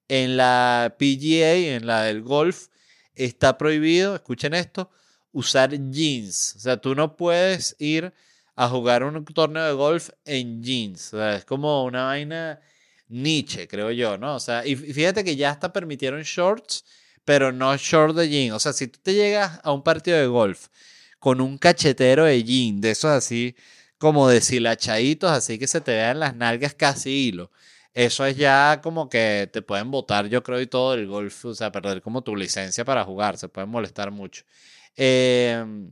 En 0.07 0.36
la 0.36 0.95
PGA, 0.97 1.76
en 1.76 1.86
la 1.86 2.03
del 2.03 2.24
golf, 2.24 2.70
está 3.13 3.57
prohibido, 3.59 4.15
escuchen 4.15 4.55
esto, 4.55 4.89
usar 5.32 5.70
jeans. 5.91 6.55
O 6.57 6.59
sea, 6.59 6.78
tú 6.78 6.95
no 6.95 7.15
puedes 7.15 7.76
ir 7.78 8.11
a 8.55 8.68
jugar 8.68 9.03
un 9.03 9.24
torneo 9.26 9.65
de 9.65 9.74
golf 9.74 10.09
en 10.26 10.63
jeans. 10.63 11.13
O 11.13 11.18
sea, 11.18 11.36
es 11.36 11.45
como 11.45 11.84
una 11.84 12.05
vaina 12.05 12.59
Nietzsche, 13.09 13.68
creo 13.68 13.91
yo, 13.91 14.18
¿no? 14.18 14.36
O 14.36 14.39
sea, 14.39 14.65
y 14.65 14.76
fíjate 14.76 15.24
que 15.24 15.36
ya 15.36 15.51
hasta 15.51 15.72
permitieron 15.72 16.24
shorts, 16.24 16.84
pero 17.26 17.51
no 17.51 17.78
shorts 17.78 18.15
de 18.15 18.28
jeans. 18.28 18.55
O 18.55 18.59
sea, 18.59 18.74
si 18.74 18.88
tú 18.88 18.99
te 19.03 19.13
llegas 19.13 19.59
a 19.63 19.72
un 19.72 19.84
partido 19.84 20.18
de 20.18 20.26
golf 20.26 20.70
con 21.20 21.41
un 21.41 21.57
cachetero 21.57 22.26
de 22.26 22.43
jean, 22.43 22.82
de 22.82 22.91
esos 22.91 23.11
así 23.11 23.55
como 23.97 24.30
deshilachaditos, 24.30 25.32
así 25.32 25.57
que 25.59 25.68
se 25.68 25.82
te 25.82 25.91
vean 25.91 26.20
las 26.20 26.36
nalgas 26.36 26.74
casi 26.76 27.09
hilo. 27.09 27.51
Eso 27.93 28.26
es 28.26 28.38
ya 28.38 28.80
como 28.84 29.09
que 29.09 29.49
te 29.51 29.61
pueden 29.63 29.89
votar, 29.91 30.28
yo 30.28 30.43
creo, 30.43 30.61
y 30.61 30.68
todo 30.68 30.93
el 30.93 31.07
golf, 31.07 31.45
o 31.45 31.55
sea, 31.55 31.72
perder 31.72 32.01
como 32.01 32.22
tu 32.24 32.36
licencia 32.36 32.86
para 32.86 33.03
jugar, 33.03 33.38
se 33.38 33.49
pueden 33.49 33.70
molestar 33.72 34.11
mucho. 34.11 34.43
Em, 34.95 35.91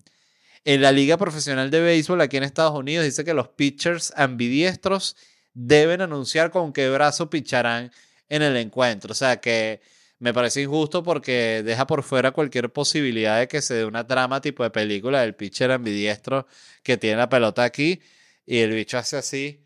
en 0.65 0.81
la 0.81 0.91
Liga 0.91 1.17
Profesional 1.17 1.71
de 1.71 1.81
Béisbol 1.81 2.21
aquí 2.21 2.37
en 2.37 2.43
Estados 2.43 2.77
Unidos 2.77 3.05
dice 3.05 3.23
que 3.25 3.33
los 3.33 3.49
pitchers 3.49 4.13
ambidiestros 4.15 5.15
deben 5.53 6.01
anunciar 6.01 6.51
con 6.51 6.73
qué 6.73 6.89
brazo 6.89 7.29
picharán 7.29 7.91
en 8.29 8.41
el 8.43 8.57
encuentro. 8.57 9.11
O 9.11 9.15
sea 9.15 9.37
que 9.37 9.81
me 10.19 10.33
parece 10.33 10.61
injusto 10.61 11.03
porque 11.03 11.61
deja 11.63 11.87
por 11.87 12.03
fuera 12.03 12.31
cualquier 12.31 12.71
posibilidad 12.71 13.39
de 13.39 13.47
que 13.47 13.61
se 13.61 13.73
dé 13.75 13.85
una 13.85 14.07
trama 14.07 14.41
tipo 14.41 14.63
de 14.63 14.69
película 14.69 15.21
del 15.21 15.35
pitcher 15.35 15.71
ambidiestro 15.71 16.47
que 16.83 16.97
tiene 16.97 17.17
la 17.17 17.29
pelota 17.29 17.63
aquí 17.63 18.01
y 18.45 18.59
el 18.59 18.71
bicho 18.71 18.97
hace 18.97 19.17
así 19.17 19.65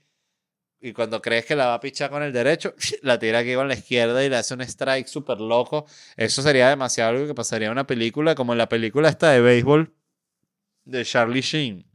y 0.82 0.94
cuando 0.94 1.22
crees 1.22 1.46
que 1.46 1.56
la 1.56 1.68
va 1.68 1.74
a 1.76 1.80
pichar 1.80 2.10
con 2.10 2.24
el 2.24 2.32
derecho, 2.32 2.74
la 3.02 3.20
tira 3.20 3.40
aquí 3.40 3.54
con 3.54 3.68
la 3.68 3.74
izquierda 3.74 4.24
y 4.24 4.30
le 4.30 4.38
hace 4.38 4.54
un 4.54 4.62
strike 4.62 5.08
súper 5.08 5.40
loco. 5.42 5.86
Eso 6.16 6.42
sería 6.42 6.70
demasiado 6.70 7.12
algo 7.12 7.28
que 7.28 7.36
pasaría 7.36 7.68
en 7.68 7.74
una 7.74 7.86
película 7.86 8.36
como 8.36 8.54
en 8.54 8.60
la 8.60 8.70
película 8.70 9.10
esta 9.10 9.32
de 9.32 9.42
béisbol 9.42 9.94
de 10.86 11.06
Charlie 11.06 11.42
Sheen. 11.42 11.86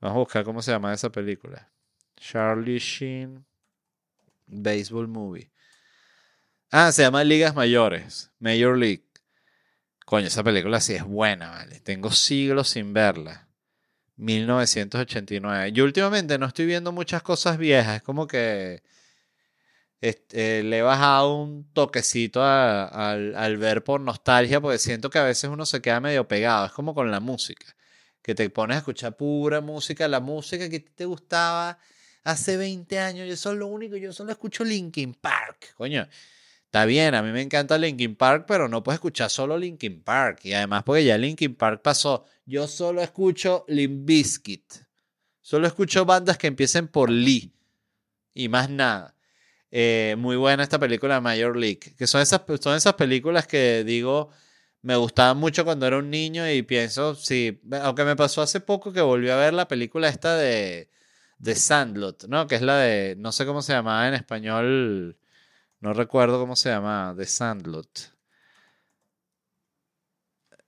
Vamos 0.00 0.16
a 0.16 0.18
buscar 0.18 0.44
cómo 0.44 0.60
se 0.62 0.72
llama 0.72 0.92
esa 0.92 1.10
película. 1.10 1.70
Charlie 2.16 2.78
Sheen 2.78 3.44
Baseball 4.46 5.08
Movie. 5.08 5.50
Ah, 6.70 6.92
se 6.92 7.00
llama 7.00 7.24
Ligas 7.24 7.54
Mayores, 7.54 8.30
Major 8.40 8.76
League. 8.76 9.04
Coño, 10.04 10.26
esa 10.26 10.44
película 10.44 10.80
sí 10.80 10.94
es 10.94 11.04
buena, 11.04 11.48
¿vale? 11.48 11.80
Tengo 11.80 12.10
siglos 12.10 12.68
sin 12.68 12.92
verla. 12.92 13.48
1989. 14.16 15.72
Yo 15.72 15.84
últimamente 15.84 16.36
no 16.38 16.44
estoy 16.44 16.66
viendo 16.66 16.92
muchas 16.92 17.22
cosas 17.22 17.56
viejas. 17.56 17.96
Es 17.96 18.02
como 18.02 18.26
que 18.26 18.82
este, 20.02 20.62
le 20.62 20.78
he 20.78 20.82
bajado 20.82 21.36
un 21.36 21.72
toquecito 21.72 22.42
al 22.44 23.56
ver 23.56 23.82
por 23.82 24.02
nostalgia, 24.02 24.60
porque 24.60 24.78
siento 24.78 25.08
que 25.08 25.18
a 25.18 25.24
veces 25.24 25.48
uno 25.48 25.64
se 25.64 25.80
queda 25.80 26.00
medio 26.00 26.28
pegado. 26.28 26.66
Es 26.66 26.72
como 26.72 26.94
con 26.94 27.10
la 27.10 27.20
música, 27.20 27.66
que 28.20 28.34
te 28.34 28.50
pones 28.50 28.74
a 28.74 28.78
escuchar 28.78 29.16
pura 29.16 29.62
música, 29.62 30.06
la 30.06 30.20
música 30.20 30.68
que 30.68 30.80
te 30.80 31.06
gustaba 31.06 31.78
hace 32.24 32.58
20 32.58 32.98
años. 32.98 33.26
Yo 33.26 33.36
soy 33.38 33.56
lo 33.56 33.68
único, 33.68 33.96
yo 33.96 34.12
solo 34.12 34.32
escucho 34.32 34.64
Linkin 34.64 35.14
Park. 35.14 35.74
Coño, 35.76 36.06
está 36.68 36.84
bien, 36.84 37.14
a 37.14 37.22
mí 37.22 37.32
me 37.32 37.40
encanta 37.40 37.78
Linkin 37.78 38.14
Park, 38.14 38.44
pero 38.46 38.68
no 38.68 38.82
puedes 38.82 38.98
escuchar 38.98 39.30
solo 39.30 39.56
Linkin 39.56 40.02
Park. 40.02 40.40
Y 40.44 40.52
además, 40.52 40.82
porque 40.84 41.02
ya 41.02 41.16
Linkin 41.16 41.54
Park 41.54 41.80
pasó, 41.82 42.26
yo 42.44 42.68
solo 42.68 43.00
escucho 43.00 43.64
Limp 43.68 44.04
Bizkit. 44.06 44.74
Solo 45.40 45.66
escucho 45.66 46.04
bandas 46.04 46.36
que 46.36 46.46
empiecen 46.46 46.88
por 46.88 47.08
Lee 47.08 47.54
y 48.34 48.48
más 48.50 48.68
nada. 48.68 49.14
Eh, 49.70 50.14
muy 50.18 50.36
buena 50.36 50.62
esta 50.62 50.78
película 50.78 51.22
Major 51.22 51.56
League, 51.56 51.94
que 51.96 52.06
son 52.06 52.20
esas, 52.20 52.42
son 52.60 52.76
esas 52.76 52.94
películas 52.94 53.46
que 53.46 53.82
digo, 53.84 54.28
me 54.82 54.96
gustaban 54.96 55.38
mucho 55.38 55.64
cuando 55.64 55.86
era 55.86 55.98
un 55.98 56.10
niño 56.10 56.50
y 56.50 56.62
pienso, 56.62 57.14
sí, 57.14 57.62
aunque 57.82 58.04
me 58.04 58.14
pasó 58.14 58.42
hace 58.42 58.60
poco 58.60 58.92
que 58.92 59.00
volví 59.00 59.30
a 59.30 59.36
ver 59.36 59.54
la 59.54 59.68
película 59.68 60.08
esta 60.08 60.36
de, 60.36 60.90
de 61.38 61.54
Sandlot, 61.54 62.26
¿no? 62.28 62.46
Que 62.46 62.56
es 62.56 62.62
la 62.62 62.76
de, 62.76 63.16
no 63.16 63.32
sé 63.32 63.46
cómo 63.46 63.62
se 63.62 63.72
llamaba 63.72 64.06
en 64.06 64.14
español, 64.14 65.18
no 65.80 65.92
recuerdo 65.94 66.38
cómo 66.40 66.56
se 66.56 66.70
llamaba, 66.70 67.14
de 67.14 67.26
Sandlot. 67.26 68.18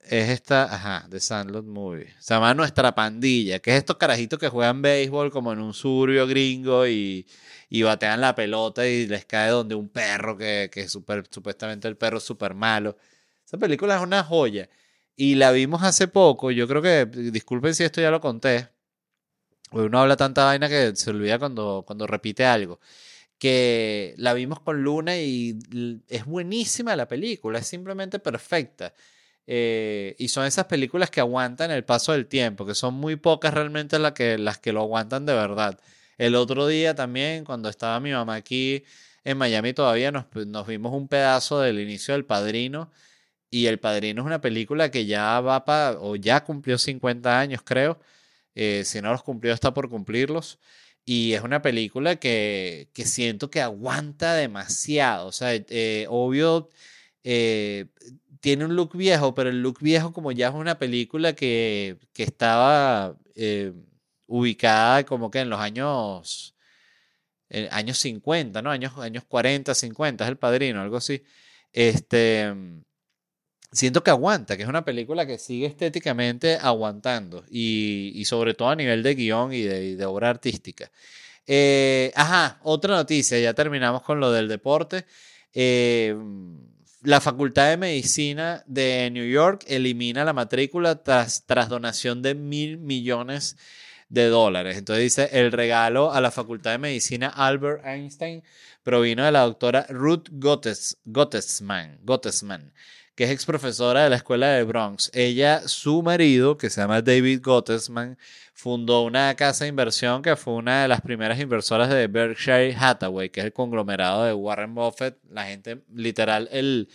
Es 0.01 0.29
esta, 0.29 0.63
ajá, 0.63 1.07
The 1.09 1.19
Sandlot 1.19 1.65
Movie. 1.65 2.13
Se 2.19 2.33
llama 2.33 2.53
Nuestra 2.53 2.93
Pandilla, 2.95 3.59
que 3.59 3.71
es 3.71 3.77
estos 3.77 3.97
carajitos 3.97 4.39
que 4.39 4.49
juegan 4.49 4.81
béisbol 4.81 5.31
como 5.31 5.53
en 5.53 5.59
un 5.59 5.73
suburbio 5.73 6.25
gringo 6.27 6.87
y, 6.87 7.27
y 7.69 7.83
batean 7.83 8.19
la 8.19 8.35
pelota 8.35 8.87
y 8.87 9.07
les 9.07 9.25
cae 9.25 9.51
donde 9.51 9.75
un 9.75 9.89
perro 9.89 10.37
que, 10.37 10.69
que 10.73 10.89
super, 10.89 11.23
supuestamente 11.29 11.87
el 11.87 11.97
perro 11.97 12.17
es 12.17 12.23
súper 12.23 12.55
malo. 12.55 12.97
Esa 13.45 13.57
película 13.57 13.95
es 13.97 14.01
una 14.01 14.23
joya. 14.23 14.69
Y 15.15 15.35
la 15.35 15.51
vimos 15.51 15.83
hace 15.83 16.07
poco. 16.07 16.51
Yo 16.51 16.67
creo 16.67 16.81
que, 16.81 17.05
disculpen 17.05 17.75
si 17.75 17.83
esto 17.83 18.01
ya 18.01 18.11
lo 18.11 18.21
conté. 18.21 18.69
Uno 19.71 19.99
habla 19.99 20.17
tanta 20.17 20.45
vaina 20.45 20.67
que 20.67 20.95
se 20.95 21.09
olvida 21.09 21.39
cuando, 21.39 21.83
cuando 21.85 22.07
repite 22.07 22.45
algo. 22.45 22.79
Que 23.41 24.13
la 24.17 24.35
vimos 24.35 24.59
con 24.59 24.83
Luna 24.83 25.17
y 25.17 25.57
es 26.07 26.25
buenísima 26.25 26.95
la 26.95 27.07
película. 27.07 27.57
Es 27.57 27.65
simplemente 27.65 28.19
perfecta. 28.19 28.93
Eh, 29.47 30.15
y 30.19 30.27
son 30.27 30.45
esas 30.45 30.65
películas 30.65 31.09
que 31.09 31.21
aguantan 31.21 31.71
el 31.71 31.83
paso 31.83 32.11
del 32.11 32.27
tiempo, 32.27 32.67
que 32.67 32.75
son 32.75 32.93
muy 32.93 33.15
pocas 33.15 33.51
realmente 33.51 33.97
las 33.97 34.11
que, 34.11 34.37
las 34.37 34.59
que 34.59 34.71
lo 34.71 34.81
aguantan 34.81 35.25
de 35.25 35.33
verdad. 35.33 35.79
El 36.19 36.35
otro 36.35 36.67
día 36.67 36.93
también, 36.93 37.43
cuando 37.43 37.67
estaba 37.67 37.99
mi 37.99 38.11
mamá 38.11 38.35
aquí 38.35 38.83
en 39.23 39.39
Miami 39.39 39.73
todavía, 39.73 40.11
nos, 40.11 40.25
nos 40.35 40.67
vimos 40.67 40.93
un 40.93 41.07
pedazo 41.07 41.61
del 41.61 41.79
inicio 41.79 42.13
del 42.13 42.25
Padrino. 42.25 42.91
Y 43.49 43.65
El 43.65 43.79
Padrino 43.79 44.21
es 44.21 44.25
una 44.27 44.39
película 44.41 44.91
que 44.91 45.07
ya 45.07 45.41
va 45.41 45.65
para, 45.65 45.99
o 45.99 46.15
ya 46.15 46.43
cumplió 46.43 46.77
50 46.77 47.39
años, 47.39 47.61
creo. 47.65 47.99
Eh, 48.53 48.83
si 48.85 49.01
no 49.01 49.11
los 49.11 49.23
cumplió, 49.23 49.53
está 49.53 49.73
por 49.73 49.89
cumplirlos. 49.89 50.59
Y 51.05 51.33
es 51.33 51.41
una 51.41 51.61
película 51.61 52.17
que, 52.17 52.89
que 52.93 53.05
siento 53.05 53.49
que 53.49 53.61
aguanta 53.61 54.33
demasiado. 54.33 55.27
O 55.27 55.31
sea, 55.31 55.53
eh, 55.53 56.05
obvio, 56.09 56.69
eh, 57.23 57.87
tiene 58.39 58.65
un 58.65 58.75
look 58.75 58.95
viejo, 58.95 59.33
pero 59.35 59.49
el 59.49 59.61
look 59.61 59.79
viejo 59.81 60.13
como 60.13 60.31
ya 60.31 60.49
es 60.49 60.53
una 60.53 60.79
película 60.79 61.33
que, 61.33 61.97
que 62.13 62.23
estaba 62.23 63.17
eh, 63.35 63.73
ubicada 64.27 65.05
como 65.05 65.31
que 65.31 65.39
en 65.39 65.49
los 65.49 65.59
años, 65.59 66.55
años 67.71 67.97
50, 67.99 68.61
¿no? 68.61 68.71
Años, 68.71 68.97
años 68.97 69.23
40, 69.27 69.75
50, 69.75 70.23
es 70.23 70.29
El 70.29 70.37
Padrino, 70.37 70.81
algo 70.81 70.97
así. 70.97 71.23
Este, 71.73 72.53
siento 73.71 74.03
que 74.03 74.11
aguanta, 74.11 74.57
que 74.57 74.63
es 74.63 74.69
una 74.69 74.85
película 74.85 75.25
que 75.25 75.37
sigue 75.37 75.65
estéticamente 75.65 76.57
aguantando 76.61 77.43
y, 77.49 78.23
sobre 78.25 78.53
todo 78.53 78.69
a 78.69 78.75
nivel 78.75 79.03
de 79.03 79.15
guion 79.15 79.53
y 79.53 79.61
de, 79.63 80.05
obra 80.05 80.29
artística. 80.29 80.91
Eh, 81.47 82.11
ajá, 82.15 82.59
otra 82.63 82.95
noticia, 82.95 83.39
ya 83.39 83.53
terminamos 83.53 84.03
con 84.03 84.19
lo 84.19 84.31
del 84.31 84.47
deporte. 84.47 85.05
Eh, 85.53 86.15
la 87.03 87.19
Facultad 87.19 87.69
de 87.69 87.77
Medicina 87.77 88.63
de 88.67 89.09
New 89.11 89.27
York 89.27 89.63
elimina 89.67 90.23
la 90.23 90.33
matrícula 90.33 91.01
tras, 91.03 91.43
donación 91.67 92.21
de 92.21 92.35
mil 92.35 92.77
millones 92.77 93.57
de 94.09 94.27
dólares. 94.27 94.77
Entonces 94.77 95.03
dice, 95.03 95.29
el 95.31 95.51
regalo 95.51 96.13
a 96.13 96.21
la 96.21 96.29
Facultad 96.29 96.71
de 96.71 96.77
Medicina 96.77 97.29
Albert 97.29 97.85
Einstein 97.85 98.43
provino 98.83 99.25
de 99.25 99.31
la 99.31 99.41
doctora 99.41 99.87
Ruth 99.89 100.27
Gottes, 100.31 100.97
Gottesman, 101.05 101.99
Gottesman, 102.03 102.71
que 103.15 103.25
es 103.25 103.31
ex 103.31 103.45
profesora 103.45 104.03
de 104.03 104.09
la 104.09 104.15
escuela 104.17 104.47
de 104.49 104.63
Bronx. 104.63 105.11
Ella, 105.13 105.67
su 105.67 106.01
marido, 106.01 106.57
que 106.57 106.69
se 106.69 106.81
llama 106.81 107.01
David 107.01 107.41
Gottesman, 107.43 108.17
fundó 108.53 109.03
una 109.03 109.35
casa 109.35 109.65
de 109.65 109.69
inversión 109.69 110.21
que 110.21 110.35
fue 110.35 110.53
una 110.53 110.83
de 110.83 110.87
las 110.87 111.01
primeras 111.01 111.39
inversoras 111.39 111.89
de 111.89 112.07
Berkshire 112.07 112.75
Hathaway, 112.77 113.29
que 113.29 113.41
es 113.41 113.45
el 113.47 113.53
conglomerado 113.53 114.23
de 114.23 114.33
Warren 114.33 114.75
Buffett, 114.75 115.17
la 115.29 115.45
gente 115.45 115.81
literal, 115.93 116.47
el, 116.51 116.89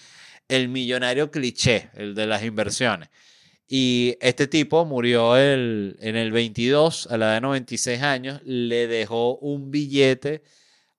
el 0.49 0.69
millonario 0.69 1.31
cliché, 1.31 1.91
el 1.95 2.15
de 2.15 2.27
las 2.27 2.45
inversiones. 2.45 3.09
Y 3.69 4.17
este 4.21 4.47
tipo 4.47 4.85
murió 4.85 5.37
el, 5.37 5.97
en 6.01 6.15
el 6.15 6.31
22, 6.31 7.09
a 7.11 7.17
la 7.17 7.27
edad 7.27 7.35
de 7.35 7.41
96 7.41 8.03
años, 8.03 8.41
le 8.45 8.87
dejó 8.87 9.37
un 9.39 9.71
billete 9.73 10.43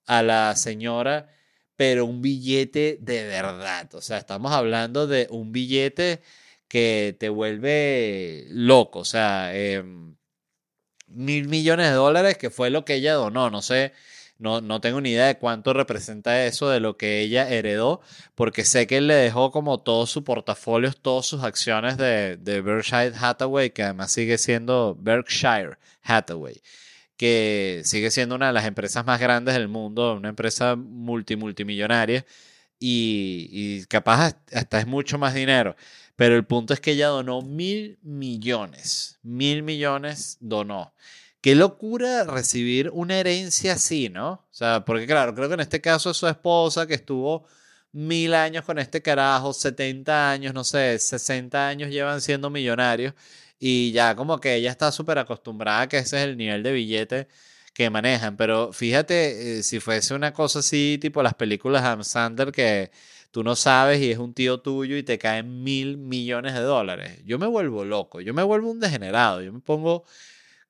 a 0.05 0.21
la 0.21 0.55
señora, 0.55 1.29
pero 1.77 2.05
un 2.05 2.21
billete 2.21 2.97
de 3.01 3.23
verdad. 3.25 3.93
O 3.95 4.01
sea, 4.01 4.17
estamos 4.17 4.51
hablando 4.51 5.07
de 5.07 5.27
un 5.29 5.51
billete 5.53 6.21
que 6.67 7.15
te 7.19 7.29
vuelve 7.29 8.45
loco. 8.49 8.99
O 8.99 9.05
sea, 9.05 9.51
eh, 9.55 9.83
mil 11.07 11.47
millones 11.47 11.87
de 11.89 11.93
dólares, 11.93 12.37
que 12.37 12.49
fue 12.49 12.69
lo 12.69 12.83
que 12.85 12.95
ella 12.95 13.13
donó. 13.13 13.49
No 13.51 13.61
sé, 13.61 13.93
no, 14.39 14.61
no 14.61 14.81
tengo 14.81 15.01
ni 15.01 15.11
idea 15.11 15.27
de 15.27 15.37
cuánto 15.37 15.73
representa 15.73 16.45
eso 16.45 16.69
de 16.69 16.79
lo 16.79 16.97
que 16.97 17.21
ella 17.21 17.49
heredó, 17.49 18.01
porque 18.35 18.65
sé 18.65 18.87
que 18.87 18.97
él 18.97 19.07
le 19.07 19.15
dejó 19.15 19.51
como 19.51 19.79
todo 19.79 20.07
su 20.07 20.23
portafolio, 20.23 20.91
todas 20.93 21.27
sus 21.27 21.43
acciones 21.43 21.97
de, 21.97 22.37
de 22.37 22.61
Berkshire 22.61 23.13
Hathaway, 23.19 23.69
que 23.71 23.83
además 23.83 24.11
sigue 24.11 24.37
siendo 24.37 24.95
Berkshire 24.99 25.77
Hathaway 26.03 26.61
que 27.17 27.81
sigue 27.83 28.11
siendo 28.11 28.35
una 28.35 28.47
de 28.47 28.53
las 28.53 28.65
empresas 28.65 29.05
más 29.05 29.19
grandes 29.19 29.55
del 29.55 29.67
mundo, 29.67 30.15
una 30.15 30.29
empresa 30.29 30.75
multimultimillonaria 30.75 32.25
y, 32.79 33.49
y 33.51 33.85
capaz 33.85 34.37
hasta 34.53 34.79
es 34.79 34.87
mucho 34.87 35.17
más 35.17 35.33
dinero. 35.33 35.75
Pero 36.15 36.35
el 36.35 36.45
punto 36.45 36.73
es 36.73 36.79
que 36.79 36.91
ella 36.91 37.07
donó 37.07 37.41
mil 37.41 37.99
millones, 38.01 39.19
mil 39.23 39.63
millones 39.63 40.37
donó. 40.39 40.93
Qué 41.41 41.55
locura 41.55 42.23
recibir 42.23 42.89
una 42.91 43.17
herencia 43.19 43.73
así, 43.73 44.09
¿no? 44.09 44.31
O 44.31 44.47
sea, 44.51 44.83
porque 44.85 45.05
claro, 45.05 45.35
creo 45.35 45.47
que 45.47 45.53
en 45.55 45.59
este 45.61 45.81
caso 45.81 46.11
es 46.11 46.17
su 46.17 46.27
esposa 46.27 46.87
que 46.87 46.95
estuvo 46.95 47.45
mil 47.91 48.33
años 48.33 48.65
con 48.65 48.79
este 48.79 49.01
carajo, 49.01 49.53
70 49.53 50.31
años, 50.31 50.53
no 50.53 50.63
sé, 50.63 50.97
60 50.99 51.67
años 51.67 51.89
llevan 51.89 52.21
siendo 52.21 52.49
millonarios 52.49 53.13
y 53.59 53.91
ya 53.91 54.15
como 54.15 54.39
que 54.39 54.55
ella 54.55 54.71
está 54.71 54.91
súper 54.91 55.17
acostumbrada 55.19 55.81
a 55.81 55.89
que 55.89 55.97
ese 55.97 56.17
es 56.17 56.23
el 56.23 56.37
nivel 56.37 56.63
de 56.63 56.71
billete 56.71 57.27
que 57.73 57.89
manejan. 57.89 58.37
Pero 58.37 58.73
fíjate, 58.73 59.59
eh, 59.59 59.63
si 59.63 59.79
fuese 59.79 60.13
una 60.13 60.33
cosa 60.33 60.59
así, 60.59 60.97
tipo 61.01 61.23
las 61.23 61.33
películas 61.35 61.83
de 61.83 61.87
Adam 61.89 62.03
Sandler 62.03 62.51
que 62.51 62.91
tú 63.31 63.43
no 63.43 63.55
sabes 63.55 64.01
y 64.01 64.11
es 64.11 64.17
un 64.17 64.33
tío 64.33 64.59
tuyo 64.61 64.97
y 64.97 65.03
te 65.03 65.17
caen 65.17 65.63
mil 65.63 65.97
millones 65.97 66.53
de 66.53 66.61
dólares. 66.61 67.21
Yo 67.25 67.37
me 67.39 67.47
vuelvo 67.47 67.85
loco, 67.85 68.21
yo 68.21 68.33
me 68.33 68.43
vuelvo 68.43 68.71
un 68.71 68.79
degenerado, 68.79 69.41
yo 69.41 69.53
me 69.53 69.59
pongo 69.59 70.05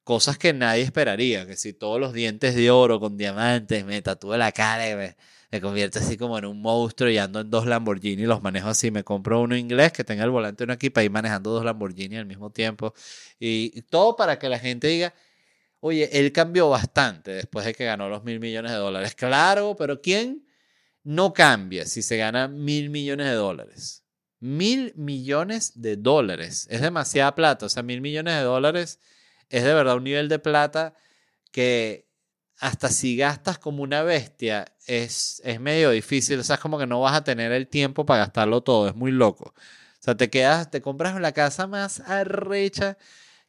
cosas 0.03 0.37
que 0.37 0.53
nadie 0.53 0.83
esperaría, 0.83 1.45
que 1.45 1.57
si 1.57 1.73
todos 1.73 1.99
los 1.99 2.13
dientes 2.13 2.55
de 2.55 2.71
oro 2.71 2.99
con 2.99 3.17
diamantes, 3.17 3.85
me 3.85 4.01
tatúo 4.01 4.37
la 4.37 4.51
cara 4.51 4.89
y 4.89 5.15
me 5.51 5.61
convierto 5.61 5.99
así 5.99 6.17
como 6.17 6.37
en 6.37 6.45
un 6.45 6.61
monstruo 6.61 7.09
y 7.09 7.17
ando 7.17 7.39
en 7.41 7.49
dos 7.49 7.65
Lamborghini, 7.65 8.23
los 8.23 8.41
manejo 8.41 8.69
así, 8.69 8.91
me 8.91 9.03
compro 9.03 9.41
uno 9.41 9.55
inglés 9.55 9.93
que 9.93 10.03
tenga 10.03 10.23
el 10.23 10.29
volante 10.29 10.63
uno 10.63 10.73
aquí 10.73 10.89
para 10.89 11.05
ir 11.05 11.11
manejando 11.11 11.51
dos 11.51 11.63
Lamborghini 11.63 12.17
al 12.17 12.25
mismo 12.25 12.51
tiempo 12.51 12.93
y, 13.39 13.71
y 13.73 13.81
todo 13.83 14.15
para 14.15 14.37
que 14.39 14.49
la 14.49 14.59
gente 14.59 14.87
diga, 14.87 15.13
oye, 15.79 16.09
él 16.19 16.31
cambió 16.31 16.69
bastante 16.69 17.31
después 17.31 17.65
de 17.65 17.73
que 17.73 17.85
ganó 17.85 18.09
los 18.09 18.23
mil 18.23 18.39
millones 18.39 18.71
de 18.71 18.77
dólares. 18.77 19.15
Claro, 19.15 19.75
pero 19.77 20.01
¿quién 20.01 20.45
no 21.03 21.33
cambia 21.33 21.85
si 21.85 22.01
se 22.01 22.17
gana 22.17 22.47
mil 22.47 22.89
millones 22.89 23.27
de 23.27 23.33
dólares? 23.33 24.03
Mil 24.39 24.93
millones 24.95 25.81
de 25.81 25.95
dólares. 25.95 26.67
Es 26.69 26.81
demasiada 26.81 27.33
plata. 27.35 27.65
O 27.65 27.69
sea, 27.69 27.83
mil 27.83 28.01
millones 28.01 28.35
de 28.35 28.41
dólares 28.41 28.99
es 29.49 29.63
de 29.63 29.73
verdad 29.73 29.95
un 29.95 30.03
nivel 30.03 30.29
de 30.29 30.39
plata 30.39 30.93
que 31.51 32.06
hasta 32.59 32.89
si 32.89 33.15
gastas 33.17 33.59
como 33.59 33.83
una 33.83 34.03
bestia, 34.03 34.65
es, 34.87 35.41
es 35.45 35.59
medio 35.59 35.91
difícil. 35.91 36.39
O 36.39 36.43
sea, 36.43 36.55
es 36.55 36.61
como 36.61 36.77
que 36.79 36.87
no 36.87 37.01
vas 37.01 37.15
a 37.15 37.23
tener 37.23 37.51
el 37.51 37.67
tiempo 37.67 38.05
para 38.05 38.21
gastarlo 38.21 38.61
todo. 38.61 38.87
Es 38.87 38.95
muy 38.95 39.11
loco. 39.11 39.53
O 39.55 39.99
sea, 39.99 40.15
te 40.15 40.29
quedas, 40.29 40.71
te 40.71 40.81
compras 40.81 41.19
la 41.19 41.31
casa 41.33 41.67
más 41.67 41.99
arrecha 42.01 42.97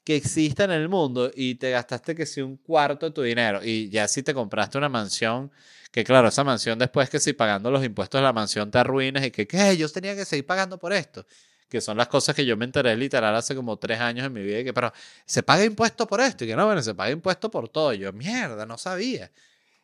que 0.05 0.17
exista 0.17 0.65
en 0.65 0.71
el 0.71 0.89
mundo 0.89 1.31
y 1.35 1.57
te 1.57 1.71
gastaste 1.71 2.15
que 2.15 2.27
si 2.27 2.41
un 2.41 2.57
cuarto 2.57 3.07
de 3.07 3.13
tu 3.13 3.23
dinero. 3.23 3.61
Y 3.63 3.91
ya 3.91 4.09
si 4.09 4.23
te 4.23 4.35
compraste 4.35 4.79
una 4.79 4.89
mansión, 4.89 5.51
que 5.91 6.05
claro, 6.05 6.29
esa 6.29 6.45
mansión 6.45 6.79
después 6.79 7.11
que 7.11 7.21
si 7.21 7.33
pagando 7.33 7.71
los 7.71 7.85
impuestos 7.85 8.19
de 8.19 8.25
la 8.25 8.33
mansión 8.33 8.71
te 8.71 8.79
arruinas 8.79 9.25
y 9.27 9.31
que, 9.31 9.47
¿qué? 9.47 9.77
Yo 9.77 9.89
tenía 9.91 10.15
que 10.17 10.25
seguir 10.25 10.47
pagando 10.47 10.79
por 10.79 10.93
esto. 10.93 11.27
Que 11.69 11.81
son 11.81 11.97
las 11.97 12.09
cosas 12.09 12.35
que 12.35 12.47
yo 12.47 12.57
me 12.57 12.65
enteré 12.65 12.97
literal 12.97 13.35
hace 13.37 13.55
como 13.55 13.77
tres 13.79 14.01
años 14.01 14.27
en 14.27 14.33
mi 14.33 14.43
vida. 14.43 14.61
Y 14.61 14.65
que, 14.65 14.73
pero, 14.73 14.93
¿se 15.27 15.43
paga 15.43 15.65
impuesto 15.65 16.07
por 16.07 16.21
esto? 16.21 16.45
Y 16.45 16.49
que 16.49 16.57
no, 16.57 16.67
bueno, 16.67 16.83
se 16.83 16.95
paga 16.95 17.11
impuesto 17.11 17.51
por 17.51 17.69
todo. 17.69 17.93
Y 17.95 17.99
yo, 17.99 18.13
mierda, 18.13 18.67
no 18.67 18.79
sabía. 18.79 19.31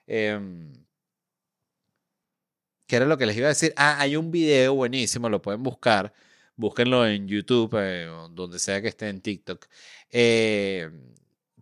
Em, 0.07 0.73
¿Qué 2.87 2.97
era 2.97 3.07
lo 3.07 3.17
que 3.19 3.27
les 3.27 3.37
iba 3.37 3.47
a 3.47 3.49
decir? 3.49 3.73
Ah, 3.77 3.97
hay 4.01 4.17
un 4.17 4.31
video 4.31 4.75
buenísimo, 4.75 5.29
lo 5.29 5.41
pueden 5.43 5.63
buscar 5.63 6.13
búsquenlo 6.57 7.07
en 7.07 7.29
YouTube, 7.29 7.77
eh, 7.79 8.09
donde 8.33 8.59
sea 8.59 8.81
que 8.83 8.89
esté 8.89 9.09
en 9.09 9.21
TikTok. 9.21 9.67
Eh, 10.11 10.91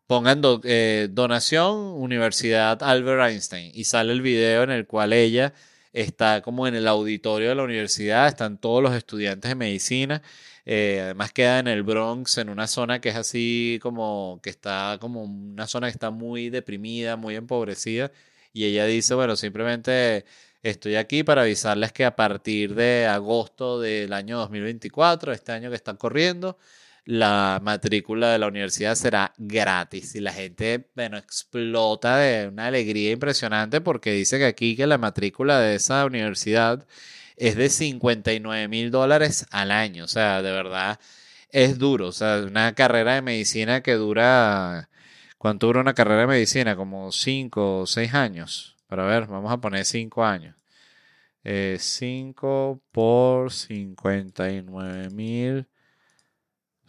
pongan 0.06 0.42
eh, 0.64 1.08
donación 1.10 1.76
Universidad 1.76 2.82
Albert 2.82 3.30
Einstein 3.30 3.72
y 3.74 3.84
sale 3.84 4.12
el 4.12 4.22
video 4.22 4.62
en 4.64 4.70
el 4.70 4.86
cual 4.86 5.12
ella 5.12 5.54
está 5.93 6.43
como 6.43 6.66
en 6.66 6.74
el 6.74 6.88
auditorio 6.88 7.51
de 7.51 7.55
la 7.55 7.62
universidad, 7.64 8.28
están 8.28 8.59
todos 8.59 8.82
los 8.82 8.95
estudiantes 8.95 9.51
de 9.51 9.55
medicina. 9.55 10.22
además 10.66 11.32
queda 11.32 11.59
en 11.59 11.68
el 11.68 11.82
Bronx, 11.82 12.38
en 12.38 12.49
una 12.49 12.66
zona 12.66 13.01
que 13.01 13.11
es 13.11 13.16
así 13.16 13.78
como 13.82 14.40
que 14.43 14.51
está 14.51 14.99
como 15.01 15.22
una 15.24 15.66
zona 15.66 15.88
que 15.88 15.93
está 15.93 16.11
muy 16.11 16.51
deprimida, 16.51 17.16
muy 17.16 17.36
empobrecida. 17.36 18.12
Y 18.53 18.64
ella 18.66 18.86
dice, 18.86 19.14
bueno, 19.14 19.36
simplemente 19.36 20.24
Estoy 20.62 20.95
aquí 20.95 21.24
para 21.24 21.43
avisarles 21.43 21.93
que 21.93 22.05
a 22.05 22.14
partir 22.14 22.76
de 22.76 23.07
agosto 23.07 23.80
del 23.80 24.12
año 24.12 24.38
2024, 24.38 25.32
este 25.32 25.51
año 25.51 25.70
que 25.70 25.76
está 25.76 25.95
corriendo, 25.95 26.57
la 27.05 27.61
matrícula 27.62 28.30
de 28.30 28.38
la 28.38 28.46
universidad 28.48 28.94
será 28.94 29.32
gratis 29.38 30.14
y 30.14 30.20
la 30.20 30.32
gente, 30.32 30.88
bueno, 30.94 31.18
explota 31.18 32.18
de 32.18 32.48
una 32.48 32.66
alegría 32.66 33.12
impresionante 33.12 33.80
porque 33.80 34.12
dice 34.12 34.38
que 34.38 34.46
aquí 34.46 34.76
que 34.76 34.86
la 34.86 34.98
matrícula 34.98 35.61
de 35.61 35.76
esa 35.76 36.05
universidad 36.07 36.86
es 37.36 37.57
de 37.57 37.68
59 37.70 38.68
mil 38.68 38.90
dólares 38.90 39.46
al 39.50 39.70
año, 39.72 40.05
o 40.05 40.09
sea, 40.09 40.42
de 40.42 40.53
verdad 40.53 41.00
es 41.53 41.78
duro, 41.78 42.09
o 42.09 42.12
sea, 42.12 42.42
una 42.46 42.74
carrera 42.74 43.14
de 43.14 43.22
medicina 43.22 43.82
que 43.82 43.94
dura, 43.94 44.88
¿cuánto 45.38 45.66
dura 45.66 45.80
una 45.80 45.94
carrera 45.94 46.22
de 46.22 46.26
medicina? 46.28 46.76
Como 46.76 47.12
5 47.12 47.80
o 47.80 47.86
6 47.86 48.14
años. 48.14 48.76
Pero 48.88 49.05
a 49.05 49.07
ver, 49.07 49.26
vamos 49.26 49.53
a 49.53 49.61
poner 49.61 49.84
5 49.84 50.24
años. 50.24 50.57
5 51.44 52.80
eh, 52.80 52.88
por 52.92 53.53
59 53.53 55.11
mil 55.11 55.66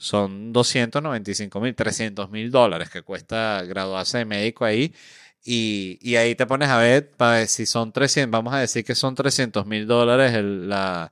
son 0.03 0.53
295 0.53 1.59
mil, 1.61 1.75
300 1.75 2.29
mil 2.29 2.51
dólares 2.51 2.89
que 2.89 3.01
cuesta 3.03 3.63
graduarse 3.63 4.19
de 4.19 4.25
médico 4.25 4.65
ahí. 4.65 4.93
Y, 5.45 5.99
y, 6.01 6.15
ahí 6.15 6.35
te 6.35 6.45
pones 6.45 6.69
a 6.69 6.77
ver 6.77 7.11
para 7.11 7.39
ver 7.39 7.47
si 7.47 7.65
son 7.65 7.91
300, 7.91 8.31
vamos 8.31 8.53
a 8.53 8.59
decir 8.59 8.85
que 8.85 8.95
son 8.95 9.15
300 9.15 9.65
mil 9.65 9.87
dólares 9.87 10.33
la, 10.43 11.11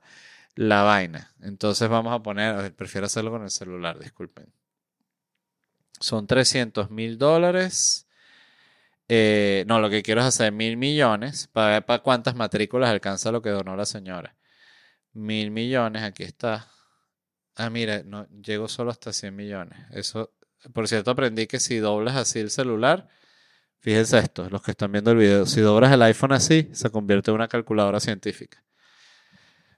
la 0.54 0.82
vaina. 0.82 1.32
Entonces 1.42 1.88
vamos 1.88 2.14
a 2.14 2.22
poner, 2.22 2.74
prefiero 2.74 3.06
hacerlo 3.06 3.30
con 3.30 3.42
el 3.44 3.50
celular, 3.50 3.98
disculpen. 3.98 4.46
Son 6.00 6.26
300 6.26 6.90
mil 6.90 7.18
dólares 7.18 8.06
eh, 9.14 9.64
no, 9.66 9.78
lo 9.78 9.90
que 9.90 10.02
quiero 10.02 10.22
es 10.22 10.26
hacer 10.26 10.52
mil 10.52 10.78
millones 10.78 11.48
para 11.52 11.72
ver 11.72 11.84
para 11.84 12.02
cuántas 12.02 12.34
matrículas 12.34 12.88
alcanza 12.90 13.30
lo 13.30 13.42
que 13.42 13.50
donó 13.50 13.76
la 13.76 13.84
señora. 13.84 14.36
Mil 15.12 15.50
millones, 15.50 16.02
aquí 16.02 16.22
está. 16.24 16.68
Ah, 17.54 17.70
mira, 17.70 18.02
no, 18.04 18.26
llego 18.28 18.68
solo 18.68 18.90
hasta 18.90 19.12
100 19.12 19.36
millones. 19.36 19.78
Eso, 19.92 20.32
por 20.72 20.88
cierto, 20.88 21.10
aprendí 21.10 21.46
que 21.46 21.60
si 21.60 21.78
doblas 21.78 22.16
así 22.16 22.38
el 22.38 22.50
celular, 22.50 23.08
fíjense 23.80 24.18
esto, 24.18 24.48
los 24.50 24.62
que 24.62 24.72
están 24.72 24.92
viendo 24.92 25.10
el 25.12 25.18
video, 25.18 25.46
si 25.46 25.60
doblas 25.60 25.92
el 25.92 26.02
iPhone 26.02 26.32
así, 26.32 26.70
se 26.72 26.90
convierte 26.90 27.30
en 27.30 27.36
una 27.36 27.48
calculadora 27.48 28.00
científica. 28.00 28.64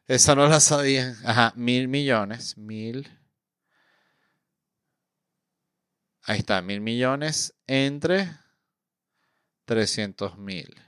Esa 0.07 0.35
no 0.35 0.47
la 0.49 0.61
sabían. 0.61 1.17
Ajá, 1.25 1.53
mil 1.57 1.89
millones, 1.89 2.57
mil. 2.59 3.09
Ahí 6.23 6.39
está, 6.39 6.61
mil 6.63 6.81
millones 6.81 7.55
entre 7.67 8.29
300 9.65 10.39
mil. 10.39 10.84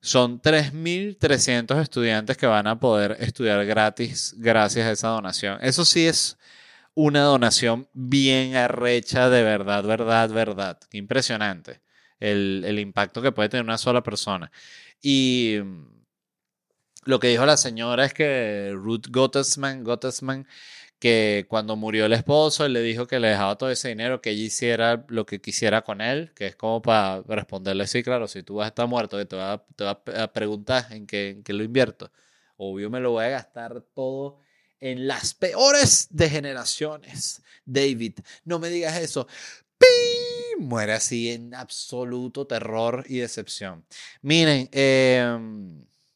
Son 0.00 0.40
3.300 0.40 1.80
estudiantes 1.80 2.36
que 2.36 2.46
van 2.46 2.66
a 2.66 2.78
poder 2.78 3.16
estudiar 3.20 3.64
gratis 3.66 4.34
gracias 4.38 4.86
a 4.86 4.92
esa 4.92 5.08
donación. 5.08 5.58
Eso 5.60 5.84
sí 5.84 6.06
es 6.06 6.38
una 6.94 7.22
donación 7.22 7.88
bien 7.92 8.56
arrecha 8.56 9.28
de 9.28 9.42
verdad, 9.42 9.84
verdad, 9.84 10.30
verdad. 10.30 10.78
Impresionante 10.92 11.80
el, 12.20 12.64
el 12.66 12.78
impacto 12.78 13.22
que 13.22 13.32
puede 13.32 13.48
tener 13.48 13.64
una 13.64 13.78
sola 13.78 14.02
persona. 14.02 14.50
Y 15.02 15.58
lo 17.08 17.20
que 17.20 17.28
dijo 17.28 17.46
la 17.46 17.56
señora 17.56 18.04
es 18.04 18.12
que 18.12 18.70
Ruth 18.74 19.06
Gottesman, 19.08 19.82
Gottesman 19.82 20.46
que 20.98 21.46
cuando 21.48 21.74
murió 21.74 22.04
el 22.04 22.12
esposo, 22.12 22.68
le 22.68 22.82
dijo 22.82 23.06
que 23.06 23.18
le 23.18 23.28
dejaba 23.28 23.56
todo 23.56 23.70
ese 23.70 23.88
dinero, 23.88 24.20
que 24.20 24.28
ella 24.30 24.44
hiciera 24.44 25.06
lo 25.08 25.24
que 25.24 25.40
quisiera 25.40 25.80
con 25.80 26.02
él, 26.02 26.32
que 26.34 26.48
es 26.48 26.56
como 26.56 26.82
para 26.82 27.22
responderle, 27.22 27.86
sí, 27.86 28.02
claro, 28.02 28.28
si 28.28 28.42
tú 28.42 28.56
vas 28.56 28.66
a 28.66 28.68
estar 28.68 28.86
muerto, 28.86 29.26
te 29.26 29.36
va, 29.36 29.64
te 29.74 29.84
va 29.84 30.02
a 30.18 30.32
preguntar 30.34 30.88
en 30.90 31.06
qué, 31.06 31.42
lo 31.46 31.64
invierto. 31.64 32.12
Obvio 32.58 32.90
me 32.90 33.00
lo 33.00 33.12
voy 33.12 33.24
a 33.24 33.28
gastar 33.30 33.80
todo 33.94 34.40
en 34.78 35.06
las 35.06 35.32
peores 35.32 36.08
degeneraciones. 36.10 37.42
David, 37.64 38.18
no 38.44 38.58
me 38.58 38.68
digas 38.68 38.98
eso. 38.98 39.26
¡Pim! 39.78 40.66
Muere 40.66 40.92
así 40.92 41.30
en 41.30 41.54
absoluto 41.54 42.46
terror 42.46 43.04
y 43.08 43.18
decepción. 43.18 43.86
Miren, 44.20 44.68
eh, 44.72 45.38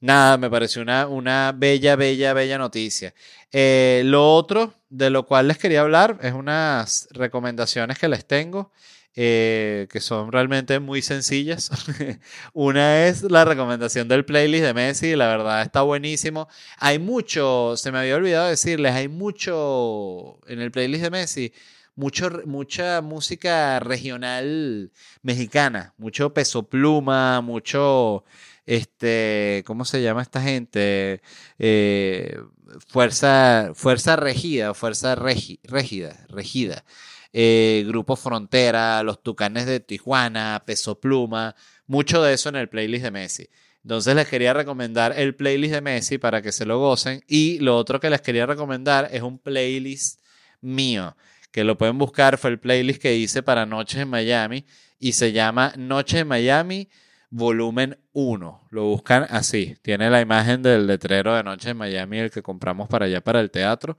Nada, 0.02 0.36
me 0.36 0.50
pareció 0.50 0.82
una, 0.82 1.06
una 1.06 1.52
bella, 1.56 1.94
bella, 1.94 2.32
bella 2.32 2.58
noticia. 2.58 3.14
Eh, 3.52 4.02
lo 4.04 4.34
otro 4.34 4.74
de 4.90 5.10
lo 5.10 5.26
cual 5.26 5.46
les 5.46 5.58
quería 5.58 5.82
hablar 5.82 6.18
es 6.22 6.32
unas 6.32 7.06
recomendaciones 7.12 8.00
que 8.00 8.08
les 8.08 8.26
tengo. 8.26 8.72
Eh, 9.14 9.88
que 9.90 10.00
son 10.00 10.32
realmente 10.32 10.80
muy 10.80 11.02
sencillas. 11.02 11.70
Una 12.54 13.06
es 13.06 13.22
la 13.22 13.44
recomendación 13.44 14.08
del 14.08 14.24
playlist 14.24 14.64
de 14.64 14.72
Messi, 14.74 15.16
la 15.16 15.28
verdad 15.28 15.60
está 15.62 15.82
buenísimo. 15.82 16.48
Hay 16.78 16.98
mucho, 16.98 17.74
se 17.76 17.92
me 17.92 17.98
había 17.98 18.16
olvidado 18.16 18.48
decirles, 18.48 18.92
hay 18.94 19.08
mucho 19.08 20.40
en 20.48 20.60
el 20.62 20.70
playlist 20.70 21.04
de 21.04 21.10
Messi, 21.10 21.52
mucho, 21.94 22.30
mucha 22.46 23.02
música 23.02 23.80
regional 23.80 24.90
mexicana, 25.22 25.92
mucho 25.98 26.32
peso 26.32 26.62
pluma, 26.62 27.42
mucho 27.42 28.24
este, 28.66 29.62
¿cómo 29.66 29.84
se 29.84 30.02
llama 30.02 30.22
esta 30.22 30.40
gente? 30.42 31.22
Eh, 31.58 32.38
fuerza, 32.86 33.72
fuerza 33.74 34.16
regida, 34.16 34.74
fuerza 34.74 35.14
rígida, 35.14 36.26
regida. 36.28 36.84
Eh, 37.32 37.84
Grupo 37.86 38.16
Frontera, 38.16 39.02
Los 39.02 39.22
Tucanes 39.22 39.66
de 39.66 39.80
Tijuana, 39.80 40.62
Peso 40.66 41.00
Pluma, 41.00 41.56
mucho 41.86 42.22
de 42.22 42.34
eso 42.34 42.48
en 42.50 42.56
el 42.56 42.68
playlist 42.68 43.04
de 43.04 43.10
Messi. 43.10 43.48
Entonces 43.82 44.14
les 44.14 44.28
quería 44.28 44.52
recomendar 44.52 45.18
el 45.18 45.34
playlist 45.34 45.74
de 45.74 45.80
Messi 45.80 46.18
para 46.18 46.42
que 46.42 46.52
se 46.52 46.66
lo 46.66 46.78
gocen. 46.78 47.22
Y 47.26 47.58
lo 47.58 47.76
otro 47.76 48.00
que 48.00 48.10
les 48.10 48.20
quería 48.20 48.46
recomendar 48.46 49.08
es 49.10 49.22
un 49.22 49.38
playlist 49.38 50.20
mío, 50.60 51.16
que 51.50 51.64
lo 51.64 51.76
pueden 51.76 51.98
buscar, 51.98 52.38
fue 52.38 52.50
el 52.50 52.60
playlist 52.60 53.02
que 53.02 53.16
hice 53.16 53.42
para 53.42 53.66
Noches 53.66 54.00
en 54.00 54.08
Miami 54.08 54.64
y 54.98 55.12
se 55.12 55.32
llama 55.32 55.72
Noches 55.76 56.20
en 56.20 56.28
Miami 56.28 56.88
volumen 57.30 57.98
1. 58.12 58.68
Lo 58.70 58.84
buscan 58.84 59.26
así. 59.30 59.76
Tiene 59.82 60.10
la 60.10 60.20
imagen 60.20 60.62
del 60.62 60.86
letrero 60.86 61.34
de 61.34 61.42
Noche 61.42 61.70
en 61.70 61.76
Miami, 61.78 62.18
el 62.18 62.30
que 62.30 62.42
compramos 62.42 62.88
para 62.88 63.06
allá, 63.06 63.20
para 63.22 63.40
el 63.40 63.50
teatro. 63.50 63.96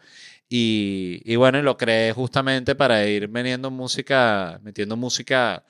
Y, 0.49 1.21
y 1.25 1.35
bueno, 1.35 1.61
lo 1.61 1.77
creé 1.77 2.13
justamente 2.13 2.75
para 2.75 3.05
ir 3.07 3.29
metiendo 3.29 3.71
música, 3.71 4.59
metiendo 4.63 4.95
música 4.97 5.63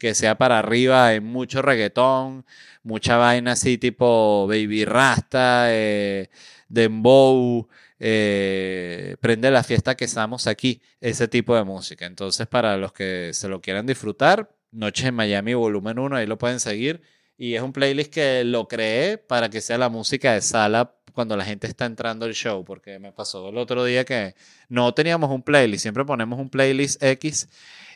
que 0.00 0.14
sea 0.14 0.36
para 0.38 0.58
arriba. 0.58 1.08
Hay 1.08 1.20
mucho 1.20 1.62
reggaetón, 1.62 2.46
mucha 2.82 3.16
vaina 3.18 3.52
así 3.52 3.78
tipo 3.78 4.46
Baby 4.48 4.84
Rasta, 4.86 5.66
eh, 5.68 6.30
Dembow. 6.68 7.68
Eh, 8.00 9.16
prende 9.20 9.50
la 9.50 9.62
fiesta 9.62 9.94
que 9.94 10.06
estamos 10.06 10.46
aquí, 10.46 10.80
ese 11.00 11.28
tipo 11.28 11.54
de 11.54 11.64
música. 11.64 12.06
Entonces, 12.06 12.46
para 12.46 12.76
los 12.78 12.92
que 12.92 13.32
se 13.34 13.48
lo 13.48 13.60
quieran 13.60 13.86
disfrutar, 13.86 14.50
Noches 14.72 15.06
en 15.06 15.14
Miami 15.16 15.54
volumen 15.54 15.98
1, 15.98 16.16
ahí 16.16 16.26
lo 16.26 16.38
pueden 16.38 16.60
seguir. 16.60 17.02
Y 17.42 17.54
es 17.54 17.62
un 17.62 17.72
playlist 17.72 18.12
que 18.12 18.44
lo 18.44 18.68
creé 18.68 19.16
para 19.16 19.48
que 19.48 19.62
sea 19.62 19.78
la 19.78 19.88
música 19.88 20.34
de 20.34 20.42
sala 20.42 20.94
cuando 21.14 21.38
la 21.38 21.44
gente 21.46 21.66
está 21.66 21.86
entrando 21.86 22.26
al 22.26 22.34
show, 22.34 22.66
porque 22.66 22.98
me 22.98 23.12
pasó 23.12 23.48
el 23.48 23.56
otro 23.56 23.82
día 23.82 24.04
que 24.04 24.34
no 24.68 24.92
teníamos 24.92 25.30
un 25.30 25.42
playlist, 25.42 25.80
siempre 25.80 26.04
ponemos 26.04 26.38
un 26.38 26.50
playlist 26.50 27.02
X 27.02 27.48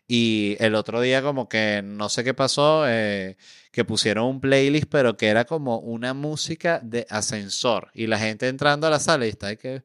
Y 0.09 0.57
el 0.61 0.75
otro 0.75 0.99
día 1.03 1.21
como 1.21 1.47
que 1.47 1.83
no 1.85 2.09
sé 2.09 2.25
qué 2.25 2.33
pasó, 2.33 2.85
eh, 2.89 3.37
que 3.71 3.85
pusieron 3.85 4.25
un 4.25 4.41
playlist, 4.41 4.87
pero 4.91 5.19
que 5.19 5.29
era 5.29 5.45
como 5.45 5.79
una 5.79 6.15
música 6.15 6.81
de 6.83 7.07
ascensor. 7.11 7.91
Y 7.93 8.07
la 8.07 8.19
gente 8.19 8.49
entrando 8.49 8.87
a 8.87 8.91
la 8.91 8.99
sala 8.99 9.27
y 9.27 9.29
está 9.29 9.57
que... 9.57 9.83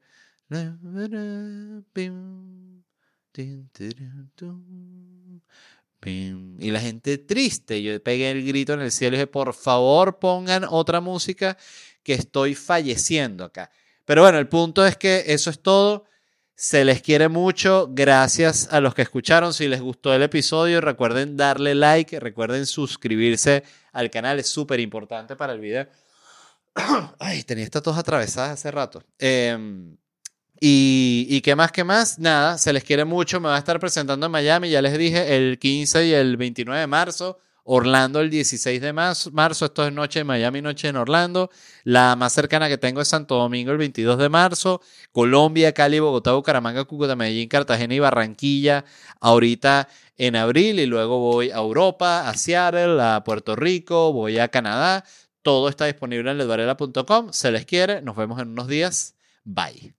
Y 6.05 6.71
la 6.71 6.79
gente 6.79 7.17
triste. 7.17 7.81
Yo 7.83 8.01
pegué 8.01 8.31
el 8.31 8.45
grito 8.45 8.73
en 8.73 8.81
el 8.81 8.91
cielo 8.91 9.15
y 9.15 9.19
dije, 9.19 9.27
por 9.27 9.53
favor 9.53 10.19
pongan 10.19 10.65
otra 10.69 11.01
música 11.01 11.57
que 12.03 12.13
estoy 12.13 12.55
falleciendo 12.55 13.43
acá. 13.43 13.69
Pero 14.05 14.23
bueno, 14.23 14.39
el 14.39 14.47
punto 14.47 14.85
es 14.85 14.97
que 14.97 15.25
eso 15.27 15.49
es 15.49 15.61
todo. 15.61 16.05
Se 16.55 16.83
les 16.83 17.01
quiere 17.01 17.27
mucho. 17.29 17.89
Gracias 17.91 18.69
a 18.71 18.79
los 18.79 18.95
que 18.95 19.01
escucharon. 19.01 19.53
Si 19.53 19.67
les 19.67 19.81
gustó 19.81 20.13
el 20.13 20.23
episodio, 20.23 20.81
recuerden 20.81 21.37
darle 21.37 21.75
like, 21.75 22.19
recuerden 22.19 22.65
suscribirse 22.65 23.63
al 23.91 24.09
canal. 24.09 24.39
Es 24.39 24.49
súper 24.49 24.79
importante 24.79 25.35
para 25.35 25.53
el 25.53 25.59
video. 25.59 25.87
Ay, 27.19 27.43
tenía 27.43 27.63
estas 27.63 27.83
dos 27.83 27.97
atravesadas 27.97 28.51
hace 28.51 28.71
rato. 28.71 29.03
Em, 29.17 29.95
y, 30.61 31.41
qué 31.41 31.55
más, 31.55 31.71
qué 31.71 31.83
más, 31.83 32.19
nada, 32.19 32.57
se 32.57 32.73
les 32.73 32.83
quiere 32.83 33.05
mucho. 33.05 33.39
Me 33.39 33.47
va 33.47 33.55
a 33.55 33.59
estar 33.59 33.79
presentando 33.79 34.25
en 34.25 34.31
Miami, 34.31 34.69
ya 34.69 34.81
les 34.81 34.97
dije, 34.97 35.35
el 35.35 35.59
15 35.59 36.07
y 36.07 36.13
el 36.13 36.37
29 36.37 36.79
de 36.81 36.87
marzo. 36.87 37.39
Orlando 37.71 38.19
el 38.19 38.31
16 38.31 38.81
de 38.81 38.93
marzo, 38.93 39.29
marzo, 39.31 39.65
esto 39.65 39.85
es 39.85 39.93
noche 39.93 40.21
en 40.21 40.27
Miami, 40.27 40.59
noche 40.59 40.87
en 40.87 40.95
Orlando. 40.95 41.51
La 41.83 42.15
más 42.15 42.33
cercana 42.33 42.67
que 42.67 42.79
tengo 42.79 42.99
es 42.99 43.07
Santo 43.07 43.35
Domingo 43.35 43.71
el 43.71 43.77
22 43.77 44.17
de 44.17 44.27
marzo. 44.27 44.81
Colombia, 45.11 45.71
Cali, 45.71 45.99
Bogotá, 45.99 46.33
Bucaramanga, 46.33 46.85
Cúcuta, 46.85 47.15
Medellín, 47.15 47.47
Cartagena 47.47 47.93
y 47.93 47.99
Barranquilla. 47.99 48.85
Ahorita 49.21 49.87
en 50.17 50.35
abril 50.35 50.79
y 50.79 50.87
luego 50.87 51.19
voy 51.19 51.51
a 51.51 51.57
Europa, 51.57 52.27
a 52.27 52.35
Seattle, 52.35 52.99
a 53.01 53.23
Puerto 53.23 53.55
Rico, 53.55 54.13
voy 54.13 54.39
a 54.39 54.47
Canadá. 54.47 55.05
Todo 55.43 55.69
está 55.69 55.85
disponible 55.85 56.31
en 56.31 56.39
ledvarela.com. 56.39 57.31
Se 57.33 57.51
les 57.51 57.65
quiere. 57.65 58.01
Nos 58.01 58.15
vemos 58.15 58.41
en 58.41 58.49
unos 58.49 58.67
días. 58.67 59.15
Bye. 59.43 59.98